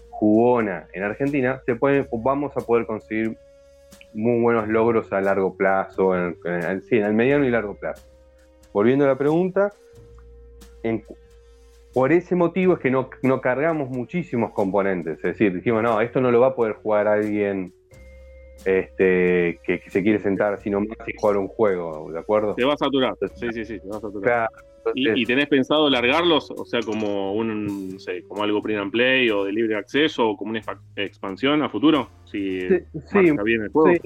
jugona 0.09 0.87
en 0.93 1.03
Argentina, 1.03 1.61
se 1.65 1.77
vamos 2.11 2.57
a 2.57 2.61
poder 2.61 2.87
conseguir 2.87 3.37
muy 4.13 4.41
buenos 4.41 4.67
logros 4.67 5.13
a 5.13 5.21
largo 5.21 5.55
plazo, 5.55 6.15
en, 6.15 6.35
en 6.45 7.03
el 7.03 7.13
mediano 7.13 7.45
y 7.45 7.51
largo 7.51 7.75
plazo. 7.75 8.07
Volviendo 8.73 9.05
a 9.05 9.09
la 9.09 9.17
pregunta, 9.17 9.71
por 11.93 12.11
ese 12.11 12.35
motivo 12.35 12.73
es 12.73 12.79
que 12.79 12.91
no, 12.91 13.09
no, 13.23 13.41
cargamos 13.41 13.89
muchísimos 13.89 14.51
componentes. 14.51 15.17
Es 15.17 15.23
decir, 15.23 15.53
dijimos, 15.53 15.83
no, 15.83 15.99
esto 16.01 16.21
no 16.21 16.31
lo 16.31 16.39
va 16.39 16.47
a 16.47 16.55
poder 16.55 16.73
jugar 16.73 17.07
alguien 17.07 17.73
este, 18.65 19.59
que, 19.63 19.81
se 19.87 20.03
quiere 20.03 20.19
sentar 20.19 20.59
sino 20.59 20.79
más 20.79 20.97
y 21.07 21.13
jugar 21.17 21.37
un 21.37 21.47
juego, 21.47 22.11
¿de 22.11 22.19
acuerdo? 22.19 22.55
Te 22.55 22.65
va 22.65 22.73
a 22.73 22.77
saturar, 22.77 23.15
sí, 23.35 23.47
sí, 23.53 23.65
sí, 23.65 23.79
te 23.79 23.87
va 23.87 23.97
a 23.97 24.01
saturar. 24.01 24.49
¿Y, 24.95 25.25
tenés 25.25 25.47
pensado 25.47 25.89
largarlos? 25.89 26.49
O 26.51 26.65
sea, 26.65 26.79
como 26.81 27.33
un, 27.33 27.89
no 27.93 27.99
sé, 27.99 28.23
como 28.23 28.43
algo 28.43 28.61
print 28.61 28.79
and 28.79 28.91
play 28.91 29.29
o 29.29 29.43
de 29.43 29.51
libre 29.51 29.75
acceso 29.75 30.29
o 30.29 30.37
como 30.37 30.51
una 30.51 30.61
expansión 30.95 31.61
a 31.61 31.69
futuro? 31.69 32.09
Si 32.25 32.61
sí, 32.61 32.79
marcha 33.13 33.43
bien 33.43 33.63
el 33.63 33.69
juego. 33.69 34.01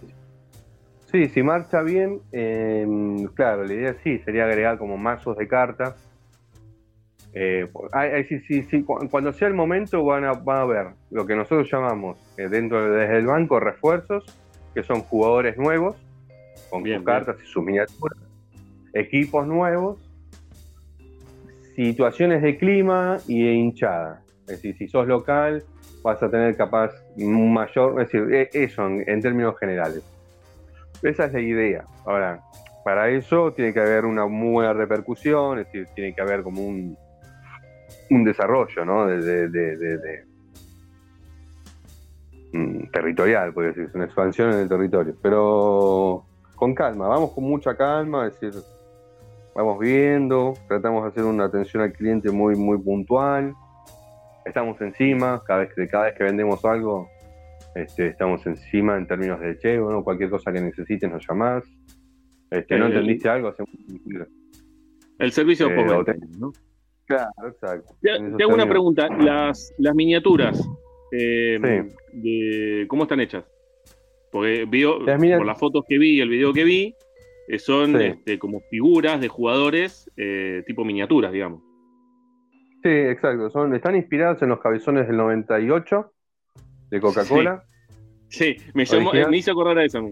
Sí. 1.12 1.28
si 1.28 1.44
marcha 1.44 1.84
bien, 1.84 2.20
em, 2.32 3.26
claro, 3.28 3.66
la 3.66 3.74
idea 3.74 3.96
sí 4.04 4.18
sería 4.20 4.46
agregar 4.46 4.80
como 4.80 4.98
mazos 4.98 5.38
de 5.38 5.48
cartas 5.48 6.12
eh, 7.34 7.68
sí, 8.28 8.64
sí, 8.64 8.84
cuando 8.84 9.32
sea 9.32 9.48
el 9.48 9.54
momento 9.54 10.04
van 10.04 10.26
a, 10.26 10.34
van 10.34 10.58
a 10.58 10.66
ver 10.66 10.88
lo 11.12 11.26
que 11.26 11.36
nosotros 11.36 11.70
llamamos 11.72 12.18
eh, 12.38 12.50
dentro 12.50 12.92
desde 12.92 13.18
el 13.18 13.26
banco 13.26 13.60
refuerzos, 13.60 14.26
que 14.74 14.84
son 14.84 15.02
jugadores 15.02 15.58
nuevos, 15.58 15.96
con 16.70 16.86
sus 16.86 17.04
cartas 17.04 17.38
y 17.44 17.48
sus 17.48 17.64
miniaturas, 17.64 18.18
equipos 18.94 19.46
nuevos, 19.48 19.98
situaciones 21.76 22.42
de 22.42 22.58
clima 22.58 23.18
y 23.28 23.44
de 23.44 23.54
hinchada. 23.54 24.22
Es 24.42 24.62
decir, 24.62 24.78
si 24.78 24.88
sos 24.88 25.08
local, 25.08 25.64
vas 26.04 26.22
a 26.24 26.30
tener 26.30 26.56
capaz 26.56 26.92
un 27.18 27.54
mayor, 27.54 28.02
es 28.02 28.12
decir, 28.12 28.34
e, 28.34 28.50
eso 28.54 28.88
en 28.88 29.22
términos 29.22 29.58
generales. 29.60 30.04
Esa 31.02 31.26
es 31.26 31.34
la 31.34 31.40
idea. 31.40 31.86
Ahora, 32.06 32.42
para 32.84 33.10
eso 33.10 33.52
tiene 33.54 33.74
que 33.74 33.80
haber 33.80 34.06
una 34.06 34.28
muy 34.28 34.52
buena 34.52 34.74
repercusión, 34.74 35.60
es 35.60 35.66
decir, 35.66 35.88
tiene 35.96 36.14
que 36.14 36.22
haber 36.22 36.44
como 36.44 36.66
un, 36.66 36.98
un 38.10 38.24
desarrollo, 38.24 38.86
¿no? 38.86 39.08
De, 39.08 39.48
de, 39.50 40.24
mm, 40.24 40.31
territorial, 42.92 43.54
puede 43.54 43.70
decir, 43.70 43.90
una 43.94 44.06
expansión 44.06 44.52
en 44.52 44.60
el 44.60 44.70
territorio. 44.70 45.16
Pero 45.22 46.26
con 46.56 46.76
calma, 46.76 47.08
vamos 47.08 47.32
con 47.32 47.44
mucha 47.44 47.76
calma, 47.76 48.28
es 48.28 48.40
decir, 48.40 48.62
vamos 49.56 49.80
viendo, 49.80 50.54
tratamos 50.68 51.04
de 51.04 51.10
hacer 51.10 51.24
una 51.24 51.46
atención 51.46 51.84
al 51.84 51.94
cliente 51.94 52.32
muy, 52.32 52.56
muy 52.56 52.78
puntual. 52.78 53.54
estamos 54.46 54.80
encima, 54.82 55.42
cada 55.46 55.62
vez 55.62 55.74
que, 55.74 55.88
cada 55.88 56.06
vez 56.06 56.16
que 56.16 56.24
vendemos 56.24 56.64
algo, 56.66 57.10
este, 57.76 58.08
estamos 58.08 58.46
encima 58.46 58.98
en 58.98 59.08
términos 59.08 59.40
de 59.40 59.58
che, 59.58 59.80
bueno, 59.80 60.04
cualquier 60.04 60.30
cosa 60.30 60.52
que 60.52 60.62
necesites 60.62 61.10
nos 61.10 61.26
llamás. 61.28 61.64
Este, 62.50 62.78
¿No 62.78 62.88
entendiste 62.88 63.30
algo? 63.30 63.54
El 65.18 65.32
servicio 65.32 65.70
eh, 65.70 66.18
¿no? 66.38 66.52
Claro, 67.06 67.32
exacto. 67.48 67.96
Te, 68.02 68.12
hago 68.12 68.54
una 68.54 68.68
pregunta. 68.68 69.08
Las, 69.08 69.74
las 69.78 69.96
miniaturas, 69.96 70.68
eh, 71.12 71.88
de, 72.14 72.86
¿cómo 72.88 73.04
están 73.04 73.20
hechas? 73.20 73.46
Porque 74.32 74.66
por 74.68 75.46
las 75.46 75.60
fotos 75.60 75.84
que 75.88 75.98
vi 75.98 76.18
y 76.18 76.22
el 76.22 76.30
video 76.30 76.54
que 76.54 76.64
vi, 76.64 76.96
eh, 77.48 77.60
son 77.60 78.00
este, 78.02 78.40
como 78.40 78.62
figuras 78.70 79.20
de 79.20 79.28
jugadores 79.28 80.10
eh, 80.16 80.64
tipo 80.66 80.86
miniaturas, 80.86 81.32
digamos. 81.32 81.62
Sí, 82.82 82.90
exacto. 82.90 83.50
Son, 83.50 83.76
están 83.76 83.96
inspiradas 83.96 84.42
en 84.42 84.50
los 84.50 84.60
cabezones 84.60 85.08
del 85.08 85.18
98 85.18 86.14
de 86.90 87.00
Coca-Cola. 87.02 87.64
Sí. 88.30 88.56
me, 88.74 88.86
me 89.30 89.38
hizo 89.38 89.52
acordar 89.52 89.80
a 89.80 89.86
eso. 89.86 90.12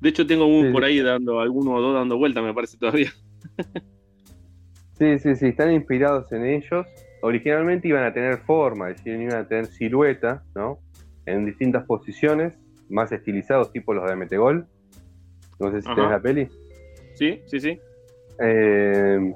De 0.00 0.08
hecho, 0.08 0.26
tengo 0.26 0.46
un 0.46 0.72
por 0.72 0.84
ahí 0.84 1.00
dando, 1.00 1.40
alguno 1.40 1.74
o 1.74 1.80
dos 1.80 1.94
dando 1.94 2.18
vuelta, 2.18 2.42
me 2.42 2.54
parece 2.54 2.76
todavía. 2.76 3.10
sí, 4.98 5.18
sí, 5.18 5.34
sí, 5.34 5.46
están 5.46 5.72
inspirados 5.72 6.30
en 6.32 6.44
ellos. 6.44 6.86
Originalmente 7.20 7.88
iban 7.88 8.04
a 8.04 8.12
tener 8.12 8.38
forma, 8.38 8.90
es 8.90 8.96
decir, 8.96 9.20
iban 9.20 9.38
a 9.38 9.48
tener 9.48 9.66
silueta, 9.66 10.42
¿no? 10.54 10.78
En 11.26 11.44
distintas 11.44 11.84
posiciones, 11.84 12.54
más 12.88 13.12
estilizados, 13.12 13.72
tipo 13.72 13.92
los 13.92 14.08
de 14.08 14.16
Metegol. 14.16 14.66
No 15.58 15.70
sé 15.72 15.82
si 15.82 15.94
tenés 15.94 16.10
la 16.10 16.20
peli. 16.20 16.48
Sí, 17.14 17.42
sí, 17.46 17.60
sí. 17.60 17.80
Eh, 18.40 19.34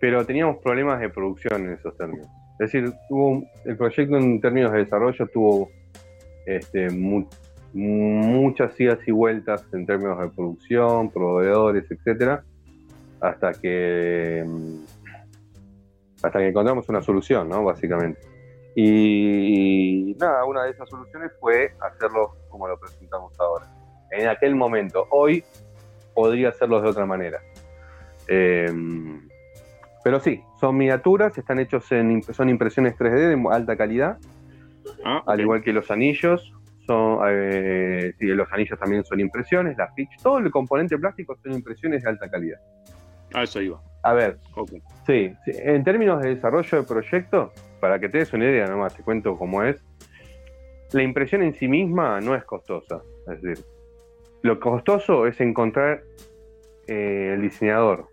pero 0.00 0.24
teníamos 0.24 0.58
problemas 0.58 1.00
de 1.00 1.10
producción 1.10 1.66
en 1.66 1.72
esos 1.74 1.96
términos. 1.96 2.26
Es 2.60 2.72
decir, 2.72 2.92
tuvo, 3.08 3.44
el 3.64 3.76
proyecto 3.76 4.16
en 4.16 4.40
términos 4.40 4.72
de 4.72 4.78
desarrollo 4.78 5.26
tuvo 5.28 5.70
este, 6.46 6.88
muchas 7.72 8.78
idas 8.80 8.98
y 9.06 9.10
vueltas 9.10 9.64
en 9.72 9.86
términos 9.86 10.20
de 10.20 10.28
producción, 10.28 11.10
proveedores, 11.10 11.90
etcétera, 11.90 12.42
hasta 13.20 13.52
que 13.52 14.44
mm, 14.46 14.99
hasta 16.22 16.38
que 16.38 16.48
encontramos 16.48 16.88
una 16.88 17.02
solución, 17.02 17.48
¿no? 17.48 17.64
Básicamente. 17.64 18.20
Y, 18.74 20.16
nada, 20.18 20.44
una 20.44 20.64
de 20.64 20.70
esas 20.70 20.88
soluciones 20.88 21.32
fue 21.40 21.72
hacerlo 21.80 22.36
como 22.48 22.68
lo 22.68 22.78
presentamos 22.78 23.38
ahora. 23.40 23.66
En 24.10 24.28
aquel 24.28 24.54
momento, 24.54 25.06
hoy 25.10 25.44
podría 26.14 26.50
hacerlo 26.50 26.80
de 26.80 26.88
otra 26.88 27.06
manera. 27.06 27.40
Em, 28.28 29.28
pero 30.04 30.20
sí, 30.20 30.42
son 30.60 30.76
miniaturas, 30.76 31.36
están 31.36 31.58
hechos 31.58 31.90
en 31.92 32.22
son 32.22 32.48
impresiones 32.48 32.96
3D 32.96 33.28
de 33.28 33.54
alta 33.54 33.76
calidad, 33.76 34.18
ah, 35.04 35.22
al 35.26 35.40
igual 35.40 35.62
que 35.62 35.72
los 35.72 35.90
anillos, 35.90 36.52
eh, 37.28 38.12
los 38.18 38.52
anillos 38.52 38.78
también 38.78 39.04
son 39.04 39.20
impresiones, 39.20 39.76
las 39.76 39.92
pitch, 39.94 40.10
todo 40.22 40.38
el 40.38 40.50
componente 40.50 40.98
plástico 40.98 41.36
son 41.42 41.52
impresiones 41.52 42.02
de 42.02 42.08
alta 42.08 42.28
calidad. 42.28 42.58
Ah, 43.34 43.44
eso 43.44 43.60
iba. 43.60 43.80
A 44.02 44.14
ver, 44.14 44.38
sí, 45.06 45.32
en 45.46 45.84
términos 45.84 46.22
de 46.22 46.34
desarrollo 46.34 46.78
de 46.78 46.86
proyecto, 46.86 47.52
para 47.80 47.98
que 47.98 48.08
te 48.08 48.18
des 48.18 48.32
una 48.32 48.46
idea 48.46 48.66
nomás, 48.66 48.96
te 48.96 49.02
cuento 49.02 49.36
cómo 49.36 49.62
es, 49.62 49.82
la 50.92 51.02
impresión 51.02 51.42
en 51.42 51.54
sí 51.54 51.68
misma 51.68 52.20
no 52.20 52.34
es 52.34 52.44
costosa. 52.44 53.02
Es 53.28 53.42
decir, 53.42 53.64
lo 54.42 54.58
costoso 54.58 55.26
es 55.26 55.40
encontrar 55.40 56.02
eh, 56.86 57.32
el 57.34 57.42
diseñador. 57.42 58.06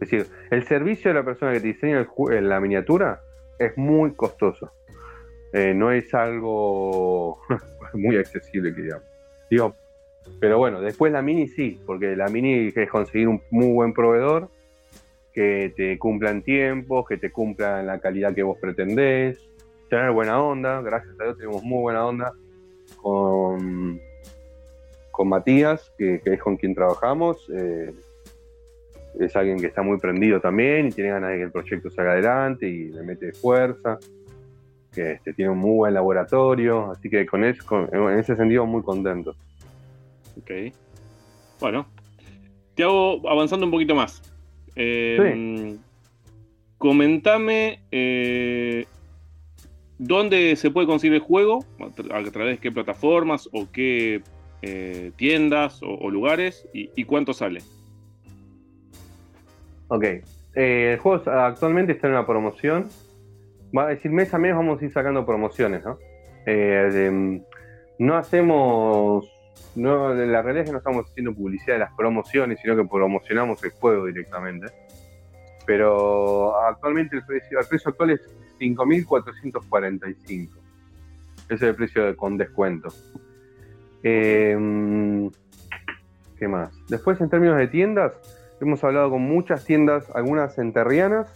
Es 0.00 0.10
decir, 0.10 0.26
el 0.50 0.64
servicio 0.64 1.10
de 1.10 1.14
la 1.14 1.24
persona 1.24 1.52
que 1.52 1.60
te 1.60 1.68
diseña 1.68 2.06
la 2.40 2.60
miniatura 2.60 3.20
es 3.58 3.76
muy 3.76 4.12
costoso. 4.12 4.72
Eh, 5.52 5.72
no 5.74 5.90
es 5.92 6.12
algo 6.14 7.40
muy 7.94 8.16
accesible, 8.16 8.74
que 8.74 8.82
digamos. 8.82 9.06
Digo, 9.50 9.74
pero 10.40 10.58
bueno, 10.58 10.80
después 10.80 11.12
la 11.12 11.22
mini 11.22 11.48
sí, 11.48 11.80
porque 11.86 12.14
la 12.14 12.28
mini 12.28 12.72
es 12.74 12.90
conseguir 12.90 13.28
un 13.28 13.42
muy 13.50 13.72
buen 13.72 13.94
proveedor 13.94 14.50
que 15.32 15.72
te 15.76 15.98
cumplan 15.98 16.42
tiempos, 16.42 17.06
que 17.06 17.16
te 17.16 17.30
cumplan 17.30 17.86
la 17.86 18.00
calidad 18.00 18.34
que 18.34 18.42
vos 18.42 18.58
pretendés, 18.60 19.48
tener 19.88 20.10
buena 20.10 20.42
onda, 20.42 20.80
gracias 20.82 21.18
a 21.20 21.24
Dios 21.24 21.38
tenemos 21.38 21.62
muy 21.62 21.80
buena 21.80 22.06
onda 22.06 22.32
con, 22.96 24.00
con 25.10 25.28
Matías, 25.28 25.92
que, 25.96 26.20
es 26.24 26.40
con 26.40 26.56
quien 26.56 26.74
trabajamos. 26.74 27.48
Eh, 27.54 27.92
es 29.18 29.34
alguien 29.34 29.58
que 29.58 29.66
está 29.66 29.82
muy 29.82 29.98
prendido 29.98 30.40
también 30.40 30.88
y 30.88 30.92
tiene 30.92 31.10
ganas 31.10 31.30
de 31.30 31.38
que 31.38 31.42
el 31.44 31.50
proyecto 31.50 31.90
salga 31.90 32.12
adelante 32.12 32.68
y 32.68 32.88
le 32.90 33.02
mete 33.02 33.32
fuerza 33.32 33.98
que 34.92 35.12
este, 35.12 35.32
tiene 35.32 35.50
un 35.50 35.58
muy 35.58 35.76
buen 35.76 35.94
laboratorio, 35.94 36.90
así 36.90 37.08
que 37.08 37.26
con 37.26 37.44
eso, 37.44 37.88
en 37.92 38.18
ese 38.18 38.36
sentido 38.36 38.66
muy 38.66 38.82
contento. 38.82 39.34
Ok. 40.40 40.72
Bueno, 41.60 41.86
te 42.74 42.84
hago 42.84 43.28
avanzando 43.28 43.66
un 43.66 43.72
poquito 43.72 43.94
más. 43.94 44.22
Eh, 44.78 45.76
Comentame 46.78 47.80
eh, 47.90 48.86
dónde 49.98 50.54
se 50.56 50.70
puede 50.70 50.86
conseguir 50.86 51.14
el 51.14 51.20
juego, 51.20 51.64
a, 51.80 51.90
través 52.30 52.56
de 52.56 52.58
qué 52.58 52.70
plataformas 52.70 53.48
o 53.52 53.66
qué 53.72 54.22
eh, 54.62 55.10
tiendas 55.16 55.80
o, 55.82 56.08
lugares 56.08 56.66
y, 56.72 57.04
cuánto 57.04 57.32
sale. 57.32 57.62
Ok, 59.88 60.04
eh, 60.04 60.92
el 60.92 60.98
juego 61.00 61.28
actualmente 61.28 61.92
está 61.92 62.06
en 62.06 62.12
una 62.12 62.26
promoción 62.26 62.88
va 63.76 63.84
a 63.84 63.88
decir 63.88 64.10
mes 64.10 64.32
a 64.32 64.38
mes 64.38 64.54
vamos 64.54 64.80
a 64.80 64.84
ir 64.84 64.92
sacando 64.92 65.24
promociones, 65.26 65.84
¿no? 65.84 65.98
Eh, 66.46 67.40
no 67.98 68.16
hacemos, 68.16 69.26
no, 69.74 70.12
la 70.14 70.42
realidad 70.42 70.64
es 70.64 70.66
que 70.66 70.72
no 70.72 70.78
estamos 70.78 71.06
haciendo 71.06 71.34
publicidad 71.34 71.74
de 71.74 71.80
las 71.80 71.92
promociones, 71.94 72.58
sino 72.60 72.76
que 72.76 72.84
promocionamos 72.84 73.62
el 73.64 73.70
juego 73.70 74.06
directamente. 74.06 74.66
Pero 75.66 76.58
actualmente 76.60 77.16
el 77.16 77.24
precio, 77.24 77.60
el 77.60 77.66
precio 77.66 77.90
actual 77.90 78.10
es 78.10 78.20
5.445. 78.58 80.48
Ese 81.44 81.54
es 81.54 81.62
el 81.62 81.74
precio 81.74 82.16
con 82.16 82.36
descuento. 82.36 82.88
Eh, 84.02 85.30
¿Qué 86.38 86.48
más? 86.48 86.70
Después 86.88 87.20
en 87.20 87.28
términos 87.30 87.56
de 87.58 87.68
tiendas, 87.68 88.12
hemos 88.60 88.82
hablado 88.84 89.10
con 89.10 89.22
muchas 89.22 89.64
tiendas, 89.64 90.08
algunas 90.14 90.58
enterrianas, 90.58 91.28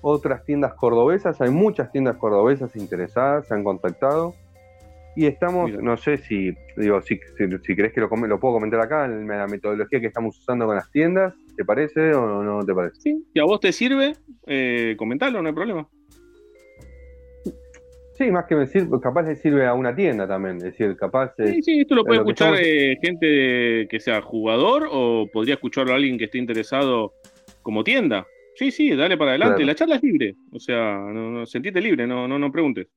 otras 0.00 0.44
tiendas 0.44 0.74
cordobesas, 0.74 1.40
hay 1.40 1.50
muchas 1.50 1.92
tiendas 1.92 2.16
cordobesas 2.16 2.76
interesadas, 2.76 3.46
se 3.46 3.54
han 3.54 3.64
contactado. 3.64 4.34
Y 5.16 5.24
estamos, 5.24 5.72
no 5.72 5.96
sé 5.96 6.18
si, 6.18 6.52
digo, 6.76 7.00
si, 7.00 7.18
si, 7.64 7.74
crees 7.74 7.92
que 7.94 8.02
lo, 8.02 8.08
lo, 8.08 8.38
puedo 8.38 8.54
comentar 8.54 8.80
acá, 8.80 9.06
en 9.06 9.26
la 9.26 9.46
metodología 9.46 9.98
que 9.98 10.08
estamos 10.08 10.38
usando 10.38 10.66
con 10.66 10.76
las 10.76 10.90
tiendas, 10.90 11.32
¿te 11.56 11.64
parece 11.64 12.12
o 12.12 12.42
no, 12.42 12.62
te 12.66 12.74
parece? 12.74 13.00
Sí, 13.00 13.24
si 13.32 13.40
a 13.40 13.44
vos 13.44 13.58
te 13.58 13.72
sirve, 13.72 14.12
eh, 14.46 14.94
comentalo, 14.98 15.40
no 15.40 15.48
hay 15.48 15.54
problema. 15.54 15.88
Sí, 18.18 18.30
más 18.30 18.44
que 18.44 18.56
me 18.56 18.66
sirve, 18.66 19.00
capaz 19.00 19.22
le 19.22 19.36
sirve 19.36 19.66
a 19.66 19.72
una 19.72 19.96
tienda 19.96 20.28
también, 20.28 20.58
es 20.58 20.64
decir, 20.64 20.94
capaz... 20.96 21.34
Sí, 21.38 21.62
sí, 21.62 21.80
esto 21.80 21.94
lo 21.94 22.04
puede 22.04 22.20
escuchar 22.20 22.54
eh, 22.58 22.98
gente 23.02 23.88
que 23.88 24.00
sea 24.00 24.20
jugador 24.20 24.86
o 24.90 25.28
podría 25.32 25.54
escucharlo 25.54 25.94
alguien 25.94 26.18
que 26.18 26.24
esté 26.24 26.36
interesado 26.36 27.14
como 27.62 27.82
tienda. 27.82 28.26
Sí, 28.54 28.70
sí, 28.70 28.94
dale 28.94 29.16
para 29.16 29.32
adelante. 29.32 29.64
La 29.64 29.74
charla 29.74 29.96
es 29.96 30.02
libre. 30.02 30.34
O 30.50 30.58
sea, 30.58 30.98
no, 30.98 31.30
no, 31.30 31.46
sentite 31.46 31.80
libre, 31.80 32.06
no, 32.06 32.26
no, 32.26 32.38
no 32.38 32.50
preguntes. 32.50 32.88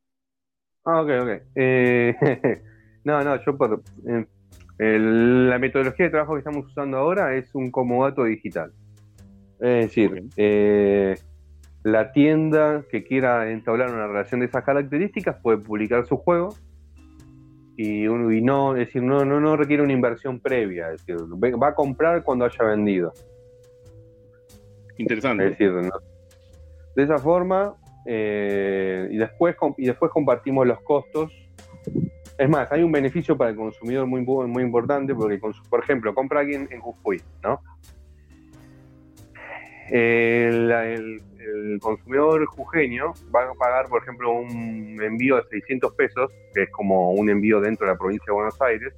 Ah, 0.86 1.02
ok, 1.02 1.10
ok. 1.22 1.30
Eh, 1.56 2.62
no, 3.04 3.24
no, 3.24 3.44
yo 3.44 3.58
por. 3.58 3.82
Eh, 4.08 4.98
la 4.98 5.60
metodología 5.60 6.06
de 6.06 6.12
trabajo 6.12 6.34
que 6.34 6.40
estamos 6.40 6.66
usando 6.66 6.98
ahora 6.98 7.36
es 7.36 7.54
un 7.54 7.70
comodato 7.70 8.24
digital. 8.24 8.72
Es 9.60 9.88
decir, 9.88 10.24
eh, 10.38 11.18
la 11.84 12.14
tienda 12.14 12.84
que 12.90 13.04
quiera 13.04 13.52
entablar 13.52 13.92
una 13.92 14.08
relación 14.08 14.40
de 14.40 14.46
esas 14.46 14.64
características 14.64 15.36
puede 15.42 15.58
publicar 15.58 16.06
su 16.06 16.16
juego 16.16 16.56
y, 17.76 18.08
uno, 18.08 18.32
y 18.32 18.42
no, 18.42 18.76
es 18.76 18.88
decir, 18.88 19.04
no, 19.04 19.26
no, 19.26 19.40
no 19.42 19.58
requiere 19.58 19.84
una 19.84 19.94
inversión 19.94 20.40
previa, 20.40 20.92
es 20.92 21.06
decir, 21.06 21.18
va 21.18 21.68
a 21.70 21.76
comprar 21.76 22.24
cuando 22.24 22.46
haya 22.46 22.64
vendido. 22.64 23.14
Interesante. 24.98 25.46
Es 25.46 25.52
decir, 25.52 25.72
de 26.96 27.04
esa 27.04 27.18
forma, 27.18 27.76
eh, 28.06 29.08
y, 29.12 29.18
después, 29.18 29.56
y 29.78 29.88
después 29.88 30.12
compartimos 30.12 30.66
los 30.66 30.82
costos. 30.82 31.32
Es 32.38 32.50
más, 32.50 32.72
hay 32.72 32.84
un 32.84 32.92
beneficio 32.92 33.38
para 33.38 33.50
el 33.50 33.56
consumidor 33.56 34.08
muy, 34.08 34.22
muy 34.22 34.64
importante, 34.64 35.14
porque, 35.14 35.40
por 35.70 35.84
ejemplo, 35.84 36.14
compra 36.14 36.40
alguien 36.40 36.68
en 36.72 36.80
Jujuy, 36.80 37.22
¿no? 37.44 37.62
El, 39.92 41.22
consumidor 41.82 42.46
jujeño 42.46 43.14
va 43.36 43.50
a 43.50 43.54
pagar, 43.56 43.88
por 43.88 44.04
ejemplo, 44.04 44.32
un 44.32 45.02
envío 45.02 45.38
de 45.38 45.44
600 45.50 45.94
pesos, 45.96 46.32
que 46.54 46.64
es 46.64 46.70
como 46.72 47.12
un 47.12 47.30
envío 47.30 47.60
dentro 47.60 47.88
de 47.88 47.94
la 47.94 47.98
provincia 47.98 48.26
de 48.28 48.34
Buenos 48.34 48.62
Aires, 48.62 48.94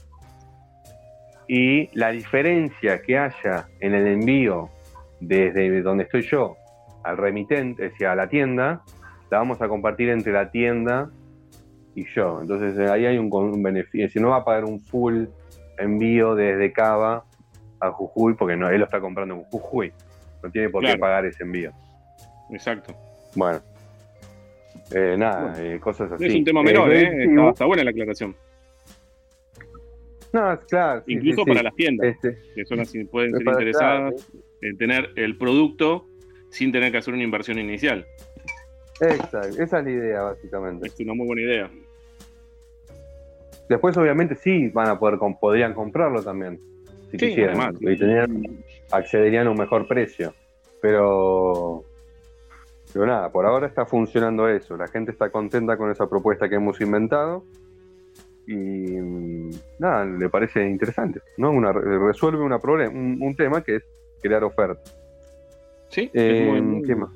y 1.48 1.88
la 1.98 2.12
diferencia 2.12 3.02
que 3.02 3.18
haya 3.18 3.68
en 3.80 3.94
el 3.94 4.08
envío 4.08 4.70
desde 5.20 5.82
donde 5.82 6.04
estoy 6.04 6.24
yo 6.24 6.58
al 7.04 7.18
remitente, 7.18 7.86
es 7.86 7.92
decir, 7.92 8.08
a 8.08 8.16
la 8.16 8.28
tienda, 8.30 8.84
la 9.30 9.38
vamos 9.38 9.62
a 9.62 9.68
compartir 9.68 10.10
entre 10.10 10.34
la 10.34 10.52
tienda 10.52 11.10
y 11.96 12.06
yo. 12.14 12.42
Entonces 12.42 12.78
eh, 12.78 12.90
ahí 12.90 13.06
hay 13.06 13.18
un, 13.18 13.64
beneficio. 13.64 14.10
Si 14.10 14.20
no 14.20 14.30
va 14.30 14.38
a 14.38 14.46
pagar 14.46 14.66
un 14.66 14.80
full 14.80 15.26
envío 15.78 16.36
desde 16.36 16.72
Cava 16.72 17.26
a 17.80 17.92
Jujuy, 17.92 18.36
porque 18.36 18.56
no, 18.56 18.70
él 18.70 18.80
lo 18.80 18.86
está 18.86 19.00
comprando 19.00 19.36
en 19.36 19.44
Jujuy. 19.44 19.92
No 20.44 20.52
tiene 20.52 20.70
por 20.70 20.84
qué 20.84 20.98
pagar 20.98 21.26
ese 21.26 21.44
envío. 21.44 21.72
Exacto. 22.52 22.94
Bueno. 23.36 23.62
Eh, 24.94 25.16
nada, 25.18 25.54
eh, 25.58 25.80
cosas 25.80 26.12
así. 26.12 26.26
Es 26.26 26.36
un 26.36 26.44
tema 26.44 26.62
menor, 26.64 26.94
¿eh? 26.94 27.26
Está, 27.50 27.66
buena 27.66 27.84
la 27.84 27.92
aclaración. 27.92 28.36
No, 30.34 30.60
claro. 30.68 31.04
Incluso 31.08 31.46
para 31.46 31.64
las 31.64 31.76
tiendas, 31.76 32.08
este, 32.08 32.38
que 32.56 32.66
son 32.66 32.80
así, 32.80 33.04
pueden 33.06 33.32
ser 33.32 33.48
interesadas 33.48 34.30
en 34.62 34.78
tener 34.78 35.10
el 35.16 35.38
producto 35.38 36.08
sin 36.52 36.72
tener 36.72 36.92
que 36.92 37.00
hacer 37.00 37.14
una 37.14 37.24
inversión 37.24 37.58
inicial. 37.58 38.06
Exacto, 39.00 39.40
esa 39.40 39.80
es 39.80 39.84
la 39.84 39.90
idea, 39.90 40.22
básicamente. 40.22 40.88
Es 40.88 41.00
una 41.00 41.16
muy 41.16 41.26
buena 41.26 41.42
idea. 41.42 41.72
Después, 43.68 43.98
obviamente, 43.98 44.36
sí 44.36 44.68
van 44.68 44.90
a 44.90 45.00
poder, 45.00 45.18
podrían 45.40 45.74
comprarlo 45.74 46.22
también, 46.22 46.60
si 47.10 47.18
quisieran. 47.18 47.76
y 47.80 47.98
tenían, 47.98 48.44
accederían 48.92 49.48
a 49.48 49.52
un 49.52 49.58
mejor 49.58 49.88
precio. 49.88 50.34
Pero, 50.82 51.84
pero 52.92 53.06
nada, 53.06 53.32
por 53.32 53.46
ahora 53.46 53.68
está 53.68 53.86
funcionando 53.86 54.50
eso. 54.50 54.76
La 54.76 54.88
gente 54.88 55.12
está 55.12 55.30
contenta 55.30 55.78
con 55.78 55.90
esa 55.90 56.10
propuesta 56.10 56.50
que 56.50 56.56
hemos 56.56 56.82
inventado. 56.82 57.44
Y 58.46 58.98
nada, 59.80 60.04
le 60.06 60.30
parece 60.30 60.68
interesante. 60.68 61.22
¿no? 61.38 61.52
Una, 61.52 61.72
resuelve 61.72 62.44
una 62.44 62.58
un, 62.58 63.36
tema 63.38 63.64
que 63.64 63.78
es 63.78 63.84
crear 64.22 64.44
oferta. 64.44 64.82
Sí, 65.92 66.10
eh, 66.14 66.82
¿qué 66.86 66.96
más? 66.96 67.12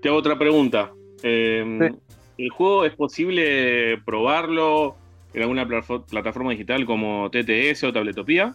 Te 0.00 0.08
hago 0.08 0.18
otra 0.18 0.38
pregunta. 0.38 0.92
Eh, 1.22 1.90
¿El 2.36 2.50
juego 2.50 2.84
es 2.84 2.94
posible 2.94 3.98
probarlo 4.04 4.96
en 5.34 5.42
alguna 5.42 5.66
plataforma 5.66 6.50
digital 6.52 6.84
como 6.86 7.30
TTS 7.30 7.84
o 7.84 7.92
Tabletopía? 7.92 8.54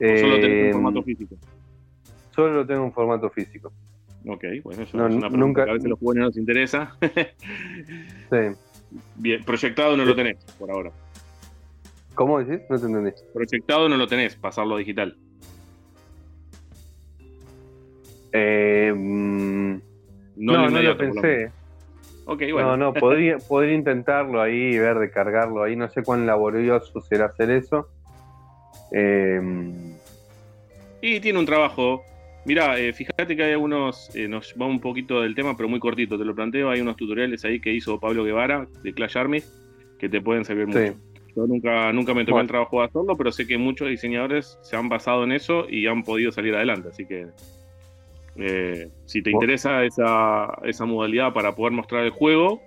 ¿O 0.00 0.18
solo 0.18 0.40
tenés 0.40 0.66
un 0.66 0.72
formato 0.72 0.98
eh, 1.00 1.02
físico? 1.04 1.36
Solo 2.34 2.52
lo 2.54 2.66
tengo 2.66 2.84
en 2.84 2.92
formato 2.92 3.30
físico. 3.30 3.72
Ok, 4.26 4.44
bueno, 4.62 4.82
eso 4.82 5.06
es 5.06 5.14
una 5.14 5.28
pregunta 5.28 5.64
que 5.64 5.70
a 5.70 5.74
veces 5.74 5.88
los 5.88 5.98
jugadores 5.98 6.28
nos 6.28 6.36
interesa. 6.36 6.96
sí. 8.30 8.56
Bien, 9.16 9.42
proyectado 9.44 9.96
no 9.96 10.04
lo 10.04 10.14
tenés 10.14 10.36
por 10.58 10.70
ahora. 10.70 10.90
¿Cómo 12.14 12.38
decís? 12.38 12.64
No 12.68 12.78
te 12.78 12.86
entendí. 12.86 13.10
Proyectado 13.32 13.88
no 13.88 13.96
lo 13.96 14.06
tenés, 14.06 14.36
pasarlo 14.36 14.76
digital. 14.76 15.16
Eh, 18.32 18.92
mm, 18.94 19.74
no, 20.36 20.70
no, 20.70 20.82
lo 20.82 20.96
pensé. 20.96 21.50
bueno. 22.26 22.76
No, 22.76 22.76
no, 22.76 22.94
podría, 22.94 23.38
podría 23.48 23.74
intentarlo 23.74 24.40
ahí, 24.40 24.78
ver 24.78 24.98
de 24.98 25.10
cargarlo 25.10 25.62
ahí. 25.62 25.76
No 25.76 25.88
sé 25.88 26.02
cuán 26.02 26.26
laborioso 26.26 27.00
será 27.02 27.26
hacer 27.26 27.50
eso. 27.50 27.88
Eh, 28.92 29.40
y 31.00 31.20
tiene 31.20 31.38
un 31.38 31.46
trabajo. 31.46 32.02
Mira, 32.44 32.78
eh, 32.78 32.92
fíjate 32.92 33.36
que 33.36 33.44
hay 33.44 33.52
algunos, 33.52 34.10
nos 34.28 34.54
va 34.60 34.66
un 34.66 34.80
poquito 34.80 35.20
del 35.20 35.34
tema, 35.34 35.56
pero 35.56 35.68
muy 35.68 35.78
cortito, 35.78 36.18
te 36.18 36.24
lo 36.24 36.34
planteo. 36.34 36.70
Hay 36.70 36.80
unos 36.80 36.96
tutoriales 36.96 37.44
ahí 37.44 37.60
que 37.60 37.72
hizo 37.72 38.00
Pablo 38.00 38.24
Guevara 38.24 38.66
de 38.82 38.92
Clash 38.92 39.16
Army 39.16 39.42
que 39.98 40.08
te 40.08 40.20
pueden 40.20 40.44
servir 40.44 40.66
mucho. 40.66 40.98
Yo 41.36 41.46
nunca, 41.46 41.92
nunca 41.92 42.12
me 42.12 42.24
tomé 42.24 42.42
el 42.42 42.48
trabajo 42.48 42.80
de 42.80 42.86
hacerlo, 42.86 43.16
pero 43.16 43.30
sé 43.30 43.46
que 43.46 43.56
muchos 43.56 43.88
diseñadores 43.88 44.58
se 44.62 44.76
han 44.76 44.88
basado 44.88 45.22
en 45.24 45.32
eso 45.32 45.66
y 45.68 45.86
han 45.86 46.02
podido 46.02 46.32
salir 46.32 46.54
adelante. 46.54 46.88
Así 46.88 47.06
que 47.06 47.28
eh, 48.36 48.88
si 49.04 49.22
te 49.22 49.30
interesa 49.30 49.84
esa, 49.84 50.48
esa, 50.64 50.86
modalidad 50.86 51.32
para 51.32 51.54
poder 51.54 51.72
mostrar 51.72 52.04
el 52.04 52.10
juego, 52.10 52.62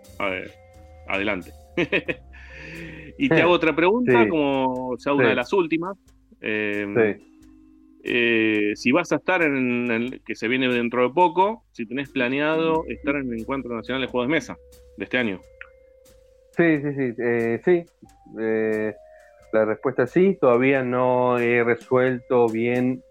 adelante. 1.07 1.51
y 3.17 3.29
te 3.29 3.41
hago 3.41 3.51
otra 3.51 3.75
pregunta, 3.75 4.27
como 4.29 4.95
sea 4.97 5.13
una 5.13 5.29
de 5.29 5.35
las 5.35 5.51
últimas. 5.53 5.97
Eh, 6.41 7.17
eh, 8.03 8.73
si 8.75 8.91
vas 8.91 9.11
a 9.11 9.15
estar 9.15 9.41
en 9.41 9.89
el 9.89 10.21
que 10.23 10.35
se 10.35 10.47
viene 10.47 10.67
dentro 10.67 11.07
de 11.07 11.13
poco, 11.13 11.63
si 11.71 11.87
tenés 11.87 12.09
planeado 12.11 12.83
estar 12.87 13.15
en 13.15 13.33
el 13.33 13.39
Encuentro 13.39 13.75
Nacional 13.75 14.01
de 14.01 14.07
Juegos 14.07 14.27
de 14.27 14.31
Mesa 14.31 14.57
de 14.97 15.03
este 15.03 15.17
año. 15.17 15.39
Sí, 16.51 16.79
sí, 16.81 16.93
sí. 16.93 17.61
sí. 17.65 17.83
la 19.51 19.65
respuesta 19.65 20.03
es 20.03 20.11
sí. 20.11 20.37
Todavía 20.39 20.83
no 20.83 21.39
he 21.39 21.63
resuelto 21.63 22.47
bien 22.47 23.01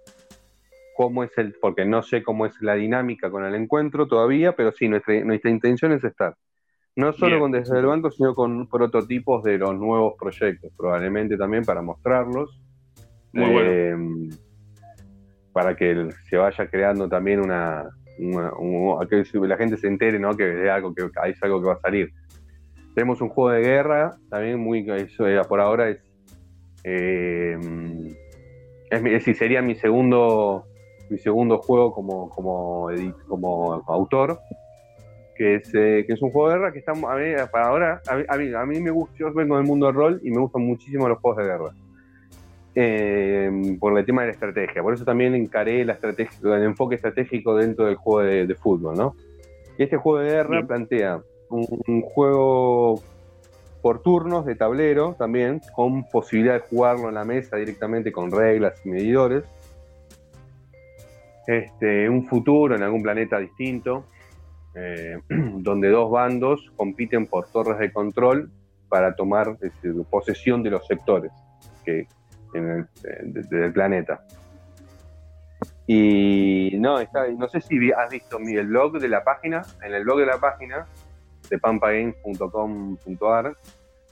cómo 0.95 1.25
es 1.25 1.37
el, 1.37 1.55
porque 1.61 1.85
no 1.85 2.03
sé 2.03 2.23
cómo 2.23 2.47
es 2.47 2.61
la 2.61 2.75
dinámica 2.75 3.31
con 3.31 3.45
el 3.45 3.55
encuentro 3.55 4.07
todavía, 4.07 4.55
pero 4.57 4.73
sí, 4.73 4.89
nuestra, 4.89 5.23
nuestra 5.25 5.51
intención 5.51 5.93
es 5.93 6.05
estar. 6.05 6.37
No 6.97 7.13
solo 7.13 7.41
con 7.41 7.51
Desde 7.51 7.77
el 7.77 7.87
Banco, 7.87 8.11
sino 8.13 8.35
con 8.35 8.69
prototipos 8.69 9.43
de 9.43 9.59
los 9.59 9.75
nuevos 9.75 10.15
proyectos, 10.19 10.73
probablemente 10.77 11.37
también 11.37 11.65
para 11.65 11.83
mostrarlos. 11.83 12.63
Muy 13.33 13.53
bueno. 13.53 13.71
Eh, 13.71 14.29
para 15.53 15.77
que 15.77 16.09
se 16.29 16.37
vaya 16.37 16.69
creando 16.69 17.09
también 17.09 17.41
una, 17.41 17.89
que 18.17 19.25
la 19.47 19.57
gente 19.57 19.77
se 19.77 19.87
entere 19.87 20.19
¿no? 20.19 20.37
que 20.37 20.65
es 20.65 20.71
algo 20.71 20.95
que 20.95 21.09
es 21.29 21.43
algo 21.43 21.61
que 21.61 21.67
va 21.67 21.75
a 21.75 21.81
salir. 21.81 22.13
Tenemos 22.95 23.21
un 23.21 23.29
juego 23.29 23.51
de 23.51 23.61
guerra, 23.61 24.17
también 24.31 24.61
muy 24.61 24.89
eso, 24.91 25.27
eh, 25.27 25.41
por 25.49 25.61
ahora 25.61 25.91
es, 25.91 25.99
eh, 26.85 27.57
es, 28.91 28.99
es 28.99 29.03
decir, 29.03 29.35
sería 29.37 29.63
mi 29.63 29.75
segundo 29.75 30.65
mi 31.09 31.19
segundo 31.19 31.59
juego 31.59 31.93
como, 31.93 32.29
como, 32.31 32.89
como 33.29 33.75
autor, 33.87 34.39
que 35.35 35.57
es, 35.57 35.75
eh, 35.75 36.05
que 36.07 36.13
es 36.15 36.23
un 36.23 36.31
juego 36.31 36.49
de 36.49 36.55
guerra 36.57 36.73
que 36.73 36.79
estamos, 36.79 37.11
a 37.11 37.17
mí, 37.17 37.33
para 37.51 37.69
ahora, 37.69 38.03
a 38.07 38.37
mí, 38.37 38.53
a 38.55 38.65
mí, 38.65 38.81
me 38.81 38.91
gusta, 38.91 39.15
yo 39.19 39.33
vengo 39.33 39.57
del 39.57 39.67
mundo 39.67 39.87
del 39.87 39.95
rol 39.95 40.21
y 40.23 40.31
me 40.31 40.39
gustan 40.39 40.63
muchísimo 40.63 41.09
los 41.09 41.19
juegos 41.19 41.39
de 41.39 41.45
guerra. 41.45 41.71
Eh, 42.77 43.77
por 43.79 43.97
el 43.97 44.05
tema 44.05 44.23
de 44.23 44.29
la 44.29 44.33
estrategia, 44.33 44.83
por 44.83 44.95
eso 44.95 45.05
también 45.05 45.35
encaré 45.35 45.85
la 45.85 45.93
estrategia, 45.93 46.57
el 46.57 46.65
enfoque 46.65 46.97
estratégico 46.97 47.55
dentro 47.55 47.87
del 47.87 47.95
juego 47.95 48.21
de, 48.29 48.55
fútbol, 48.57 48.97
¿no? 48.97 49.15
Y 49.79 49.85
este 49.85 49.97
juego 49.97 50.19
de 50.19 50.31
guerra 50.31 50.67
plantea 50.67 51.21
un, 51.51 52.03
juego 52.03 53.01
por 53.81 54.03
turnos 54.03 54.45
de 54.45 54.57
tablero 54.57 55.15
también, 55.17 55.61
con 55.75 56.09
posibilidad 56.09 56.55
de 56.55 56.61
jugarlo 56.61 57.09
en 57.09 57.15
la 57.15 57.25
mesa 57.25 57.57
directamente 57.57 58.11
con 58.11 58.33
reglas 58.33 58.81
y 58.85 58.89
medidores 58.89 59.45
este, 61.47 62.09
un 62.09 62.27
futuro 62.27 62.75
en 62.75 62.83
algún 62.83 63.03
planeta 63.03 63.39
distinto, 63.39 64.07
eh, 64.75 65.19
donde 65.29 65.89
dos 65.89 66.11
bandos 66.11 66.73
compiten 66.77 67.27
por 67.27 67.49
torres 67.49 67.79
de 67.79 67.93
control 67.93 68.51
para 68.89 69.15
tomar 69.15 69.57
posesión 70.11 70.63
de 70.63 70.71
los 70.71 70.87
sectores 70.87 71.33
que, 71.85 72.07
en 72.55 72.89
del 73.51 73.73
planeta. 73.73 74.25
Y 75.87 76.77
no, 76.79 76.97
no 77.37 77.49
sé 77.49 77.61
si 77.61 77.93
has 77.93 78.11
visto 78.11 78.39
mi, 78.39 78.55
el 78.55 78.69
blog 78.69 78.99
de 78.99 79.09
la 79.09 79.23
página, 79.25 79.63
en 79.83 79.93
el 79.93 80.05
blog 80.05 80.21
de 80.21 80.27
la 80.27 80.39
página 80.39 80.87
de 81.51 81.59
pampagames.com.ar, 81.59 83.57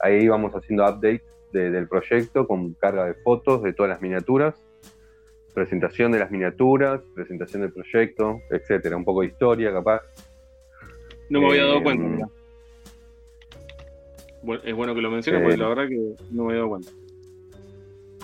ahí 0.01 0.28
vamos 0.28 0.53
haciendo 0.53 0.85
updates 0.85 1.22
del 1.53 1.89
proyecto 1.89 2.47
con 2.47 2.74
carga 2.74 3.07
de 3.07 3.14
fotos 3.14 3.62
de 3.62 3.72
todas 3.72 3.91
las 3.91 4.03
miniaturas 4.03 4.55
presentación 5.55 6.13
de 6.13 6.19
las 6.19 6.31
miniaturas, 6.31 7.01
presentación 7.15 7.63
del 7.63 7.73
proyecto, 7.73 8.41
etcétera, 8.51 8.97
un 8.97 9.05
poco 9.05 9.21
de 9.21 9.29
historia, 9.29 9.73
capaz. 9.73 10.03
No 11.29 11.41
me 11.41 11.49
había 11.49 11.65
dado 11.65 11.79
eh, 11.79 11.83
cuenta. 11.83 12.29
es 14.65 14.75
bueno 14.75 14.95
que 14.95 15.01
lo 15.01 15.11
menciones 15.11 15.43
porque 15.43 15.57
la 15.57 15.69
verdad 15.69 15.89
que 15.89 16.15
no 16.31 16.45
me 16.45 16.53
había 16.53 16.65
dado 16.65 16.71
cuenta. 16.71 16.91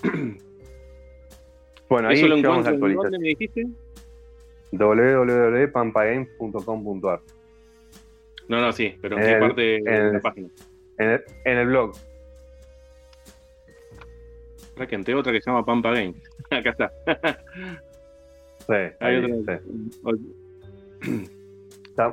Bueno, 1.89 2.09
ahí 2.09 2.17
¿Eso 2.17 2.27
lo 2.29 2.37
encuentro 2.37 2.77
¿Dónde 2.77 3.19
me 3.19 3.29
dijiste? 3.29 3.67
www.pampagames.com.ar 4.73 7.21
No, 8.49 8.61
no, 8.61 8.71
sí, 8.73 8.95
pero 9.01 9.17
¿en, 9.19 9.25
qué 9.25 9.37
parte 9.39 9.63
de 9.63 10.13
la 10.13 10.21
página? 10.21 10.49
En 10.99 11.23
el, 11.45 11.69
blog. 11.69 11.93
Entre 14.91 15.15
otra 15.15 15.33
que 15.33 15.41
se 15.41 15.51
llama 15.51 15.65
Pampa 15.65 15.93
Games. 15.93 16.23
Acá 16.51 16.71
está. 16.71 16.93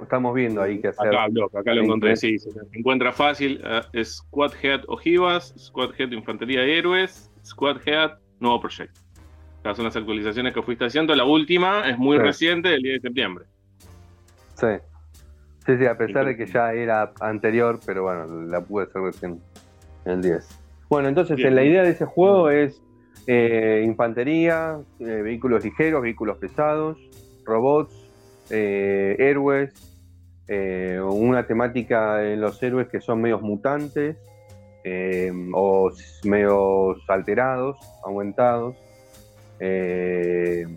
Estamos 0.01 0.33
viendo 0.33 0.61
ahí 0.61 0.81
que 0.81 0.87
hacer. 0.87 1.07
Acá, 1.07 1.27
acá 1.59 1.73
lo 1.73 1.83
encontré, 1.83 2.15
sí, 2.15 2.39
se 2.39 2.49
encuentra 2.73 3.11
fácil. 3.11 3.61
Uh, 3.63 4.03
Squad 4.03 4.53
Head 4.61 4.81
Ojivas, 4.87 5.53
Squad 5.57 5.91
Head 5.97 6.11
Infantería 6.11 6.61
de 6.61 6.77
Héroes, 6.77 7.31
Squad 7.45 7.77
Head 7.85 8.11
Nuevo 8.39 8.61
Proyecto. 8.61 8.99
Estas 9.57 9.77
son 9.77 9.85
las 9.85 9.95
actualizaciones 9.95 10.53
que 10.53 10.61
fuiste 10.61 10.85
haciendo. 10.85 11.15
La 11.15 11.23
última 11.23 11.89
es 11.89 11.97
muy 11.97 12.17
reciente, 12.17 12.69
del 12.69 12.81
10 12.81 13.01
de 13.01 13.07
septiembre. 13.07 13.45
Sí. 14.55 14.67
Sí, 15.65 15.77
sí, 15.77 15.85
a 15.87 15.97
pesar 15.97 16.25
de 16.27 16.37
que 16.37 16.45
ya 16.45 16.71
era 16.73 17.11
anterior, 17.19 17.79
pero 17.83 18.03
bueno, 18.03 18.27
la 18.43 18.61
pude 18.61 18.83
hacer 18.85 19.01
recién 19.01 19.41
el 20.05 20.21
10. 20.21 20.64
Bueno, 20.89 21.09
entonces 21.09 21.39
la 21.51 21.63
idea 21.63 21.83
de 21.83 21.89
ese 21.89 22.05
juego 22.05 22.49
es 22.49 22.81
eh, 23.27 23.81
infantería, 23.83 24.79
eh, 24.99 25.03
vehículos 25.03 25.63
ligeros, 25.63 26.03
vehículos 26.03 26.37
pesados, 26.37 26.97
robots, 27.43 27.95
eh, 28.49 29.15
héroes, 29.17 29.73
una 30.47 31.47
temática 31.47 32.23
en 32.23 32.39
los 32.39 32.61
héroes 32.61 32.87
que 32.87 33.01
son 33.01 33.19
medios 33.19 33.41
mutantes 33.41 34.15
o 35.53 35.91
medios 36.23 36.97
alterados, 37.07 37.77
aumentados. 38.05 38.75
Eh, 39.59 40.67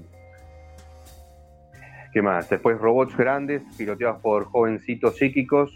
¿Qué 2.15 2.23
más? 2.23 2.49
Después 2.49 2.79
robots 2.79 3.15
grandes, 3.15 3.61
piloteados 3.77 4.23
por 4.23 4.45
jovencitos 4.45 5.17
psíquicos 5.17 5.71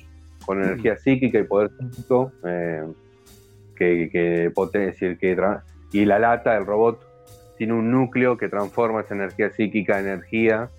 con 0.46 0.62
energía 0.62 0.96
psíquica 0.96 1.38
y 1.38 1.44
poder 1.44 1.70
psíquico, 1.78 2.32
que, 3.76 4.08
que, 4.10 4.52
que 5.20 5.56
y 5.92 6.04
la 6.04 6.18
lata 6.18 6.54
del 6.54 6.66
robot 6.66 7.06
tiene 7.58 7.74
un 7.74 7.90
núcleo 7.90 8.36
que 8.36 8.48
transforma 8.48 9.02
esa 9.02 9.14
energía 9.14 9.50
psíquica 9.50 10.00
en 10.00 10.06
energía 10.06 10.70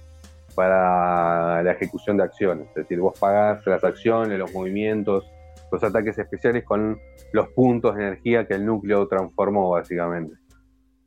para 0.55 1.63
la 1.63 1.71
ejecución 1.71 2.17
de 2.17 2.23
acciones. 2.23 2.67
Es 2.69 2.75
decir, 2.75 2.99
vos 2.99 3.17
pagás 3.19 3.65
las 3.65 3.83
acciones, 3.83 4.37
los 4.37 4.53
movimientos, 4.53 5.29
los 5.71 5.83
ataques 5.83 6.17
especiales 6.17 6.63
con 6.63 6.99
los 7.31 7.49
puntos 7.49 7.95
de 7.95 8.03
energía 8.03 8.47
que 8.47 8.55
el 8.55 8.65
núcleo 8.65 9.07
transformó, 9.07 9.69
básicamente. 9.71 10.35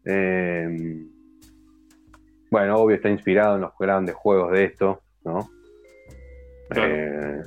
Eh, 0.05 1.05
bueno, 2.51 2.77
obvio 2.77 2.97
está 2.97 3.09
inspirado 3.09 3.57
en 3.57 3.63
los 3.63 3.73
grandes 3.79 4.15
juegos 4.15 4.53
de 4.53 4.65
esto, 4.65 5.03
¿no? 5.25 5.51
Eh, 6.75 7.43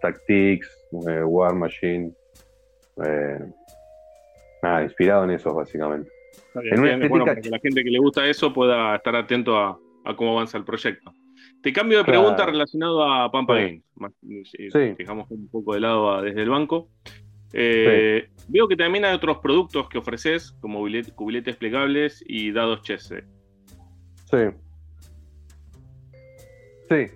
Tactics, 0.00 0.68
eh, 1.08 1.22
War 1.22 1.54
Machine. 1.54 2.12
Nada, 2.96 4.82
inspirado 4.82 5.24
en 5.24 5.30
eso, 5.30 5.54
básicamente. 5.54 6.10
en 6.54 6.80
una 6.80 6.94
estética... 6.94 7.24
para 7.24 7.40
que 7.40 7.50
la 7.50 7.58
gente 7.58 7.84
que 7.84 7.90
le 7.90 7.98
gusta 7.98 8.26
eso 8.26 8.52
pueda 8.52 8.96
estar 8.96 9.14
atento 9.16 9.56
a, 9.56 9.78
a 10.04 10.16
cómo 10.16 10.32
avanza 10.32 10.58
el 10.58 10.64
proyecto. 10.64 11.12
Te 11.62 11.72
cambio 11.72 11.98
de 11.98 12.04
pregunta 12.04 12.46
relacionado 12.46 13.02
a 13.02 13.30
Pampa 13.30 13.54
Games. 13.54 13.82
Dejamos 14.96 15.30
un 15.30 15.48
poco 15.48 15.74
de 15.74 15.80
lado 15.80 16.22
desde 16.22 16.42
el 16.42 16.50
banco. 16.50 16.88
Eh, 17.52 18.28
veo 18.48 18.68
que 18.68 18.76
también 18.76 19.04
hay 19.04 19.14
otros 19.14 19.38
productos 19.38 19.88
que 19.88 19.98
ofreces, 19.98 20.52
como 20.60 20.80
cubiletes 21.14 21.56
plegables 21.56 22.22
y 22.26 22.52
dados 22.52 22.82
chess. 22.82 23.12
Sí. 24.30 24.36
Sí. 26.88 27.06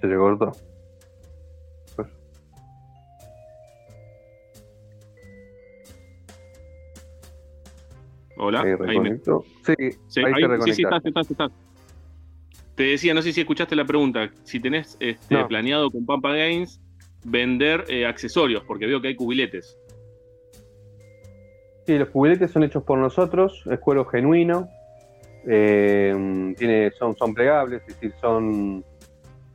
Se 0.00 0.06
le 0.06 0.16
cortó. 0.16 0.52
Hola. 8.42 8.62
Ahí, 8.62 9.20
Sí, 9.66 9.74
sí, 10.08 10.20
ahí, 10.24 10.32
sí, 10.64 10.72
sí, 10.72 10.82
estás, 10.82 11.04
estás, 11.04 11.30
estás. 11.30 11.52
Te 12.74 12.84
decía, 12.84 13.12
no 13.12 13.20
sé 13.20 13.34
si 13.34 13.40
escuchaste 13.42 13.76
la 13.76 13.84
pregunta, 13.84 14.30
si 14.44 14.58
tenés 14.58 14.96
este, 15.00 15.44
planeado 15.44 15.90
con 15.90 16.06
Pampa 16.06 16.32
Games 16.32 16.80
vender 17.24 17.84
eh, 17.88 18.06
accesorios, 18.06 18.64
porque 18.64 18.86
veo 18.86 19.02
que 19.02 19.08
hay 19.08 19.14
cubiletes. 19.14 19.76
Sí, 21.86 21.98
los 21.98 22.08
cubiletes 22.08 22.50
son 22.50 22.62
hechos 22.62 22.82
por 22.82 22.98
nosotros, 22.98 23.62
es 23.70 23.78
cuero 23.80 24.06
genuino, 24.06 24.70
eh, 25.46 26.54
tiene, 26.56 26.90
son, 26.92 27.14
son 27.16 27.34
plegables, 27.34 27.82
es 27.82 27.88
decir, 27.88 28.14
son, 28.18 28.82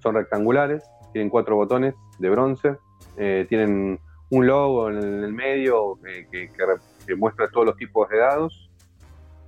son 0.06 0.14
rectangulares, 0.14 0.84
tienen 1.14 1.32
cuatro 1.32 1.56
botones 1.56 1.96
de 2.20 2.30
bronce, 2.30 2.78
eh, 3.18 3.48
tienen 3.50 4.00
un 4.30 4.46
logo 4.46 4.92
en 4.92 4.98
el, 4.98 5.34
medio 5.34 5.98
que, 6.32 6.48
que, 7.08 7.16
muestra 7.16 7.50
todos 7.50 7.66
los 7.66 7.76
tipos 7.76 8.08
de 8.10 8.20
dados 8.20 8.70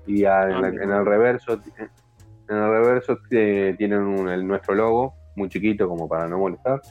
y 0.07 0.25
ah, 0.25 0.49
en, 0.49 0.91
el 0.91 1.05
reverso 1.05 1.61
en 1.77 2.55
el 2.55 2.69
reverso 2.69 3.19
eh, 3.29 3.75
tienen 3.77 4.27
el, 4.27 4.47
nuestro 4.47 4.73
logo 4.73 5.13
muy 5.35 5.47
chiquito 5.47 5.87
como 5.87 6.07
para 6.09 6.27
no 6.27 6.39
molestar. 6.39 6.81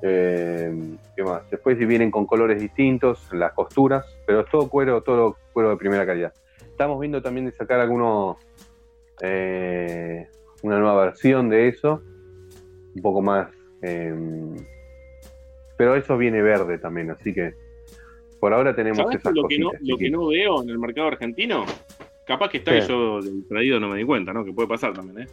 Eh, 0.00 0.96
¿qué 1.14 1.22
más? 1.22 1.42
después 1.50 1.78
vienen 1.78 2.10
con 2.10 2.26
colores 2.26 2.60
distintos 2.60 3.32
las 3.32 3.52
costuras 3.52 4.04
pero 4.26 4.40
es 4.40 4.50
todo 4.50 4.68
cuero 4.68 5.02
todo 5.02 5.36
cuero 5.52 5.68
de 5.68 5.76
primera 5.76 6.06
calidad. 6.06 6.32
Estamos 6.62 6.98
viendo 6.98 7.20
también 7.20 7.44
de 7.44 7.52
sacar 7.52 7.80
alguno 7.80 8.38
eh, 9.20 10.28
una 10.62 10.78
nueva 10.78 11.04
versión 11.06 11.50
de 11.50 11.68
eso 11.68 12.02
un 12.96 13.02
poco 13.02 13.22
más 13.22 13.48
em, 13.82 14.56
pero 15.76 15.94
eso 15.94 16.18
viene 16.18 16.42
verde 16.42 16.78
también 16.78 17.10
así 17.10 17.32
que 17.32 17.54
por 18.40 18.52
ahora 18.52 18.74
tenemos 18.74 19.14
esas 19.14 19.32
lo 19.34 19.46
que, 19.46 19.58
no, 19.58 19.70
lo 19.80 19.96
que 19.96 20.10
no 20.10 20.26
veo 20.26 20.62
en 20.62 20.70
el 20.70 20.78
mercado 20.78 21.08
argentino 21.08 21.64
Capaz 22.26 22.50
que 22.50 22.58
está 22.58 22.76
y 22.76 22.86
yo 22.86 23.20
traído 23.48 23.78
no 23.78 23.88
me 23.88 23.98
di 23.98 24.04
cuenta, 24.04 24.32
¿no? 24.32 24.44
Que 24.44 24.52
puede 24.52 24.66
pasar 24.68 24.92
también, 24.92 25.28
¿eh? 25.28 25.32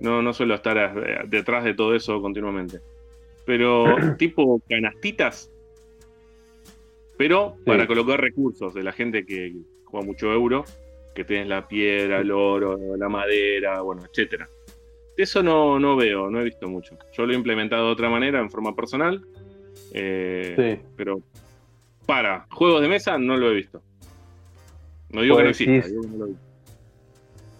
No, 0.00 0.20
no 0.20 0.34
suelo 0.34 0.54
estar 0.54 0.76
eh, 0.76 1.20
detrás 1.26 1.64
de 1.64 1.72
todo 1.72 1.94
eso 1.94 2.20
continuamente. 2.20 2.80
Pero 3.46 3.86
tipo 4.18 4.60
canastitas, 4.68 5.50
pero 7.16 7.56
para 7.64 7.86
colocar 7.86 8.20
recursos 8.20 8.74
de 8.74 8.82
la 8.82 8.92
gente 8.92 9.24
que 9.24 9.54
juega 9.84 10.04
mucho 10.04 10.30
euro, 10.30 10.64
que 11.14 11.24
tienes 11.24 11.48
la 11.48 11.66
piedra, 11.66 12.20
el 12.20 12.30
oro, 12.30 12.78
la 12.98 13.08
madera, 13.08 13.80
bueno, 13.80 14.02
etcétera. 14.04 14.50
Eso 15.16 15.42
no, 15.42 15.78
no 15.78 15.96
veo, 15.96 16.30
no 16.30 16.40
he 16.40 16.44
visto 16.44 16.68
mucho. 16.68 16.98
Yo 17.12 17.26
lo 17.26 17.32
he 17.32 17.36
implementado 17.36 17.86
de 17.86 17.92
otra 17.92 18.10
manera, 18.10 18.40
en 18.40 18.50
forma 18.50 18.74
personal. 18.74 19.24
Eh, 19.92 20.54
sí. 20.78 20.86
Pero 20.96 21.22
para 22.06 22.46
juegos 22.50 22.82
de 22.82 22.88
mesa 22.88 23.18
no 23.18 23.36
lo 23.36 23.50
he 23.50 23.54
visto. 23.54 23.82
No 25.10 25.22
digo 25.22 25.36
que 25.36 25.42
no 25.44 25.48
exista, 25.50 25.88
digo 25.88 26.02
que 26.02 26.08
no 26.08 26.16
lo 26.18 26.26
vi. 26.26 26.36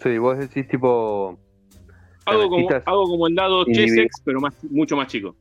Sí, 0.02 0.18
vos 0.18 0.38
decís 0.38 0.68
tipo. 0.68 1.38
Algo 2.24 2.48
como, 2.48 2.68
algo 2.70 3.04
como 3.04 3.26
el 3.28 3.34
dado 3.34 3.64
Chessex, 3.66 4.20
pero 4.24 4.40
más, 4.40 4.54
mucho 4.64 4.96
más 4.96 5.08
chico. 5.08 5.36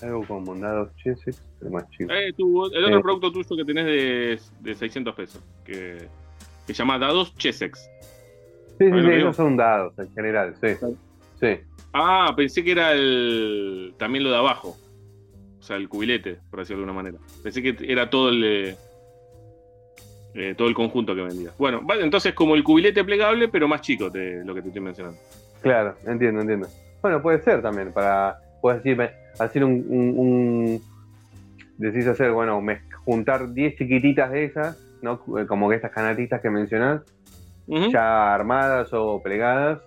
Algo 0.00 0.24
como 0.26 0.52
un 0.52 0.60
dado 0.60 0.90
Chessex, 0.96 1.42
pero 1.58 1.72
más 1.72 1.88
chico. 1.90 2.12
Eh, 2.12 2.28
el 2.28 2.84
otro 2.84 3.02
producto 3.02 3.32
tuyo 3.32 3.56
que 3.56 3.64
tenés 3.64 3.84
de, 3.84 4.40
de 4.60 4.74
600 4.74 5.14
pesos, 5.14 5.42
que, 5.64 6.08
se 6.66 6.72
llama 6.72 6.98
dados 6.98 7.34
Chessex. 7.36 7.90
Sí, 8.78 8.84
sí, 8.90 9.02
sí 9.02 9.10
esos 9.12 9.36
son 9.36 9.56
dados 9.56 9.98
en 9.98 10.10
general, 10.12 10.54
sí. 10.60 10.68
sí. 11.40 11.60
Ah, 11.92 12.32
pensé 12.36 12.62
que 12.62 12.72
era 12.72 12.92
el 12.92 13.94
también 13.98 14.24
lo 14.24 14.30
de 14.30 14.36
abajo. 14.36 14.76
O 15.58 15.62
sea, 15.62 15.76
el 15.76 15.88
cubilete, 15.88 16.38
por 16.50 16.60
decirlo 16.60 16.82
de 16.82 16.90
alguna 16.90 17.02
manera. 17.02 17.18
Pensé 17.42 17.62
que 17.62 17.76
era 17.90 18.08
todo 18.08 18.30
el, 18.30 18.76
eh, 20.34 20.54
todo 20.56 20.68
el 20.68 20.74
conjunto 20.74 21.14
que 21.14 21.22
vendía. 21.22 21.50
Bueno, 21.58 21.80
vale, 21.82 22.04
entonces 22.04 22.32
como 22.34 22.54
el 22.54 22.62
cubilete 22.62 23.02
plegable, 23.04 23.48
pero 23.48 23.66
más 23.66 23.80
chico 23.80 24.08
de 24.08 24.44
lo 24.44 24.54
que 24.54 24.62
te 24.62 24.68
estoy 24.68 24.82
mencionando. 24.82 25.18
Claro, 25.60 25.96
entiendo, 26.06 26.40
entiendo. 26.40 26.68
Bueno, 27.02 27.20
puede 27.20 27.42
ser 27.42 27.62
también, 27.62 27.92
para, 27.92 28.38
puedes 28.60 28.82
decirme, 28.82 29.10
hacer 29.38 29.64
un, 29.64 29.84
un, 29.88 30.82
decís 31.76 32.06
hacer, 32.06 32.30
bueno, 32.30 32.62
juntar 33.04 33.52
10 33.52 33.76
chiquititas 33.76 34.30
de 34.30 34.44
esas, 34.44 34.78
¿no? 35.02 35.20
Eh, 35.38 35.46
como 35.46 35.68
que 35.68 35.76
estas 35.76 35.92
canatitas 35.92 36.40
que 36.40 36.50
mencionás, 36.50 37.02
ya 37.68 38.34
armadas 38.34 38.92
o 38.92 39.22
plegadas. 39.22 39.80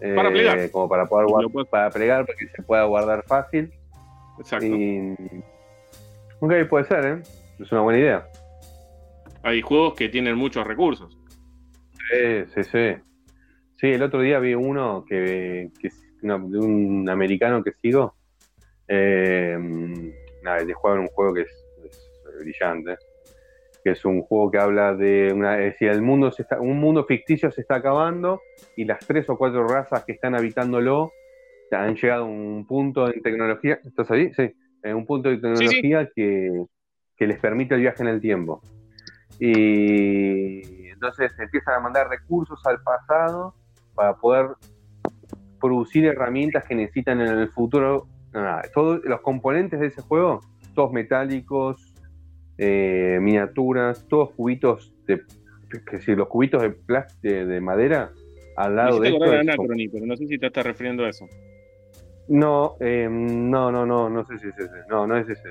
para 0.00 0.30
plegar. 0.30 0.58
Eh, 0.58 0.70
como 0.70 0.88
para 0.88 1.06
poder 1.06 1.26
guardar, 1.26 1.66
para 1.66 1.90
plegar, 1.90 2.26
para 2.26 2.38
que 2.38 2.48
se 2.48 2.62
pueda 2.62 2.84
guardar 2.84 3.22
fácil. 3.24 3.72
Exacto. 4.38 4.66
Y, 4.66 5.14
ok, 6.40 6.52
puede 6.68 6.84
ser, 6.84 7.04
¿eh? 7.06 7.22
Es 7.58 7.72
una 7.72 7.82
buena 7.82 7.98
idea 7.98 8.28
hay 9.46 9.62
juegos 9.62 9.94
que 9.94 10.08
tienen 10.08 10.36
muchos 10.36 10.66
recursos. 10.66 11.16
Sí, 12.10 12.44
sí, 12.52 12.64
sí. 12.64 13.02
Sí, 13.76 13.86
el 13.92 14.02
otro 14.02 14.20
día 14.20 14.40
vi 14.40 14.54
uno 14.54 15.04
que, 15.08 15.70
de 16.20 16.58
un 16.58 17.08
americano 17.08 17.62
que 17.62 17.72
sigo. 17.80 18.16
Eh, 18.88 19.56
nada, 20.42 20.64
de 20.64 20.74
jugar 20.74 20.98
un 20.98 21.06
juego 21.08 21.34
que 21.34 21.42
es, 21.42 21.50
brillante. 22.40 22.96
Que 23.86 23.92
es 23.92 24.04
un 24.04 24.22
juego 24.22 24.50
que 24.50 24.58
habla 24.58 24.94
de 24.94 25.32
una. 25.32 25.60
Es 25.60 25.74
decir, 25.74 25.90
el 25.90 26.02
mundo 26.02 26.32
se 26.32 26.42
está, 26.42 26.60
un 26.60 26.80
mundo 26.80 27.04
ficticio 27.04 27.52
se 27.52 27.60
está 27.60 27.76
acabando 27.76 28.40
y 28.74 28.84
las 28.84 29.06
tres 29.06 29.28
o 29.30 29.38
cuatro 29.38 29.64
razas 29.68 30.04
que 30.04 30.10
están 30.10 30.34
habitándolo 30.34 31.12
han 31.70 31.94
llegado 31.94 32.24
a 32.24 32.26
un 32.26 32.66
punto 32.66 33.06
de 33.06 33.20
tecnología. 33.20 33.78
¿Estás 33.84 34.10
ahí? 34.10 34.32
Sí. 34.34 34.52
En 34.82 34.96
un 34.96 35.06
punto 35.06 35.28
de 35.28 35.36
tecnología 35.36 36.08
Que, 36.16 36.64
que 37.16 37.26
les 37.28 37.38
permite 37.38 37.76
el 37.76 37.82
viaje 37.82 38.02
en 38.02 38.08
el 38.08 38.20
tiempo 38.20 38.60
y 39.38 40.88
entonces 40.88 41.32
empiezan 41.38 41.74
a 41.74 41.80
mandar 41.80 42.08
recursos 42.08 42.60
al 42.64 42.82
pasado 42.82 43.54
para 43.94 44.16
poder 44.16 44.48
producir 45.60 46.06
herramientas 46.06 46.64
que 46.64 46.74
necesitan 46.74 47.20
en 47.20 47.28
el 47.28 47.48
futuro. 47.50 48.06
todos 48.74 49.04
los 49.04 49.20
componentes 49.20 49.78
de 49.80 49.86
ese 49.86 50.02
juego, 50.02 50.40
todos 50.74 50.92
metálicos, 50.92 51.85
eh, 52.58 53.18
miniaturas, 53.20 54.06
todos 54.08 54.30
cubitos 54.32 54.92
de, 55.06 55.22
que 55.90 56.00
si 56.00 56.14
los 56.14 56.28
cubitos 56.28 56.62
de 56.62 56.70
plástico 56.70 57.34
de, 57.34 57.60
madera 57.60 58.12
al 58.56 58.76
lado 58.76 59.00
de 59.00 59.08
esto. 59.08 59.20
pero 59.20 60.06
no 60.06 60.16
sé 60.16 60.26
si 60.26 60.38
te 60.38 60.46
estás 60.46 60.64
refiriendo 60.64 61.04
a 61.04 61.10
eso. 61.10 61.28
No, 62.28 62.76
eh, 62.80 63.08
no, 63.10 63.70
no, 63.70 63.86
no, 63.86 64.08
no 64.08 64.24
sé 64.24 64.38
si 64.38 64.48
es 64.48 64.58
ese. 64.58 64.76
No, 64.88 65.06
no 65.06 65.16
es 65.16 65.28
ese. 65.28 65.50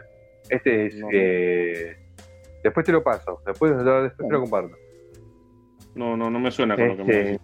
Este 0.50 0.88
es. 0.88 0.96
Eh, 1.12 1.96
después 2.64 2.86
te 2.86 2.92
lo 2.92 3.04
paso, 3.04 3.42
después, 3.46 3.72
después 3.78 4.18
te 4.18 4.34
lo 4.34 4.42
comparto. 4.42 4.76
No, 5.96 6.18
no, 6.18 6.30
no 6.30 6.40
me 6.40 6.52
suena 6.52 6.76
con 6.76 6.88
lo 6.90 6.98
que 6.98 7.04
me 7.04 7.20
Este, 7.20 7.40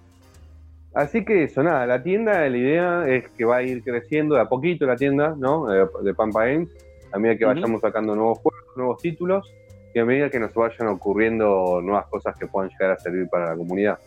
Así 0.93 1.23
que 1.23 1.43
eso, 1.43 1.63
nada, 1.63 1.85
la 1.85 2.03
tienda, 2.03 2.49
la 2.49 2.57
idea 2.57 3.07
es 3.07 3.29
que 3.29 3.45
va 3.45 3.57
a 3.57 3.63
ir 3.63 3.81
creciendo 3.81 4.35
de 4.35 4.41
a 4.41 4.49
poquito 4.49 4.85
la 4.85 4.97
tienda, 4.97 5.35
¿no? 5.37 5.67
De, 5.67 5.87
de 6.03 6.13
Pampa 6.13 6.45
Games, 6.45 6.69
a 7.13 7.17
medida 7.17 7.37
que 7.37 7.45
vayamos 7.45 7.79
sacando 7.79 8.13
nuevos 8.13 8.39
juegos, 8.39 8.60
nuevos 8.75 9.01
títulos, 9.01 9.53
y 9.93 9.99
a 9.99 10.05
medida 10.05 10.29
que 10.29 10.39
nos 10.39 10.53
vayan 10.53 10.87
ocurriendo 10.87 11.81
nuevas 11.81 12.07
cosas 12.07 12.35
que 12.37 12.47
puedan 12.47 12.69
llegar 12.69 12.91
a 12.91 12.99
servir 12.99 13.27
para 13.29 13.47
la 13.49 13.55
comunidad. 13.57 13.99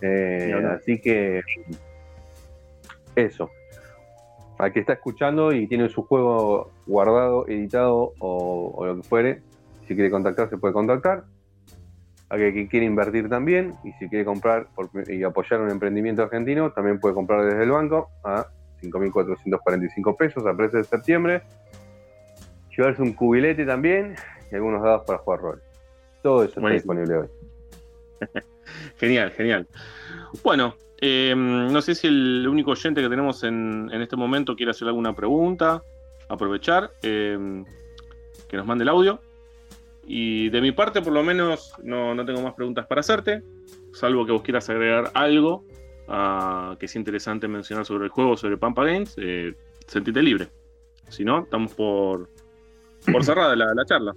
Eh, 0.00 0.52
así 0.76 1.00
que 1.00 1.42
eso. 3.16 3.50
Al 4.58 4.72
que 4.72 4.80
está 4.80 4.94
escuchando 4.94 5.52
y 5.52 5.66
tiene 5.68 5.88
su 5.88 6.02
juego 6.04 6.70
guardado, 6.86 7.46
editado 7.46 8.12
o, 8.18 8.72
o 8.74 8.86
lo 8.86 8.96
que 8.96 9.02
fuere, 9.02 9.42
si 9.86 9.94
quiere 9.94 10.10
contactar, 10.10 10.48
se 10.50 10.56
puede 10.58 10.74
contactar. 10.74 11.24
A 12.30 12.36
que, 12.36 12.52
que 12.52 12.68
quiere 12.68 12.84
invertir 12.84 13.28
también 13.28 13.74
y 13.84 13.92
si 13.92 14.08
quiere 14.08 14.24
comprar 14.24 14.66
por- 14.74 14.90
y 15.10 15.22
apoyar 15.22 15.60
un 15.60 15.70
emprendimiento 15.70 16.22
argentino, 16.22 16.72
también 16.72 17.00
puede 17.00 17.14
comprar 17.14 17.44
desde 17.44 17.62
el 17.62 17.70
banco 17.70 18.10
a 18.24 18.46
5.445 18.82 20.16
pesos 20.16 20.46
a 20.46 20.54
precio 20.54 20.78
de 20.78 20.84
septiembre. 20.84 21.42
Llevarse 22.78 23.02
un 23.02 23.12
cubilete 23.12 23.66
también 23.66 24.14
y 24.52 24.54
algunos 24.54 24.80
dados 24.82 25.02
para 25.04 25.18
jugar 25.18 25.40
rol. 25.40 25.62
Todo 26.22 26.44
eso 26.44 26.60
Buenísimo. 26.60 26.92
está 26.92 27.02
disponible 27.02 27.16
hoy. 27.16 28.42
Genial, 28.98 29.32
genial. 29.32 29.66
Bueno, 30.44 30.76
eh, 31.00 31.34
no 31.36 31.82
sé 31.82 31.94
si 31.94 32.06
el 32.06 32.46
único 32.48 32.70
oyente 32.72 33.02
que 33.02 33.08
tenemos 33.08 33.42
en, 33.42 33.90
en 33.92 34.02
este 34.02 34.14
momento 34.14 34.54
quiere 34.54 34.70
hacer 34.70 34.86
alguna 34.86 35.14
pregunta, 35.14 35.82
aprovechar, 36.28 36.92
eh, 37.02 37.64
que 38.46 38.56
nos 38.56 38.66
mande 38.66 38.82
el 38.82 38.90
audio. 38.90 39.20
Y 40.06 40.48
de 40.50 40.60
mi 40.60 40.70
parte, 40.70 41.02
por 41.02 41.12
lo 41.12 41.24
menos, 41.24 41.74
no, 41.82 42.14
no 42.14 42.24
tengo 42.24 42.42
más 42.42 42.54
preguntas 42.54 42.86
para 42.86 43.00
hacerte, 43.00 43.42
salvo 43.92 44.24
que 44.24 44.32
vos 44.32 44.42
quieras 44.42 44.70
agregar 44.70 45.10
algo 45.14 45.64
que 46.78 46.88
sea 46.88 46.98
interesante 47.00 47.48
mencionar 47.48 47.84
sobre 47.84 48.04
el 48.04 48.10
juego, 48.10 48.36
sobre 48.36 48.56
Pampa 48.56 48.84
Games, 48.84 49.14
eh, 49.18 49.54
sentite 49.86 50.22
libre. 50.22 50.48
Si 51.08 51.24
no, 51.24 51.40
estamos 51.40 51.74
por, 51.74 52.28
por 53.12 53.24
cerrada 53.24 53.56
la, 53.56 53.74
la 53.74 53.84
charla. 53.84 54.14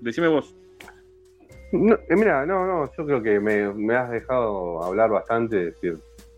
Decime 0.00 0.28
vos. 0.28 0.54
No, 1.72 1.94
eh, 1.94 2.16
mira, 2.16 2.44
no, 2.44 2.66
no, 2.66 2.90
yo 2.96 3.06
creo 3.06 3.22
que 3.22 3.40
me, 3.40 3.72
me 3.72 3.96
has 3.96 4.10
dejado 4.10 4.82
hablar 4.84 5.10
bastante, 5.10 5.56
decir, 5.66 5.96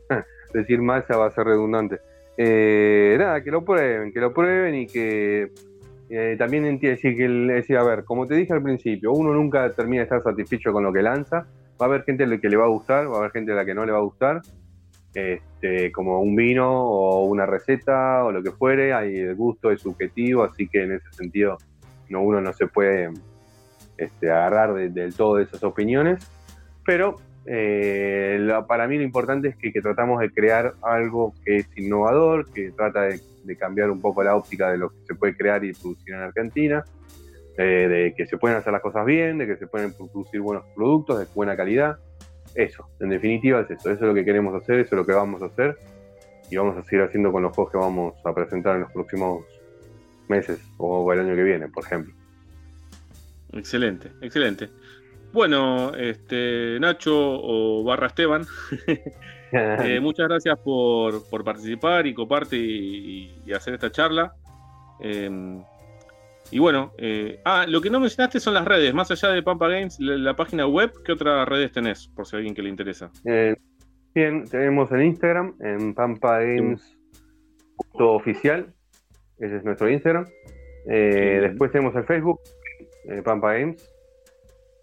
decir 0.55 0.80
más 0.80 1.05
ya 1.09 1.16
va 1.16 1.26
a 1.26 1.30
ser 1.32 1.47
redundante. 1.47 1.99
Eh, 2.37 3.16
nada, 3.18 3.43
que 3.43 3.51
lo 3.51 3.64
prueben, 3.64 4.12
que 4.12 4.20
lo 4.20 4.32
prueben 4.32 4.74
y 4.76 4.87
que 4.87 5.51
eh, 6.09 6.37
también 6.39 6.66
entiende, 6.66 6.97
decir, 6.97 7.16
que 7.16 7.28
decir, 7.28 7.76
a 7.76 7.82
ver, 7.82 8.05
como 8.05 8.26
te 8.28 8.37
dije 8.37 8.53
al 8.53 8.62
principio, 8.62 9.12
uno 9.12 9.35
nunca 9.35 9.68
termina 9.70 10.01
de 10.01 10.05
estar 10.05 10.22
satisfecho 10.22 10.72
con 10.72 10.85
lo 10.85 10.93
que 10.93 11.03
lanza, 11.03 11.49
va 11.80 11.80
a 11.80 11.85
haber 11.87 12.05
gente 12.05 12.24
a 12.24 12.26
la 12.28 12.39
que 12.39 12.49
le 12.49 12.57
va 12.57 12.66
a 12.66 12.68
gustar, 12.68 13.11
va 13.11 13.16
a 13.16 13.18
haber 13.18 13.32
gente 13.32 13.53
a 13.53 13.57
la 13.57 13.64
que 13.64 13.74
no 13.74 13.85
le 13.85 13.91
va 13.91 13.99
a 13.99 14.03
gustar, 14.03 14.41
este, 15.14 15.91
como 15.91 16.20
un 16.20 16.37
vino 16.37 16.70
o 16.70 17.24
una 17.24 17.47
receta 17.47 18.24
o 18.24 18.30
lo 18.30 18.43
que 18.43 18.53
fuere, 18.53 18.93
hay, 18.93 19.16
el 19.16 19.35
gusto 19.35 19.72
es 19.72 19.80
subjetivo, 19.80 20.45
así 20.45 20.68
que 20.68 20.82
en 20.82 20.93
ese 20.93 21.12
sentido 21.12 21.57
no, 22.15 22.23
uno 22.23 22.41
no 22.41 22.53
se 22.53 22.67
puede 22.67 23.11
este, 23.99 24.31
agarrar 24.31 24.73
de- 24.75 24.89
del 24.89 25.15
todo 25.15 25.37
de 25.37 25.45
esas 25.45 25.62
opiniones, 25.62 26.27
pero 26.87 27.17
eh, 27.47 28.39
la- 28.41 28.67
para 28.67 28.89
mí 28.89 28.97
lo 28.97 29.03
importante 29.05 29.49
es 29.49 29.57
que, 29.57 29.71
tratamos 29.83 30.19
de 30.21 30.31
crear 30.31 30.73
algo 30.83 31.35
que 31.45 31.57
es 31.59 31.69
innovador, 31.77 32.51
que 32.53 32.71
trata 32.73 33.03
de, 33.03 33.21
de 33.45 33.57
cambiar 33.57 33.91
un 33.91 34.01
poco 34.01 34.23
la 34.25 34.35
óptica 34.35 34.71
de 34.71 34.79
lo 34.79 34.89
que 34.89 34.97
se 35.07 35.15
puede 35.15 35.37
crear 35.37 35.62
y 35.65 35.73
producir 35.75 36.15
en 36.15 36.21
Argentina, 36.21 36.85
eh, 37.59 37.87
de 37.89 38.15
que 38.17 38.27
se 38.27 38.37
pueden 38.39 38.57
hacer 38.57 38.73
las 38.73 38.83
cosas 38.83 39.05
bien, 39.05 39.37
de 39.39 39.47
que 39.47 39.57
se 39.57 39.67
pueden 39.67 39.93
producir 39.93 40.41
buenos 40.41 40.65
productos 40.75 41.19
de 41.21 41.27
buena 41.35 41.55
calidad. 41.57 41.99
Eso, 42.55 42.89
en 43.01 43.11
definitiva 43.11 43.61
es 43.61 43.71
eso, 43.71 43.91
eso 43.91 44.01
es 44.05 44.09
lo 44.09 44.15
que 44.15 44.25
queremos 44.25 44.55
hacer, 44.61 44.81
eso 44.81 44.95
es 44.95 44.99
lo 44.99 45.05
que 45.07 45.12
vamos 45.12 45.43
a 45.43 45.47
hacer 45.47 45.77
y 46.51 46.57
vamos 46.57 46.77
a 46.77 46.83
seguir 46.83 47.03
haciendo 47.03 47.31
con 47.31 47.43
los 47.43 47.55
juegos 47.55 47.73
que 47.73 47.79
vamos 47.79 48.15
a 48.25 48.33
presentar 48.35 48.77
en 48.77 48.83
los 48.83 48.93
próximos 48.93 49.45
meses 50.29 50.61
o 50.79 51.12
el 51.12 51.20
año 51.20 51.35
que 51.35 51.43
viene, 51.43 51.68
por 51.68 51.85
ejemplo. 51.85 52.14
Excelente, 53.53 54.11
excelente. 54.20 54.70
Bueno, 55.33 55.95
este, 55.95 56.79
Nacho 56.81 57.14
o 57.14 57.85
barra 57.85 58.09
Esteban, 58.09 58.47
eh, 59.53 59.99
muchas 60.01 60.29
gracias 60.29 60.59
por, 60.61 61.29
por 61.29 61.45
participar 61.45 62.07
y 62.07 62.14
coparte 62.14 62.57
y, 62.57 63.43
y 63.45 63.53
hacer 63.53 63.75
esta 63.75 63.91
charla. 63.91 64.35
Eh, 65.01 65.61
y 66.51 66.59
bueno, 66.59 66.93
eh, 66.99 67.41
ah, 67.45 67.64
lo 67.66 67.81
que 67.81 67.91
no 67.91 68.01
mencionaste 68.01 68.39
son 68.39 68.55
las 68.55 68.64
redes, 68.64 68.93
más 68.95 69.11
allá 69.11 69.31
de 69.31 69.43
Pampa 69.43 69.68
Games, 69.68 69.99
la, 69.99 70.16
la 70.16 70.37
página 70.37 70.66
web, 70.66 70.93
¿qué 71.05 71.12
otras 71.12 71.49
redes 71.49 71.72
tenés? 71.72 72.09
Por 72.09 72.27
si 72.27 72.37
a 72.37 72.39
alguien 72.39 72.55
que 72.55 72.62
le 72.62 72.68
interesa. 72.68 73.11
Eh, 73.25 73.57
bien, 74.14 74.45
tenemos 74.49 74.93
en 74.93 75.03
Instagram, 75.03 75.55
en 75.61 75.95
Pampa 75.95 76.41
Games 76.41 76.97
oficial, 77.93 78.72
ese 79.39 79.57
es 79.57 79.64
nuestro 79.64 79.89
Instagram. 79.91 80.26
Eh, 80.87 81.39
Sí. 81.43 81.49
Después 81.49 81.72
tenemos 81.72 81.95
el 81.97 82.05
Facebook, 82.05 82.41
eh, 83.09 83.22
Pampa 83.22 83.55
Games. 83.55 83.91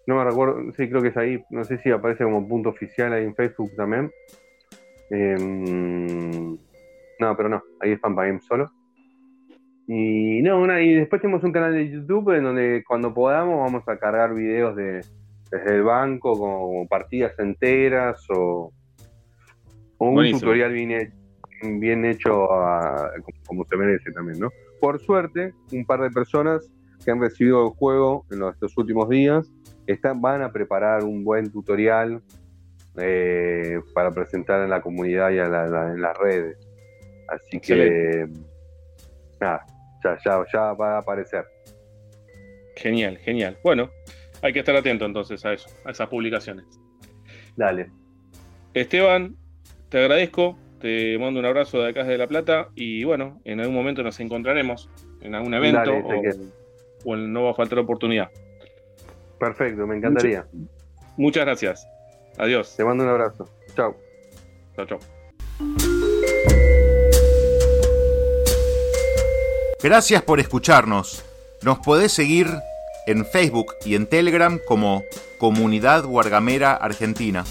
No 0.06 0.16
me 0.16 0.24
recuerdo, 0.24 0.60
sí, 0.72 0.88
creo 0.88 1.00
que 1.00 1.08
es 1.08 1.16
ahí, 1.16 1.44
no 1.50 1.62
sé 1.64 1.78
si 1.78 1.90
aparece 1.90 2.24
como 2.24 2.46
punto 2.48 2.70
oficial 2.70 3.12
ahí 3.12 3.24
en 3.24 3.34
Facebook 3.36 3.70
también. 3.76 4.10
Em, 5.10 6.56
no, 7.20 7.36
pero 7.36 7.48
no, 7.48 7.62
ahí 7.80 7.92
es 7.92 8.00
Pampa 8.00 8.24
Games 8.26 8.44
solo. 8.44 8.70
Y 9.86 10.40
no, 10.42 10.60
una- 10.60 10.80
y 10.80 10.94
después 10.94 11.20
tenemos 11.20 11.44
un 11.44 11.52
canal 11.52 11.74
de 11.74 11.88
YouTube 11.90 12.30
en 12.36 12.44
donde 12.44 12.82
cuando 12.86 13.12
podamos 13.12 13.58
vamos 13.60 13.86
a 13.88 13.96
cargar 13.98 14.34
videos 14.34 14.74
de, 14.76 15.04
desde 15.50 15.76
el 15.76 15.82
banco, 15.82 16.38
como 16.38 16.86
partidas 16.88 17.38
enteras 17.38 18.24
o, 18.30 18.72
o 19.98 20.06
un 20.08 20.14
Buenísimo. 20.14 20.40
tutorial 20.40 20.72
bien 20.72 20.92
hecho, 20.92 21.12
bien 21.62 22.04
hecho 22.04 22.52
a- 22.52 23.10
como, 23.46 23.64
se 23.66 23.76
merece 23.76 24.10
también, 24.12 24.38
¿no? 24.38 24.50
Por 24.80 25.00
suerte, 25.00 25.54
un 25.72 25.84
par 25.84 26.00
de 26.00 26.10
personas 26.10 26.70
que 27.04 27.10
han 27.10 27.20
recibido 27.20 27.66
el 27.66 27.72
juego 27.74 28.24
en 28.30 28.40
los, 28.40 28.54
estos 28.54 28.76
últimos 28.78 29.08
días 29.08 29.50
están, 29.86 30.20
van 30.20 30.42
a 30.42 30.52
preparar 30.52 31.04
un 31.04 31.24
buen 31.24 31.50
tutorial 31.50 32.22
eh, 32.98 33.80
para 33.94 34.10
presentar 34.10 34.62
en 34.62 34.70
la 34.70 34.80
comunidad 34.82 35.30
y 35.30 35.38
a 35.38 35.48
la- 35.48 35.66
la- 35.66 35.92
en 35.92 36.00
las 36.02 36.16
redes. 36.18 36.56
Así 37.28 37.58
que, 37.58 38.28
nada, 39.40 39.64
ya, 40.04 40.18
ya, 40.24 40.44
ya 40.52 40.72
va 40.74 40.96
a 40.96 40.98
aparecer. 40.98 41.44
Genial, 42.76 43.18
genial. 43.18 43.56
Bueno, 43.64 43.88
hay 44.42 44.52
que 44.52 44.58
estar 44.58 44.74
atento 44.76 45.04
entonces 45.06 45.44
a 45.44 45.52
eso, 45.54 45.68
a 45.84 45.90
esas 45.90 46.08
publicaciones. 46.08 46.66
Dale. 47.56 47.90
Esteban, 48.74 49.36
te 49.88 49.98
agradezco, 49.98 50.58
te 50.82 51.16
mando 51.16 51.38
un 51.38 51.46
abrazo 51.46 51.80
de 51.80 51.90
acá 51.90 52.02
de 52.02 52.18
La 52.18 52.26
Plata 52.26 52.68
y 52.74 53.04
bueno, 53.04 53.40
en 53.44 53.60
algún 53.60 53.76
momento 53.76 54.02
nos 54.02 54.18
encontraremos 54.18 54.90
en 55.20 55.34
algún 55.36 55.54
evento 55.54 55.78
Dale, 55.78 56.34
o, 57.04 57.16
no 57.16 57.44
va 57.44 57.52
a 57.52 57.54
faltar 57.54 57.78
oportunidad. 57.78 58.30
Perfecto, 59.38 59.86
me 59.86 59.96
encantaría. 59.96 60.44
Muchas 61.16 61.44
gracias. 61.44 61.88
Adiós. 62.36 62.74
Te 62.76 62.84
mando 62.84 63.04
un 63.04 63.10
abrazo. 63.10 63.48
Chao. 63.76 63.96
Chao, 64.74 64.86
chao. 64.86 64.98
Gracias 69.82 70.22
por 70.22 70.40
escucharnos. 70.40 71.24
Nos 71.62 71.78
podés 71.78 72.12
seguir 72.12 72.48
en 73.06 73.24
Facebook 73.24 73.74
y 73.84 73.94
en 73.94 74.06
Telegram 74.06 74.58
como 74.66 75.04
Comunidad 75.38 76.04
Guargamera 76.04 76.74
Argentina. 76.74 77.44